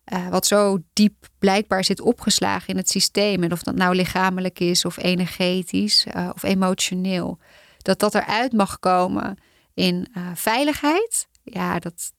eh, 0.06 0.28
wat 0.28 0.46
zo 0.46 0.80
diep 0.94 1.28
blijkbaar 1.40 1.84
zit 1.84 2.02
opgeslagen 2.02 2.68
in 2.68 2.78
het 2.78 2.90
systeem, 2.90 3.44
en 3.44 3.52
of 3.52 3.64
dat 3.64 3.76
nou 3.76 3.96
lichamelijk 3.96 4.60
is 4.60 4.86
of 4.86 4.98
energetisch 4.98 6.06
eh, 6.06 6.30
of 6.34 6.44
emotioneel, 6.44 7.40
dat 7.78 8.00
dat 8.00 8.16
eruit 8.16 8.54
mag 8.54 8.80
komen 8.80 9.38
in 9.74 10.08
eh, 10.14 10.24
veiligheid. 10.34 11.28
Ja, 11.44 11.80
dat. 11.80 12.14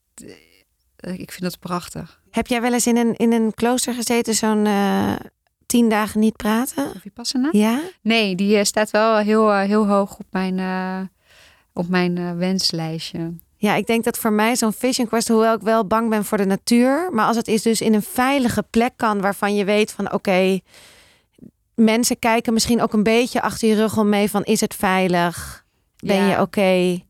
ik 0.96 1.31
vind 1.31 1.42
dat 1.42 1.59
prachtig. 1.59 2.20
Heb 2.31 2.46
jij 2.46 2.61
wel 2.61 2.72
eens 2.72 2.87
in 2.87 2.96
een, 2.96 3.16
in 3.16 3.33
een 3.33 3.55
klooster 3.55 3.94
gezeten, 3.94 4.35
zo'n 4.35 4.66
tien 5.66 5.88
dagen 5.88 6.20
niet 6.20 6.37
praten? 6.37 6.90
Of 6.94 7.05
je 7.05 7.11
passen 7.11 7.49
Ja? 7.53 7.81
Nee, 8.03 8.35
die 8.35 8.64
staat 8.64 8.90
wel 8.90 9.16
heel, 9.16 9.53
heel 9.53 9.87
hoog 9.87 10.18
op 10.18 10.27
mijn, 10.31 11.11
op 11.72 11.88
mijn 11.88 12.37
wenslijstje. 12.37 13.33
Ja, 13.59 13.75
ik 13.75 13.87
denk 13.87 14.05
dat 14.05 14.19
voor 14.19 14.33
mij 14.33 14.57
zo'n 14.57 14.73
vision 14.73 15.09
quest, 15.09 15.29
hoewel 15.29 15.55
ik 15.55 15.61
wel 15.62 15.87
bang 15.87 16.09
ben 16.11 16.25
voor 16.25 16.38
de 16.38 16.45
natuur, 16.45 17.09
maar 17.12 17.27
als 17.27 17.37
het 17.37 17.49
is 17.49 17.62
dus 17.62 17.81
in 17.81 17.95
een 17.95 18.03
veilige 18.03 18.62
plek 18.71 18.92
kan 18.97 19.21
waarvan 19.21 19.55
je 19.55 19.64
weet 19.64 19.92
van 19.92 20.12
oké, 20.12 20.61
mensen 21.75 22.19
kijken 22.19 22.53
misschien 22.53 22.83
ook 22.83 22.92
een 22.92 23.03
beetje 23.03 23.42
achter 23.42 23.69
je 23.69 23.75
rug 23.75 23.99
om 23.99 24.09
mee 24.09 24.31
van 24.31 24.45
is 24.45 24.61
het 24.61 24.75
veilig? 24.75 25.64
Ben 25.97 26.16
Ja. 26.16 26.31
je 26.31 26.40
oké? 26.40 27.05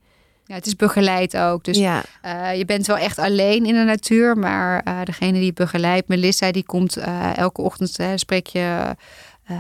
Ja, 0.44 0.54
het 0.54 0.66
is 0.66 0.76
begeleid 0.76 1.36
ook. 1.36 1.64
Dus 1.64 1.78
ja. 1.78 2.02
eh, 2.22 2.56
je 2.58 2.64
bent 2.64 2.86
wel 2.86 2.96
echt 2.96 3.18
alleen 3.18 3.66
in 3.66 3.74
de 3.74 3.84
natuur. 3.84 4.36
Maar 4.38 4.80
eh, 4.84 4.98
degene 5.04 5.38
die 5.38 5.52
begeleidt, 5.52 6.08
Melissa, 6.08 6.50
die 6.52 6.64
komt 6.64 6.96
eh, 6.96 7.36
elke 7.36 7.62
ochtend, 7.62 7.96
hè, 7.96 8.18
spreek 8.18 8.46
je, 8.46 8.96
eh, 9.46 9.56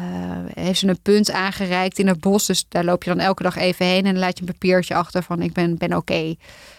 heeft 0.54 0.78
ze 0.78 0.88
een 0.88 1.02
punt 1.02 1.30
aangereikt 1.30 1.98
in 1.98 2.06
het 2.06 2.20
bos. 2.20 2.46
Dus 2.46 2.64
daar 2.68 2.84
loop 2.84 3.04
je 3.04 3.10
dan 3.10 3.18
elke 3.18 3.42
dag 3.42 3.56
even 3.56 3.86
heen 3.86 4.04
en 4.04 4.12
dan 4.12 4.18
laat 4.18 4.38
je 4.38 4.44
een 4.44 4.52
papiertje 4.52 4.94
achter 4.94 5.22
van 5.22 5.42
ik 5.42 5.52
ben, 5.52 5.78
ben 5.78 5.96
oké. 5.96 6.34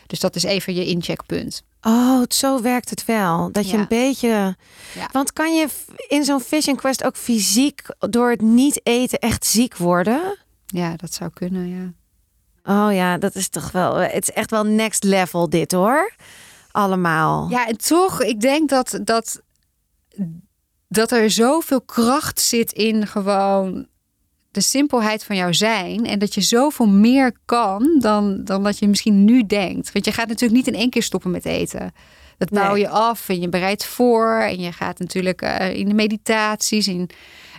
Dus 0.08 0.20
dat 0.20 0.36
is 0.36 0.44
even 0.44 0.76
je 0.76 0.86
incheckpunt. 0.86 1.64
Oh, 1.82 2.22
zo 2.28 2.62
werkt 2.62 2.90
het 2.90 3.06
wel. 3.06 3.52
Dat 3.52 3.70
je 3.70 3.78
een 3.78 3.88
beetje. 3.88 4.56
Ja. 4.96 5.10
Want 5.12 5.34
kan 5.34 5.56
je 5.56 5.68
in 6.08 6.24
zo'n 6.24 6.42
vision 6.42 6.76
quest 6.76 7.04
ook 7.04 7.16
fysiek 7.16 7.82
door 8.00 8.30
het 8.30 8.42
niet 8.42 8.80
eten 8.84 9.20
echt 9.20 9.46
ziek 9.46 9.78
worden? 9.78 10.38
Ja, 10.66 10.96
dat 10.96 11.14
zou 11.14 11.30
kunnen, 11.34 11.68
ja. 11.68 11.94
Oh 12.64 12.94
ja, 12.94 13.18
dat 13.18 13.36
is 13.36 13.50
toch 13.50 13.72
wel. 13.72 13.96
Het 13.96 14.30
is 14.30 14.32
echt 14.32 14.52
wel 14.52 14.64
next 14.64 15.04
level 15.04 15.50
dit 15.50 15.72
hoor. 15.72 16.16
Allemaal. 16.72 17.50
Ja, 17.50 17.68
en 17.68 17.78
toch, 17.78 18.22
ik 18.22 18.42
denk 18.42 18.70
dat, 18.70 19.00
dat, 19.04 19.42
dat 20.88 21.12
er 21.12 21.30
zoveel 21.30 21.82
kracht 21.82 22.42
zit 22.42 22.72
in 22.72 23.08
gewoon 23.08 23.88
de 24.52 24.62
simpelheid 24.62 25.24
van 25.24 25.36
jouw 25.36 25.52
zijn. 25.52 26.06
En 26.06 26.20
dat 26.20 26.34
je 26.34 26.42
zoveel 26.42 26.88
meer 26.88 27.32
kan 27.46 27.96
dan, 28.00 28.44
dan 28.44 28.64
dat 28.64 28.80
je 28.80 28.88
misschien 28.88 29.26
nu 29.26 29.46
denkt. 29.46 29.92
Want 29.92 30.06
je 30.06 30.12
gaat 30.12 30.28
natuurlijk 30.28 30.66
niet 30.66 30.68
in 30.68 30.80
één 30.80 30.90
keer 30.90 31.04
stoppen 31.04 31.32
met 31.32 31.46
eten. 31.46 31.94
Dat 32.38 32.50
bouw 32.50 32.74
Nee. 32.74 32.82
je 32.82 32.90
af 32.90 33.30
en 33.30 33.42
je 33.42 33.50
bereidt 33.50 33.86
voor. 33.86 34.34
En 34.40 34.60
je 34.60 34.72
gaat 34.72 35.00
natuurlijk 35.00 35.42
eh, 35.42 35.74
in 35.74 35.88
de 35.88 35.94
meditaties. 35.94 36.88
In, 36.88 37.10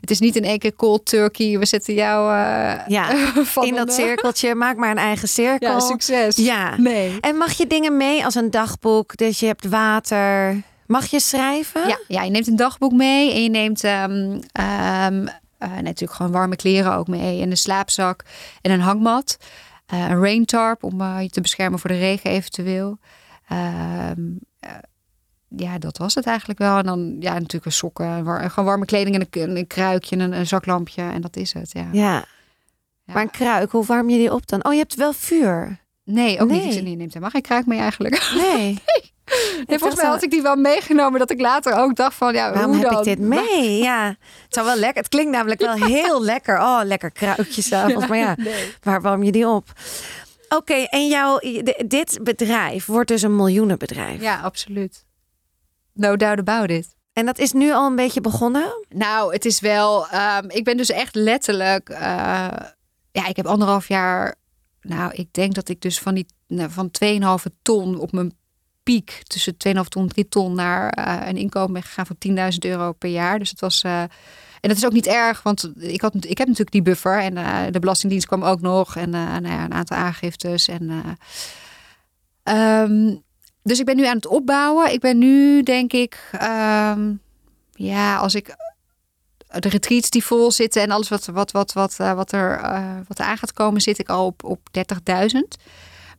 het 0.00 0.10
is 0.10 0.20
niet 0.20 0.36
in 0.36 0.44
één 0.44 0.58
keer 0.58 0.74
cold 0.74 1.04
turkey. 1.06 1.58
We 1.58 1.66
zetten 1.66 1.94
jou 1.94 2.32
eh, 2.32 2.86
Ja, 2.86 3.16
van 3.54 3.66
in 3.66 3.74
dat 3.74 3.92
cirkeltje. 3.92 4.54
Maak 4.54 4.76
maar 4.76 4.90
een 4.90 4.96
eigen 4.96 5.28
cirkel. 5.28 5.72
Ja, 5.72 5.80
succes. 5.80 6.36
Ja. 6.36 6.76
Nee. 6.76 7.20
En 7.20 7.36
mag 7.36 7.52
je 7.52 7.66
dingen 7.66 7.96
mee 7.96 8.24
als 8.24 8.34
een 8.34 8.50
dagboek? 8.50 9.16
Dus 9.16 9.40
je 9.40 9.46
hebt 9.46 9.68
water. 9.68 10.62
Mag 10.88 11.06
je 11.06 11.20
schrijven? 11.20 11.88
Ja, 11.88 11.98
ja, 12.08 12.22
je 12.22 12.30
neemt 12.30 12.46
een 12.46 12.56
dagboek 12.56 12.92
mee 12.92 13.32
en 13.32 13.42
je 13.42 13.48
neemt 13.50 13.84
ehm, 13.84 14.40
ehm, 14.52 15.26
eh, 15.58 15.70
natuurlijk 15.70 16.12
gewoon 16.12 16.32
warme 16.32 16.56
kleren 16.56 16.92
ook 16.94 17.08
mee. 17.08 17.42
En 17.42 17.50
een 17.50 17.56
slaapzak 17.56 18.24
en 18.60 18.70
een 18.70 18.80
hangmat. 18.80 19.36
Eh, 19.86 19.98
een 20.08 20.20
raintarp 20.22 20.82
om 20.82 21.00
eh, 21.00 21.16
je 21.22 21.28
te 21.28 21.40
beschermen 21.40 21.78
voor 21.78 21.90
de 21.90 21.98
regen 21.98 22.30
eventueel. 22.30 22.98
Ehm, 23.48 24.20
eh, 24.60 24.70
ja, 25.48 25.78
dat 25.78 25.98
was 25.98 26.14
het 26.14 26.26
eigenlijk 26.26 26.58
wel. 26.58 26.78
En 26.78 26.84
dan 26.84 27.16
ja, 27.20 27.32
natuurlijk 27.32 27.64
een 27.64 27.72
sokken, 27.72 28.24
war, 28.24 28.50
gewoon 28.50 28.64
warme 28.64 28.84
kleding 28.84 29.16
en 29.16 29.26
een, 29.42 29.56
een 29.56 29.66
kruikje, 29.66 30.16
een, 30.16 30.32
een 30.32 30.46
zaklampje. 30.46 31.02
En 31.02 31.20
dat 31.20 31.36
is 31.36 31.52
het, 31.52 31.72
ja. 31.72 31.88
Ja. 31.92 32.12
Ja. 33.04 33.14
Maar 33.14 33.22
een 33.22 33.30
kruik, 33.30 33.70
hoe 33.70 33.84
warm 33.84 34.10
je 34.10 34.18
die 34.18 34.32
op 34.32 34.46
dan? 34.46 34.64
Oh, 34.64 34.72
je 34.72 34.78
hebt 34.78 34.94
wel 34.94 35.12
vuur. 35.12 35.78
Nee, 36.04 36.40
ook 36.40 36.48
Nee. 36.48 36.66
niet. 36.66 36.82
Nee, 36.82 36.96
neemt 36.96 37.08
helemaal 37.08 37.30
geen 37.30 37.42
kruik 37.42 37.66
mee 37.66 37.78
eigenlijk. 37.78 38.30
Nee. 38.42 38.64
Nee, 38.64 39.12
volgens 39.66 39.94
mij 40.00 40.10
had 40.10 40.22
ik 40.22 40.30
die 40.30 40.42
wel 40.42 40.56
meegenomen 40.56 41.18
dat 41.18 41.30
ik 41.30 41.40
later 41.40 41.74
ook 41.74 41.96
dacht 41.96 42.14
van, 42.16 42.34
ja, 42.34 42.52
Waarom 42.52 42.70
hoe 42.72 42.80
heb 42.80 42.90
dan? 42.90 42.98
ik 42.98 43.04
dit 43.04 43.18
mee? 43.18 43.78
Ja, 43.78 44.06
het 44.44 44.54
zou 44.54 44.66
wel 44.66 44.76
lekker. 44.76 45.02
Het 45.02 45.08
klinkt 45.10 45.30
namelijk 45.32 45.60
wel 45.60 45.74
heel 45.94 46.22
lekker. 46.22 46.58
Oh, 46.58 46.80
lekker 46.84 47.10
kruikje 47.10 47.62
s'avonds. 47.62 48.06
Maar 48.06 48.18
ja, 48.18 48.34
Nee. 48.44 48.72
waar 48.82 49.00
warm 49.02 49.22
je 49.22 49.32
die 49.32 49.48
op? 49.48 49.72
Oké, 50.48 50.74
en 50.74 51.06
jouw, 51.08 51.38
dit 51.86 52.18
bedrijf 52.22 52.86
wordt 52.86 53.08
dus 53.08 53.22
een 53.22 53.36
miljoenenbedrijf. 53.36 54.20
Ja, 54.20 54.40
absoluut. 54.40 55.04
No 55.92 56.16
doubt 56.16 56.38
about 56.38 56.70
it. 56.70 56.96
En 57.12 57.26
dat 57.26 57.38
is 57.38 57.52
nu 57.52 57.72
al 57.72 57.86
een 57.86 57.96
beetje 57.96 58.20
begonnen? 58.20 58.84
Nou, 58.88 59.32
het 59.32 59.44
is 59.44 59.60
wel. 59.60 60.08
ehm, 60.08 60.44
ik 60.50 60.64
ben 60.64 60.76
dus 60.76 60.90
echt 60.90 61.14
letterlijk. 61.14 61.88
eh, 61.88 61.98
ja, 63.12 63.26
ik 63.26 63.36
heb 63.36 63.46
anderhalf 63.46 63.88
jaar. 63.88 64.34
Nou, 64.80 65.12
ik 65.14 65.32
denk 65.32 65.54
dat 65.54 65.68
ik 65.68 65.80
dus 65.80 65.98
van 65.98 66.14
die 66.14 66.26
nou, 66.46 66.70
van 66.70 66.90
2,5 67.04 67.52
ton 67.62 67.98
op 67.98 68.12
mijn 68.12 68.37
piek 68.88 69.22
tussen 69.26 69.54
2,5 69.54 69.80
ton, 69.88 70.08
3 70.08 70.28
ton 70.28 70.54
naar 70.54 70.90
eh, 70.90 71.28
een 71.28 71.36
inkomen 71.36 71.82
gegaan 71.82 72.06
van 72.06 72.16
10.000 72.52 72.58
euro 72.58 72.92
per 72.92 73.10
jaar. 73.10 73.38
Dus 73.38 73.50
het 73.50 73.60
was. 73.60 73.82
eh, 73.82 74.02
en 74.60 74.68
dat 74.68 74.76
is 74.76 74.84
ook 74.86 74.92
niet 74.92 75.06
erg, 75.06 75.42
want 75.42 75.70
ik, 75.76 76.00
had, 76.00 76.14
ik 76.14 76.38
heb 76.38 76.46
natuurlijk 76.46 76.70
die 76.70 76.82
buffer. 76.82 77.20
En 77.20 77.36
eh, 77.36 77.60
de 77.70 77.78
Belastingdienst 77.78 78.26
kwam 78.26 78.44
ook 78.44 78.60
nog. 78.60 78.96
En 78.96 79.10
nou 79.10 79.46
ja, 79.46 79.64
een 79.64 79.74
aantal 79.74 79.96
aangiftes. 79.96 80.68
En, 80.68 80.90
eh, 82.44 82.82
ehm, 82.82 83.16
dus 83.62 83.78
ik 83.78 83.84
ben 83.84 83.96
nu 83.96 84.06
aan 84.06 84.16
het 84.16 84.26
opbouwen. 84.26 84.92
Ik 84.92 85.00
ben 85.00 85.18
nu, 85.18 85.62
denk 85.62 85.92
ik, 85.92 86.28
ehm, 86.32 87.12
ja, 87.72 88.16
als 88.16 88.34
ik 88.34 88.56
de 89.58 89.68
retreats 89.68 90.10
die 90.10 90.24
vol 90.24 90.50
zitten 90.50 90.82
en 90.82 90.90
alles 90.90 91.08
wat, 91.08 91.26
wat, 91.26 91.52
wat, 91.52 91.72
wat, 91.72 91.96
wat, 91.96 92.32
er, 92.32 92.60
wat 93.08 93.18
er 93.18 93.24
aan 93.24 93.38
gaat 93.38 93.52
komen, 93.52 93.80
zit 93.80 93.98
ik 93.98 94.08
al 94.08 94.26
op, 94.26 94.44
op 94.44 94.60
30.000. 94.70 95.40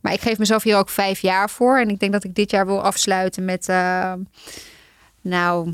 Maar 0.00 0.12
ik 0.12 0.20
geef 0.20 0.38
mezelf 0.38 0.62
hier 0.62 0.76
ook 0.76 0.88
vijf 0.88 1.20
jaar 1.20 1.50
voor. 1.50 1.78
En 1.78 1.88
ik 1.88 2.00
denk 2.00 2.12
dat 2.12 2.24
ik 2.24 2.34
dit 2.34 2.50
jaar 2.50 2.66
wil 2.66 2.82
afsluiten 2.82 3.44
met, 3.44 3.68
eh, 3.68 4.12
nou, 5.20 5.68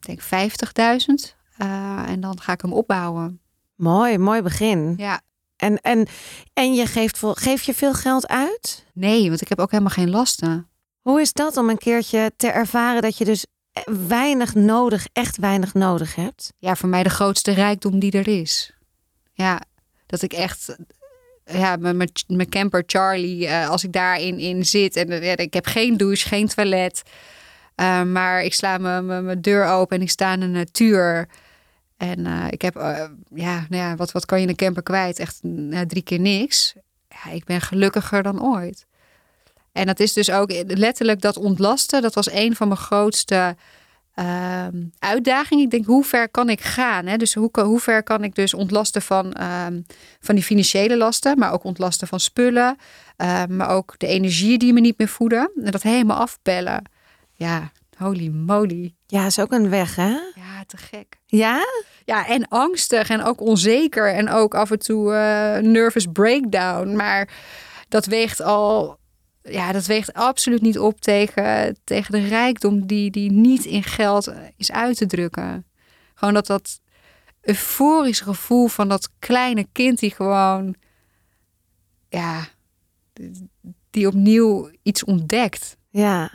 ik 0.00 0.06
denk 0.06 0.20
50.000. 0.22 1.36
Eh, 1.56 2.02
en 2.08 2.20
dan 2.20 2.40
ga 2.40 2.52
ik 2.52 2.60
hem 2.60 2.72
opbouwen. 2.72 3.40
Mooi, 3.74 4.18
mooi 4.18 4.42
begin. 4.42 4.94
Ja, 4.96 5.20
En, 5.56 5.80
en, 5.80 6.06
en 6.52 6.74
je 6.74 6.86
geeft, 6.86 7.20
geef 7.22 7.62
je 7.62 7.74
veel 7.74 7.94
geld 7.94 8.28
uit? 8.28 8.86
nee, 8.94 9.28
want 9.28 9.40
ik 9.40 9.48
heb 9.48 9.58
ook 9.58 9.70
helemaal 9.70 9.92
geen 9.92 10.10
lasten. 10.10 10.68
Hoe 11.00 11.20
is 11.20 11.32
dat 11.32 11.56
om 11.56 11.70
een 11.70 11.78
keertje 11.78 12.32
te 12.36 12.48
ervaren 12.48 13.02
dat 13.02 13.18
je 13.18 13.24
dus 13.24 13.46
weinig 14.06 14.54
nodig, 14.54 15.06
echt 15.12 15.36
weinig 15.36 15.74
nodig 15.74 16.14
hebt? 16.14 16.52
ja, 16.58 16.76
voor 16.76 16.88
mij 16.88 17.02
de 17.02 17.10
grootste 17.10 17.52
rijkdom 17.52 17.98
die 17.98 18.12
er 18.12 18.28
is. 18.28 18.72
Ja, 19.32 19.60
dat 20.06 20.22
ik 20.22 20.32
echt, 20.32 20.76
ja, 21.52 21.76
mijn- 21.76 22.48
camper 22.48 22.82
Charlie, 22.86 23.46
eh, 23.46 23.68
als 23.68 23.84
ik 23.84 23.92
daarin 23.92 24.38
in 24.38 24.66
zit 24.66 24.96
en 24.96 25.10
eh, 25.10 25.32
ik 25.36 25.54
heb 25.54 25.66
geen 25.66 25.96
douche, 25.96 26.28
geen 26.28 26.48
toilet, 26.48 27.02
eh, 27.74 28.02
maar 28.02 28.42
ik 28.42 28.54
sla 28.54 28.78
mijn- 28.78 29.06
mijn 29.06 29.40
deur 29.40 29.66
open 29.66 29.96
en 29.96 30.02
ik 30.02 30.10
sta 30.10 30.32
in 30.32 30.40
de 30.40 30.46
natuur. 30.46 31.28
En 31.96 32.26
ik 32.50 32.62
heb, 32.62 32.74
ja, 33.34 33.66
nou 33.68 33.82
ja, 33.82 33.96
wat, 33.96 34.12
wat 34.12 34.24
kan 34.26 34.38
je 34.38 34.44
in 34.44 34.50
een 34.50 34.56
camper 34.56 34.82
kwijt? 34.82 35.18
Echt 35.18 35.40
drie 35.86 36.02
keer 36.02 36.20
niks. 36.20 36.74
Ja, 37.08 37.30
ik 37.30 37.44
ben 37.44 37.60
gelukkiger 37.60 38.22
dan 38.22 38.42
ooit. 38.42 38.86
En 39.72 39.86
dat 39.86 40.00
is 40.00 40.12
dus 40.12 40.30
ook 40.30 40.52
letterlijk 40.66 41.20
dat 41.20 41.36
ontlasten. 41.36 42.02
Dat 42.02 42.14
was 42.14 42.30
een 42.30 42.56
van 42.56 42.68
mijn 42.68 42.80
grootste 42.80 43.56
ehm, 44.14 44.84
uitdagingen. 44.98 45.64
Ik 45.64 45.70
denk, 45.70 45.84
hoe 45.84 46.04
ver 46.04 46.28
kan 46.28 46.48
ik 46.48 46.60
gaan? 46.60 47.06
Hè? 47.06 47.16
Dus 47.16 47.34
hoe, 47.34 47.50
hoe 47.52 47.80
ver 47.80 48.02
kan 48.02 48.24
ik 48.24 48.34
dus 48.34 48.54
ontlasten 48.54 49.02
van, 49.02 49.32
ehm, 49.32 49.80
van 50.20 50.34
die 50.34 50.44
financiële 50.44 50.96
lasten, 50.96 51.38
maar 51.38 51.52
ook 51.52 51.64
ontlasten 51.64 52.08
van 52.08 52.20
spullen, 52.20 52.76
ehm, 53.16 53.56
maar 53.56 53.68
ook 53.68 53.94
de 53.98 54.06
energie 54.06 54.58
die 54.58 54.72
me 54.72 54.80
niet 54.80 54.98
meer 54.98 55.08
voeden. 55.08 55.50
En 55.64 55.70
dat 55.70 55.82
helemaal 55.82 56.18
afbellen. 56.18 56.82
Ja, 57.32 57.70
holy 57.96 58.28
moly. 58.28 58.94
Ja, 59.06 59.26
is 59.26 59.38
ook 59.38 59.52
een 59.52 59.68
weg, 59.68 59.96
hè? 59.96 60.10
Ja, 60.34 60.64
te 60.66 60.76
gek. 60.76 61.18
Ja? 61.26 61.66
Ja, 62.04 62.26
en 62.26 62.48
angstig 62.48 63.08
en 63.08 63.22
ook 63.22 63.40
onzeker 63.40 64.14
en 64.14 64.28
ook 64.28 64.54
af 64.54 64.70
en 64.70 64.78
toe 64.78 65.12
eh, 65.12 65.62
nervous 65.62 66.06
breakdown. 66.12 66.96
Maar 66.96 67.28
dat 67.88 68.06
weegt 68.06 68.42
al, 68.42 68.98
ja, 69.42 69.72
dat 69.72 69.86
weegt 69.86 70.12
absoluut 70.12 70.62
niet 70.62 70.78
op 70.78 71.00
tegen, 71.00 71.76
tegen 71.84 72.12
de 72.12 72.28
rijkdom 72.28 72.86
die, 72.86 73.10
die 73.10 73.32
niet 73.32 73.64
in 73.64 73.82
geld 73.82 74.32
is 74.56 74.72
uit 74.72 74.96
te 74.96 75.06
drukken. 75.06 75.66
Gewoon 76.14 76.34
dat 76.34 76.46
dat 76.46 76.80
euforische 77.40 78.24
gevoel 78.24 78.66
van 78.66 78.88
dat 78.88 79.10
kleine 79.18 79.66
kind 79.72 79.98
die 79.98 80.10
gewoon, 80.10 80.74
ja, 82.08 82.48
die 83.90 84.06
opnieuw 84.06 84.70
iets 84.82 85.04
ontdekt. 85.04 85.76
Ja. 85.90 86.30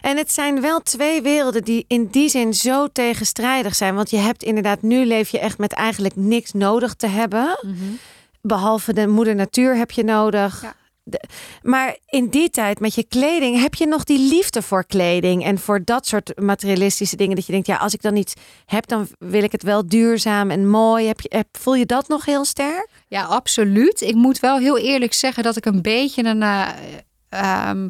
En 0.00 0.16
het 0.16 0.32
zijn 0.32 0.60
wel 0.60 0.80
twee 0.80 1.22
werelden 1.22 1.64
die 1.64 1.84
in 1.88 2.06
die 2.06 2.28
zin 2.28 2.54
zo 2.54 2.88
tegenstrijdig 2.92 3.74
zijn. 3.74 3.94
Want 3.94 4.10
je 4.10 4.16
hebt 4.16 4.42
inderdaad, 4.42 4.82
nu 4.82 5.04
leef 5.04 5.28
je 5.28 5.38
echt 5.38 5.58
met 5.58 5.72
eigenlijk 5.72 6.16
niks 6.16 6.52
nodig 6.52 6.94
te 6.94 7.06
hebben. 7.06 7.58
Behalve 8.40 8.92
de 8.92 9.06
moeder 9.06 9.34
natuur 9.34 9.76
heb 9.76 9.90
je 9.90 10.04
nodig. 10.04 10.62
Ja. 10.62 10.74
Maar 11.62 11.96
in 12.06 12.28
die 12.28 12.50
tijd 12.50 12.80
met 12.80 12.94
je 12.94 13.04
kleding 13.04 13.60
heb 13.60 13.74
je 13.74 13.86
nog 13.86 14.04
die 14.04 14.28
liefde 14.28 14.62
voor 14.62 14.86
kleding 14.86 15.44
en 15.44 15.58
voor 15.58 15.84
dat 15.84 16.06
soort 16.06 16.40
materialistische 16.40 17.16
dingen. 17.16 17.36
Dat 17.36 17.46
je 17.46 17.52
denkt, 17.52 17.66
ja, 17.66 17.76
als 17.76 17.94
ik 17.94 18.02
dan 18.02 18.16
iets 18.16 18.34
heb, 18.66 18.86
dan 18.86 19.08
wil 19.18 19.42
ik 19.42 19.52
het 19.52 19.62
wel 19.62 19.86
duurzaam 19.86 20.50
en 20.50 20.68
mooi. 20.68 21.06
Heb 21.06 21.20
je, 21.20 21.44
voel 21.52 21.74
je 21.74 21.86
dat 21.86 22.08
nog 22.08 22.24
heel 22.24 22.44
sterk? 22.44 22.88
Ja, 23.08 23.24
absoluut. 23.24 24.00
Ik 24.00 24.14
moet 24.14 24.40
wel 24.40 24.58
heel 24.58 24.78
eerlijk 24.78 25.12
zeggen 25.12 25.42
dat 25.42 25.56
ik 25.56 25.64
een 25.64 25.82
beetje 25.82 26.24
een. 26.24 26.42
eh, 26.42 26.68
ehm, 27.28 27.88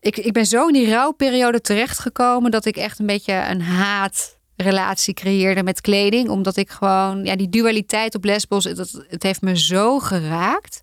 ik, 0.00 0.16
ik 0.16 0.32
ben 0.32 0.46
zo 0.46 0.66
in 0.66 0.72
die 0.72 0.90
rouwperiode 0.90 1.60
terechtgekomen 1.60 2.50
dat 2.50 2.64
ik 2.64 2.76
echt 2.76 2.98
een 2.98 3.06
beetje 3.06 3.32
een 3.32 3.62
haatrelatie 3.62 5.14
creëerde 5.14 5.62
met 5.62 5.80
kleding. 5.80 6.28
Omdat 6.28 6.56
ik 6.56 6.70
gewoon, 6.70 7.24
ja, 7.24 7.36
die 7.36 7.48
dualiteit 7.48 8.14
op 8.14 8.24
Lesbos, 8.24 8.64
dat, 8.64 9.04
het 9.08 9.22
heeft 9.22 9.40
me 9.40 9.58
zo 9.58 9.98
geraakt. 9.98 10.80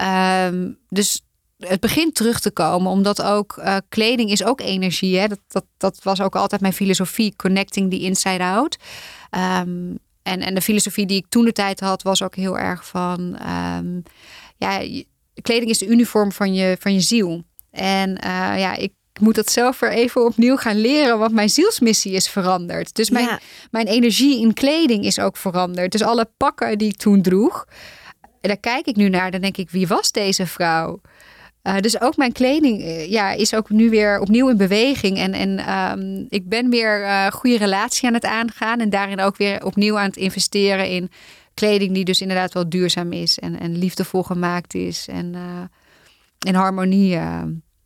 Ehm, 0.00 0.70
dus 0.88 1.22
het 1.58 1.80
begint 1.80 2.14
terug 2.14 2.40
te 2.40 2.50
komen, 2.50 2.90
omdat 2.90 3.22
ook 3.22 3.56
eh, 3.56 3.76
kleding 3.88 4.30
is 4.30 4.44
ook 4.44 4.60
energie. 4.60 5.18
Hè? 5.18 5.26
Dat, 5.28 5.40
dat, 5.48 5.64
dat 5.76 6.00
was 6.02 6.20
ook 6.20 6.36
altijd 6.36 6.60
mijn 6.60 6.72
filosofie, 6.72 7.36
connecting 7.36 7.90
the 7.90 8.00
inside 8.00 8.42
out. 8.42 8.76
Ehm, 9.30 9.94
en, 10.22 10.40
en 10.40 10.54
de 10.54 10.60
filosofie 10.60 11.06
die 11.06 11.16
ik 11.16 11.26
toen 11.28 11.44
de 11.44 11.52
tijd 11.52 11.80
had, 11.80 12.02
was 12.02 12.22
ook 12.22 12.34
heel 12.34 12.58
erg 12.58 12.86
van... 12.86 13.36
ehm, 13.36 14.00
ja, 14.56 15.02
kleding 15.42 15.70
is 15.70 15.78
de 15.78 15.86
uniform 15.86 16.32
van 16.32 16.54
je, 16.54 16.76
van 16.80 16.92
je 16.94 17.00
ziel. 17.00 17.42
En 17.70 18.18
eh, 18.18 18.58
ja, 18.58 18.76
ik 18.76 18.92
moet 19.20 19.34
dat 19.34 19.50
zelf 19.50 19.78
weer 19.78 19.90
even 19.92 20.24
opnieuw 20.24 20.56
gaan 20.56 20.80
leren, 20.80 21.18
want 21.18 21.32
mijn 21.32 21.48
zielsmissie 21.50 22.12
is 22.12 22.28
veranderd. 22.28 22.94
Dus 22.94 23.10
mijn, 23.10 23.26
Ja. 23.26 23.40
mijn 23.70 23.86
energie 23.86 24.40
in 24.40 24.54
kleding 24.54 25.04
is 25.04 25.18
ook 25.18 25.36
veranderd. 25.36 25.92
Dus 25.92 26.02
alle 26.02 26.30
pakken 26.36 26.78
die 26.78 26.88
ik 26.88 26.96
toen 26.96 27.22
droeg, 27.22 27.66
daar 28.40 28.56
kijk 28.56 28.86
ik 28.86 28.96
nu 28.96 29.08
naar. 29.08 29.30
Dan 29.30 29.40
denk 29.40 29.56
ik, 29.56 29.70
wie 29.70 29.86
was 29.86 30.12
deze 30.12 30.46
vrouw? 30.46 31.00
Eh, 31.62 31.78
dus 31.78 32.00
ook 32.00 32.16
mijn 32.16 32.32
kleding 32.32 32.80
eh, 32.80 33.10
ja, 33.10 33.30
is 33.30 33.54
ook 33.54 33.70
nu 33.70 33.90
weer 33.90 34.20
opnieuw 34.20 34.48
in 34.48 34.56
beweging. 34.56 35.18
En, 35.18 35.32
en 35.32 35.58
ehm, 35.58 36.24
ik 36.28 36.48
ben 36.48 36.70
weer 36.70 37.02
eh 37.02 37.26
goede 37.26 37.58
relatie 37.58 38.08
aan 38.08 38.14
het 38.14 38.24
aangaan. 38.24 38.80
En 38.80 38.90
daarin 38.90 39.20
ook 39.20 39.36
weer 39.36 39.64
opnieuw 39.64 39.98
aan 39.98 40.06
het 40.06 40.16
investeren 40.16 40.88
in 40.88 41.10
kleding 41.54 41.94
die 41.94 42.04
dus 42.04 42.20
inderdaad 42.20 42.52
wel 42.52 42.68
duurzaam 42.68 43.12
is. 43.12 43.38
En, 43.38 43.60
en 43.60 43.78
liefdevol 43.78 44.22
gemaakt 44.22 44.74
is. 44.74 45.08
En 45.08 45.34
in 46.46 46.54
harmonie 46.54 47.08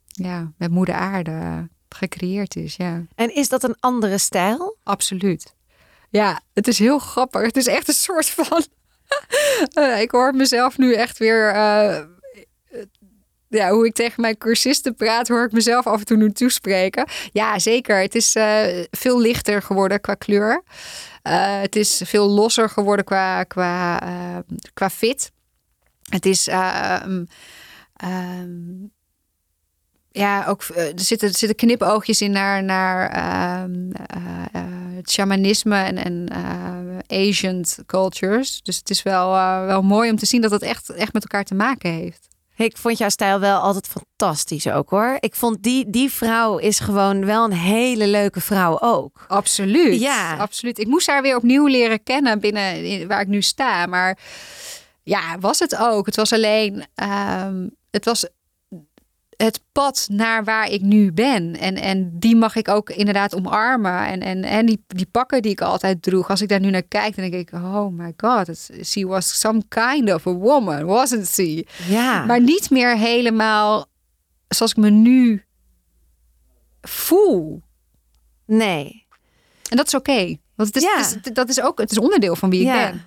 ja, 0.06 0.52
met 0.56 0.70
moeder 0.70 0.94
aarde 0.94 1.68
gecreëerd 1.88 2.56
is. 2.56 2.76
Ja. 2.76 3.02
En 3.14 3.34
is 3.34 3.48
dat 3.48 3.62
een 3.62 3.76
andere 3.80 4.18
stijl? 4.18 4.76
Absoluut. 4.82 5.54
Ja, 6.10 6.40
het 6.52 6.68
is 6.68 6.78
heel 6.78 6.98
grappig. 6.98 7.42
Het 7.42 7.56
is 7.56 7.66
echt 7.66 7.88
een 7.88 7.94
soort 7.94 8.30
van. 8.30 8.64
Eh, 9.74 10.00
ik 10.00 10.10
hoor 10.10 10.34
mezelf 10.34 10.78
nu 10.78 10.94
echt 10.94 11.18
weer. 11.18 11.48
eh, 11.50 11.98
eh, 11.98 12.04
ja, 13.48 13.70
hoe 13.70 13.86
ik 13.86 13.94
tegen 13.94 14.20
mijn 14.20 14.38
cursisten 14.38 14.94
praat, 14.94 15.28
hoor 15.28 15.44
ik 15.44 15.52
mezelf 15.52 15.86
af 15.86 15.98
en 15.98 16.04
toe 16.04 16.16
nu 16.16 16.32
toespreken. 16.32 17.08
Ja, 17.32 17.58
zeker. 17.58 18.00
Het 18.00 18.14
is 18.14 18.36
veel 18.90 19.20
lichter 19.20 19.62
geworden 19.62 20.00
qua 20.00 20.14
kleur. 20.14 20.62
Het 21.58 21.76
is 21.76 22.02
veel 22.04 22.28
losser 22.28 22.68
geworden 22.70 23.04
qua, 23.04 23.42
qua, 23.44 24.00
qua 24.74 24.90
fit. 24.90 25.30
Het 26.08 26.26
is. 26.26 26.46
ehm, 26.48 27.24
ehm, 27.96 28.86
ja, 30.16 30.46
ook 30.46 30.62
eh, 30.62 30.86
er 30.86 31.00
zitten, 31.00 31.28
er 31.28 31.34
zitten 31.36 31.56
knipoogjes 31.56 32.20
in 32.20 32.30
naar, 32.30 32.62
naar 32.64 33.08
ehm, 33.10 33.90
eh, 33.92 34.44
eh, 34.52 34.62
het 34.96 35.10
shamanisme 35.10 35.76
en, 35.76 35.96
en 36.04 36.28
Asian 37.06 37.64
cultures. 37.86 38.62
Dus 38.62 38.76
het 38.76 38.90
is 38.90 39.02
wel, 39.02 39.30
wel 39.66 39.82
mooi 39.82 40.10
om 40.10 40.16
te 40.16 40.26
zien 40.26 40.40
dat 40.40 40.50
het 40.50 40.62
echt, 40.62 40.90
echt 40.90 41.12
met 41.12 41.22
elkaar 41.22 41.44
te 41.44 41.54
maken 41.54 41.90
heeft. 41.90 42.28
Ik 42.56 42.76
vond 42.76 42.98
jouw 42.98 43.08
stijl 43.08 43.40
wel 43.40 43.60
altijd 43.60 43.88
fantastisch 43.88 44.66
ook 44.68 44.90
hoor. 44.90 45.16
Ik 45.20 45.34
vond 45.34 45.62
die, 45.62 45.90
die 45.90 46.10
vrouw 46.10 46.58
is 46.58 46.78
gewoon 46.78 47.24
wel 47.24 47.44
een 47.44 47.52
hele 47.52 48.06
leuke 48.06 48.40
vrouw 48.40 48.80
ook. 48.80 49.24
Absoluut. 49.28 50.00
Ja. 50.00 50.36
absoluut. 50.36 50.78
Ik 50.78 50.86
moest 50.86 51.06
haar 51.06 51.22
weer 51.22 51.36
opnieuw 51.36 51.66
leren 51.66 52.02
kennen 52.02 52.40
binnen 52.40 52.84
in- 52.84 53.08
waar 53.08 53.20
ik 53.20 53.26
nu 53.28 53.42
sta. 53.42 53.86
Maar 53.86 54.18
ja, 55.02 55.38
was 55.38 55.58
het 55.58 55.76
ook. 55.76 56.06
Het 56.06 56.16
was 56.16 56.32
alleen, 56.32 56.86
ehm, 56.94 57.68
het 57.90 58.04
was 58.04 58.28
het 59.36 59.60
pad 59.72 60.06
naar 60.10 60.44
waar 60.44 60.68
ik 60.70 60.80
nu 60.80 61.12
ben. 61.12 61.56
En, 61.56 61.76
en 61.76 62.18
die 62.18 62.36
mag 62.36 62.56
ik 62.56 62.68
ook 62.68 62.90
inderdaad 62.90 63.34
omarmen. 63.34 64.06
En, 64.06 64.20
en, 64.20 64.44
en 64.44 64.66
die, 64.66 64.84
die 64.86 65.06
pakken 65.06 65.42
die 65.42 65.50
ik 65.50 65.60
altijd 65.60 66.02
droeg. 66.02 66.30
Als 66.30 66.40
ik 66.40 66.48
daar 66.48 66.60
nu 66.60 66.70
naar 66.70 66.82
kijk, 66.82 67.16
dan 67.16 67.30
denk 67.30 67.48
ik, 67.48 67.54
oh 67.58 67.86
my 67.92 68.12
god. 68.16 68.70
She 68.84 69.06
was 69.06 69.38
some 69.40 69.62
kind 69.68 70.12
of 70.12 70.26
a 70.26 70.32
woman, 70.32 70.84
wasn't 70.84 71.28
she? 71.28 71.66
Ja. 71.88 72.24
Maar 72.24 72.40
niet 72.40 72.70
meer 72.70 72.96
helemaal 72.98 73.86
zoals 74.48 74.70
ik 74.70 74.76
me 74.78 74.90
nu 74.90 75.44
voel. 76.80 77.62
nee. 78.46 79.02
En 79.70 79.76
dat 79.76 79.86
is 79.86 79.94
oké. 79.94 80.36
want 80.54 80.74
het 80.74 80.76
is, 80.76 80.82
Ja. 80.82 80.96
het 80.96 81.26
is- 81.26 81.32
dat 81.32 81.48
is 81.48 81.60
ook 81.60 81.78
het 81.80 81.90
is 81.90 81.98
onderdeel 81.98 82.36
van 82.36 82.50
wie 82.50 82.60
ik 82.60 82.66
Ja. 82.66 82.90
ben 82.90 83.02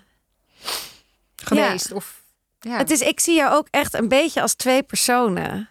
geweest. 1.35 1.91
Of, 1.91 2.21
ja. 2.59 2.77
Het 2.77 2.89
is, 2.89 3.01
ik 3.01 3.19
zie 3.19 3.35
jou 3.35 3.53
ook 3.55 3.67
echt 3.71 3.93
een 3.93 4.07
beetje 4.07 4.41
als 4.41 4.53
twee 4.53 4.83
personen. 4.83 5.69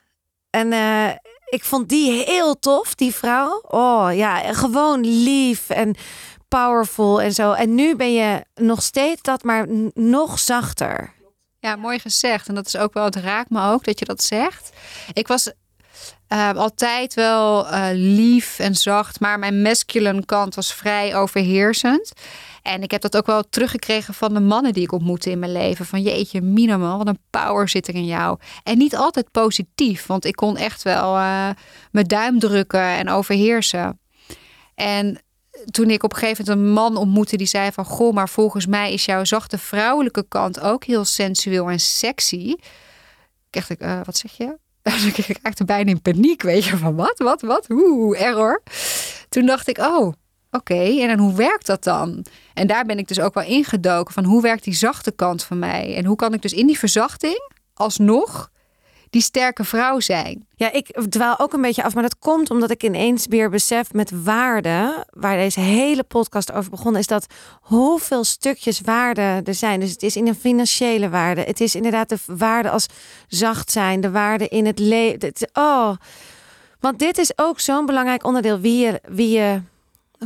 En 0.56 0.72
eh, 0.72 1.08
ik 1.44 1.64
vond 1.64 1.88
die 1.88 2.24
heel 2.24 2.58
tof, 2.58 2.94
die 2.94 3.14
vrouw. 3.14 3.62
Oh 3.68 4.08
ja, 4.12 4.52
gewoon 4.54 5.00
lief 5.00 5.70
en 5.70 5.96
powerful 6.48 7.20
en 7.20 7.32
zo. 7.32 7.52
En 7.52 7.74
nu 7.74 7.96
ben 7.96 8.12
je 8.12 8.44
nog 8.54 8.82
steeds 8.82 9.22
dat, 9.22 9.42
maar 9.42 9.66
nog 9.94 10.38
zachter. 10.38 11.12
Ja, 11.58 11.76
mooi 11.76 11.98
gezegd. 11.98 12.48
En 12.48 12.54
dat 12.54 12.66
is 12.66 12.76
ook 12.76 12.94
wel, 12.94 13.04
het 13.04 13.16
raakt 13.16 13.50
me 13.50 13.70
ook 13.70 13.84
dat 13.84 13.98
je 13.98 14.04
dat 14.04 14.22
zegt. 14.22 14.70
Ik 15.12 15.28
was 15.28 15.52
eh, 16.28 16.52
altijd 16.54 17.14
wel 17.14 17.68
eh, 17.68 17.88
lief 17.92 18.58
en 18.58 18.74
zacht, 18.74 19.20
maar 19.20 19.38
mijn 19.38 19.62
masculine 19.62 20.24
kant 20.24 20.54
was 20.54 20.74
vrij 20.74 21.16
overheersend. 21.16 22.12
En 22.66 22.82
ik 22.82 22.90
heb 22.90 23.00
dat 23.00 23.16
ook 23.16 23.26
wel 23.26 23.48
teruggekregen 23.48 24.14
van 24.14 24.34
de 24.34 24.40
mannen 24.40 24.72
die 24.72 24.82
ik 24.82 24.92
ontmoette 24.92 25.30
in 25.30 25.38
mijn 25.38 25.52
leven. 25.52 25.86
Van 25.86 26.02
jeetje, 26.02 26.40
Mina 26.40 26.76
man, 26.76 26.98
wat 26.98 27.06
een 27.06 27.18
power 27.30 27.68
zit 27.68 27.88
er 27.88 27.94
in 27.94 28.06
jou. 28.06 28.38
En 28.62 28.78
niet 28.78 28.96
altijd 28.96 29.30
positief, 29.30 30.06
want 30.06 30.24
ik 30.24 30.36
kon 30.36 30.56
echt 30.56 30.82
wel 30.82 31.16
eh, 31.16 31.50
mijn 31.90 32.06
duim 32.06 32.38
drukken 32.38 32.80
en 32.80 33.08
overheersen. 33.08 34.00
En 34.74 35.22
toen 35.70 35.90
ik 35.90 36.02
op 36.02 36.12
een 36.12 36.18
gegeven 36.18 36.44
moment 36.44 36.66
een 36.66 36.72
man 36.72 36.96
ontmoette 36.96 37.36
die 37.36 37.46
zei 37.46 37.72
van... 37.72 37.84
Goh, 37.84 38.14
maar 38.14 38.28
volgens 38.28 38.66
mij 38.66 38.92
is 38.92 39.04
jouw 39.04 39.24
zachte 39.24 39.58
vrouwelijke 39.58 40.24
kant 40.28 40.60
ook 40.60 40.84
heel 40.84 41.04
sensueel 41.04 41.70
en 41.70 41.80
sexy. 41.80 42.54
Dacht, 43.50 43.70
ik, 43.70 43.80
eh, 43.80 44.00
wat 44.04 44.16
zeg 44.16 44.36
je? 44.36 44.58
ik 45.26 45.38
raakte 45.42 45.64
bijna 45.64 45.90
in 45.90 46.02
paniek, 46.02 46.42
weet 46.42 46.64
je, 46.64 46.76
van 46.76 46.94
wat, 46.94 47.18
wat, 47.18 47.40
wat? 47.40 47.70
Oeh, 47.70 48.20
error. 48.20 48.62
Toen 49.28 49.46
dacht 49.46 49.68
ik, 49.68 49.78
oh, 49.78 50.12
oké, 50.56 51.00
en 51.00 51.08
dan 51.08 51.18
hoe 51.18 51.34
werkt 51.34 51.66
dat 51.66 51.84
dan? 51.84 52.24
En 52.54 52.66
daar 52.66 52.84
ben 52.84 52.98
ik 52.98 53.08
dus 53.08 53.20
ook 53.20 53.34
wel 53.34 53.44
ingedoken 53.44 54.14
van 54.14 54.24
hoe 54.24 54.42
werkt 54.42 54.64
die 54.64 54.74
zachte 54.74 55.12
kant 55.12 55.44
van 55.44 55.58
mij? 55.58 55.96
En 55.96 56.04
hoe 56.04 56.16
kan 56.16 56.34
ik 56.34 56.42
dus 56.42 56.52
in 56.52 56.66
die 56.66 56.78
verzachting 56.78 57.50
alsnog 57.74 58.50
die 59.10 59.22
sterke 59.22 59.64
vrouw 59.64 60.00
zijn? 60.00 60.46
Ja, 60.54 60.72
ik 60.72 61.00
dwaal 61.08 61.38
ook 61.38 61.52
een 61.52 61.60
beetje 61.60 61.82
af, 61.82 61.94
maar 61.94 62.02
dat 62.02 62.18
komt 62.18 62.50
omdat 62.50 62.70
ik 62.70 62.82
ineens 62.82 63.26
weer 63.26 63.50
besef 63.50 63.92
met 63.92 64.22
waarde, 64.24 65.06
waar 65.10 65.36
deze 65.36 65.60
hele 65.60 66.02
podcast 66.02 66.52
over 66.52 66.70
begonnen, 66.70 67.00
is 67.00 67.06
dat 67.06 67.26
hoeveel 67.60 68.24
stukjes 68.24 68.80
waarde 68.80 69.40
er 69.44 69.54
zijn. 69.54 69.80
Dus 69.80 69.90
het 69.90 70.02
is 70.02 70.16
in 70.16 70.26
een 70.26 70.34
financiële 70.34 71.08
waarde, 71.08 71.40
het 71.40 71.60
is 71.60 71.74
inderdaad 71.74 72.08
de 72.08 72.18
waarde 72.26 72.70
als 72.70 72.86
zacht 73.28 73.70
zijn, 73.70 74.00
de 74.00 74.10
waarde 74.10 74.48
in 74.48 74.66
het 74.66 74.78
leven. 74.78 75.32
Oh, 75.52 75.90
want 76.80 76.98
dit 76.98 77.18
is 77.18 77.32
ook 77.38 77.60
zo'n 77.60 77.86
belangrijk 77.86 78.24
onderdeel 78.24 78.58
wie 78.60 78.78
je, 78.78 79.00
wie 79.08 79.30
je, 79.30 79.60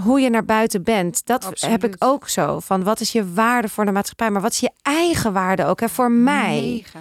hoe 0.02 0.20
je 0.20 0.30
naar 0.30 0.44
buiten 0.44 0.82
bent. 0.82 1.26
Dat 1.26 1.44
Absoluut. 1.44 1.80
heb 1.80 1.92
ik 1.92 2.04
ook 2.04 2.28
zo. 2.28 2.60
Van 2.60 2.82
wat 2.82 3.00
is 3.00 3.12
je 3.12 3.32
waarde 3.32 3.68
voor 3.68 3.84
de 3.84 3.92
maatschappij, 3.92 4.30
maar 4.30 4.42
wat 4.42 4.52
is 4.52 4.60
je 4.60 4.70
eigen 4.82 5.32
waarde 5.32 5.64
ook? 5.64 5.80
Hè? 5.80 5.88
Voor 5.88 6.10
mij. 6.10 6.60
Mega. 6.60 7.00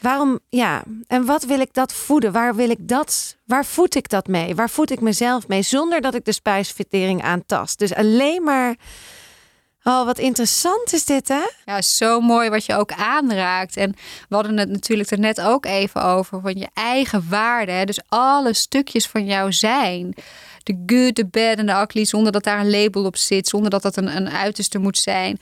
Waarom, 0.00 0.38
ja, 0.48 0.82
en 1.06 1.24
wat 1.24 1.44
wil 1.44 1.60
ik 1.60 1.74
dat 1.74 1.92
voeden? 1.92 2.32
Waar 2.32 2.54
wil 2.54 2.70
ik 2.70 2.88
dat, 2.88 3.36
waar 3.44 3.64
voed 3.64 3.94
ik 3.94 4.08
dat 4.08 4.26
mee? 4.26 4.54
Waar 4.54 4.70
voed 4.70 4.90
ik 4.90 5.00
mezelf 5.00 5.48
mee? 5.48 5.62
Zonder 5.62 6.00
dat 6.00 6.14
ik 6.14 6.24
de 6.24 6.32
spijsvertering 6.32 7.22
aantast. 7.22 7.78
Dus 7.78 7.94
alleen 7.94 8.42
maar, 8.42 8.76
oh, 9.82 10.04
wat 10.04 10.18
interessant 10.18 10.92
is 10.92 11.04
dit, 11.04 11.28
hè? 11.28 11.42
Ja, 11.64 11.82
zo 11.82 12.20
mooi 12.20 12.50
wat 12.50 12.64
je 12.64 12.74
ook 12.74 12.92
aanraakt. 12.92 13.76
En 13.76 13.94
we 14.28 14.34
hadden 14.34 14.58
het 14.58 14.68
natuurlijk 14.68 15.10
er 15.10 15.18
net 15.18 15.40
ook 15.40 15.66
even 15.66 16.02
over 16.02 16.40
van 16.40 16.54
je 16.54 16.68
eigen 16.74 17.24
waarde. 17.28 17.72
Hè? 17.72 17.84
Dus 17.84 18.00
alle 18.08 18.54
stukjes 18.54 19.06
van 19.06 19.24
jou 19.24 19.52
zijn. 19.52 20.14
De 20.62 20.82
good, 20.86 21.16
de 21.16 21.26
bad 21.26 21.56
en 21.58 21.66
de 21.66 21.72
ugly, 21.72 22.04
zonder 22.04 22.32
dat 22.32 22.42
daar 22.44 22.60
een 22.60 22.70
label 22.70 23.04
op 23.04 23.16
zit, 23.16 23.48
zonder 23.48 23.70
dat 23.70 23.82
dat 23.82 23.96
een, 23.96 24.16
een 24.16 24.28
uiterste 24.30 24.78
moet 24.78 24.98
zijn. 24.98 25.38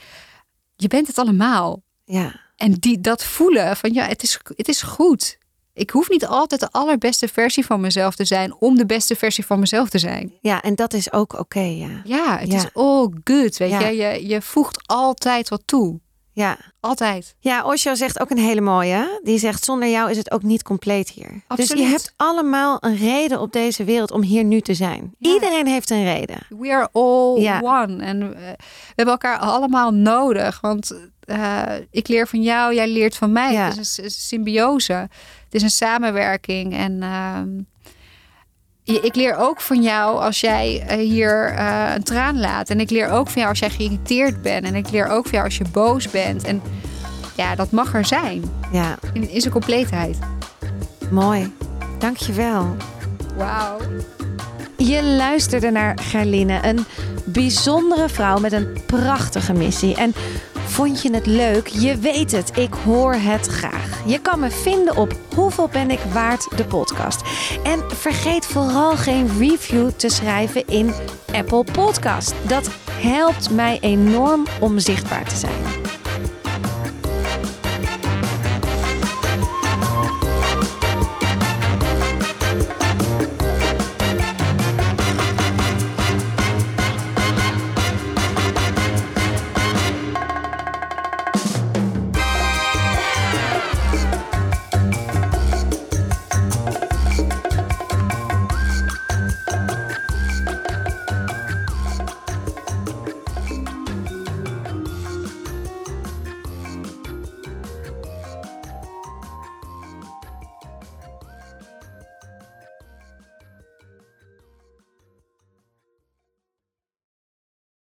Je 0.77 0.89
bent 0.89 1.07
het 1.07 1.19
allemaal. 1.19 1.83
Ja, 2.05 2.41
En 2.57 2.73
die, 2.73 3.01
dat 3.01 3.25
voelen 3.25 3.77
van 3.77 3.93
ja, 3.93 4.07
het 4.07 4.23
is, 4.23 4.39
het 4.57 4.69
is 4.69 4.83
goed. 4.83 5.39
Ik 5.75 5.91
hoef 5.91 6.09
niet 6.09 6.27
altijd 6.27 6.61
de 6.61 6.71
allerbeste 6.71 7.29
versie 7.29 7.67
van 7.67 7.81
mezelf 7.81 8.15
te 8.15 8.25
zijn 8.25 8.55
om 8.55 8.77
de 8.77 8.87
beste 8.87 9.17
versie 9.17 9.47
van 9.47 9.59
mezelf 9.59 9.89
te 9.89 9.99
zijn. 9.99 10.33
ja, 10.41 10.63
en 10.63 10.75
dat 10.75 10.93
is 10.93 11.13
ook 11.13 11.39
oké, 11.39 11.61
ja. 11.61 12.01
Ja, 12.05 12.39
het 12.39 12.53
Ja. 12.53 12.57
is 12.57 12.67
all 12.73 13.09
good. 13.25 13.57
Weet 13.57 13.71
Ja. 13.71 13.89
je? 13.89 13.97
je, 13.97 14.27
je 14.27 14.43
voegt 14.43 14.79
altijd 14.87 15.49
wat 15.49 15.63
toe. 15.65 16.01
Ja, 16.39 16.57
Altijd. 16.81 17.35
ja 17.41 17.65
Osho 17.65 17.95
zegt 17.95 18.21
ook 18.21 18.31
een 18.31 18.39
hele 18.39 18.61
mooie. 18.61 19.21
Die 19.23 19.39
zegt, 19.39 19.65
zonder 19.65 19.89
jou 19.89 20.11
is 20.11 20.17
het 20.17 20.31
ook 20.31 20.43
niet 20.43 20.63
compleet 20.63 21.09
hier. 21.09 21.29
Dus 21.31 21.41
Absoluut. 21.47 21.83
je 21.83 21.89
hebt 21.89 22.13
allemaal 22.17 22.77
een 22.81 22.97
reden 22.97 23.41
op 23.41 23.53
deze 23.53 23.85
wereld 23.85 24.11
om 24.11 24.23
hier 24.23 24.45
nu 24.45 24.61
te 24.61 24.75
zijn. 24.75 25.15
Ja. 25.19 25.33
Iedereen 25.33 25.67
heeft 25.67 25.91
een 25.91 26.05
reden. 26.05 26.39
We 26.49 26.73
are 26.73 26.89
all 26.93 27.41
Ja. 27.41 27.61
one. 27.63 28.03
En 28.05 28.23
eh, 28.23 28.29
we 28.29 28.57
hebben 28.95 29.15
elkaar 29.15 29.39
allemaal 29.39 29.91
nodig. 29.91 30.61
Want 30.61 30.95
eh, 31.21 31.63
ik 31.91 32.09
leer 32.09 32.27
van 32.29 32.43
jou, 32.43 32.75
jij 32.75 32.89
leert 32.89 33.17
van 33.17 33.33
mij. 33.33 33.53
Ja. 33.53 33.69
Het 33.69 33.79
is 33.79 33.99
een 34.03 34.11
symbiose. 34.11 34.93
Het 34.93 35.55
is 35.55 35.63
een 35.63 35.71
samenwerking. 35.71 36.75
En 36.75 37.03
ehm, 37.03 37.49
ik 38.97 39.15
leer 39.15 39.37
ook 39.37 39.61
van 39.61 39.83
jou 39.83 40.21
als 40.21 40.41
jij 40.41 40.85
eh, 40.87 40.97
hier 40.99 41.55
eh, 41.55 41.93
een 41.95 42.03
traan 42.03 42.41
laat. 42.41 42.71
En 42.71 42.81
ik 42.81 42.91
leer 42.91 43.11
ook 43.11 43.27
van 43.27 43.35
jou 43.37 43.49
als 43.49 43.59
jij 43.59 43.71
geïrriteerd 43.71 44.43
bent. 44.43 44.65
En 44.67 44.75
ik 44.75 44.91
leer 44.91 45.09
ook 45.09 45.23
van 45.23 45.33
jou 45.33 45.45
als 45.45 45.57
je 45.59 45.65
boos 45.73 46.11
bent. 46.11 46.45
En 46.45 46.63
ja, 47.37 47.55
dat 47.55 47.71
mag 47.71 47.95
er 47.95 48.05
zijn. 48.07 48.45
Ja, 48.73 48.99
In, 49.13 49.31
in 49.31 49.41
zijn 49.41 49.53
compleetheid. 49.53 50.19
mooi. 51.11 51.53
Dankjewel. 51.99 52.77
Wauw. 53.37 53.77
Je 54.77 55.03
luisterde 55.03 55.71
naar 55.71 55.99
Gerline, 56.03 56.59
een 56.63 56.85
bijzondere 57.25 58.09
vrouw 58.09 58.39
met 58.39 58.53
een 58.53 58.79
prachtige 58.87 59.53
missie. 59.53 59.95
En 59.97 60.15
vond 60.69 61.03
je 61.03 61.15
het 61.15 61.27
leuk? 61.27 61.67
Je 61.67 61.97
weet 61.97 62.33
het, 62.33 62.57
ik 62.57 62.75
hoor 62.85 63.15
het 63.15 63.47
graag. 63.47 64.03
Je 64.07 64.21
kan 64.21 64.41
me 64.41 64.51
vinden 64.51 64.97
op 64.97 65.17
Hoeveel 65.35 65.69
ben 65.69 65.91
ik 65.91 66.01
waard, 66.13 66.57
de 66.57 66.65
podcast. 66.65 67.23
En 67.63 67.83
vergeet 67.95 68.47
vooral 68.47 68.97
geen 68.97 69.39
review 69.39 69.91
te 69.91 70.09
schrijven 70.09 70.67
in 70.67 70.93
Apple 71.33 71.65
Podcast. 71.73 72.35
Dat 72.47 72.71
helpt 72.91 73.51
mij 73.51 73.79
enorm 73.81 74.47
om 74.61 74.79
zichtbaar 74.79 75.29
te 75.29 75.37
zijn. 75.37 75.88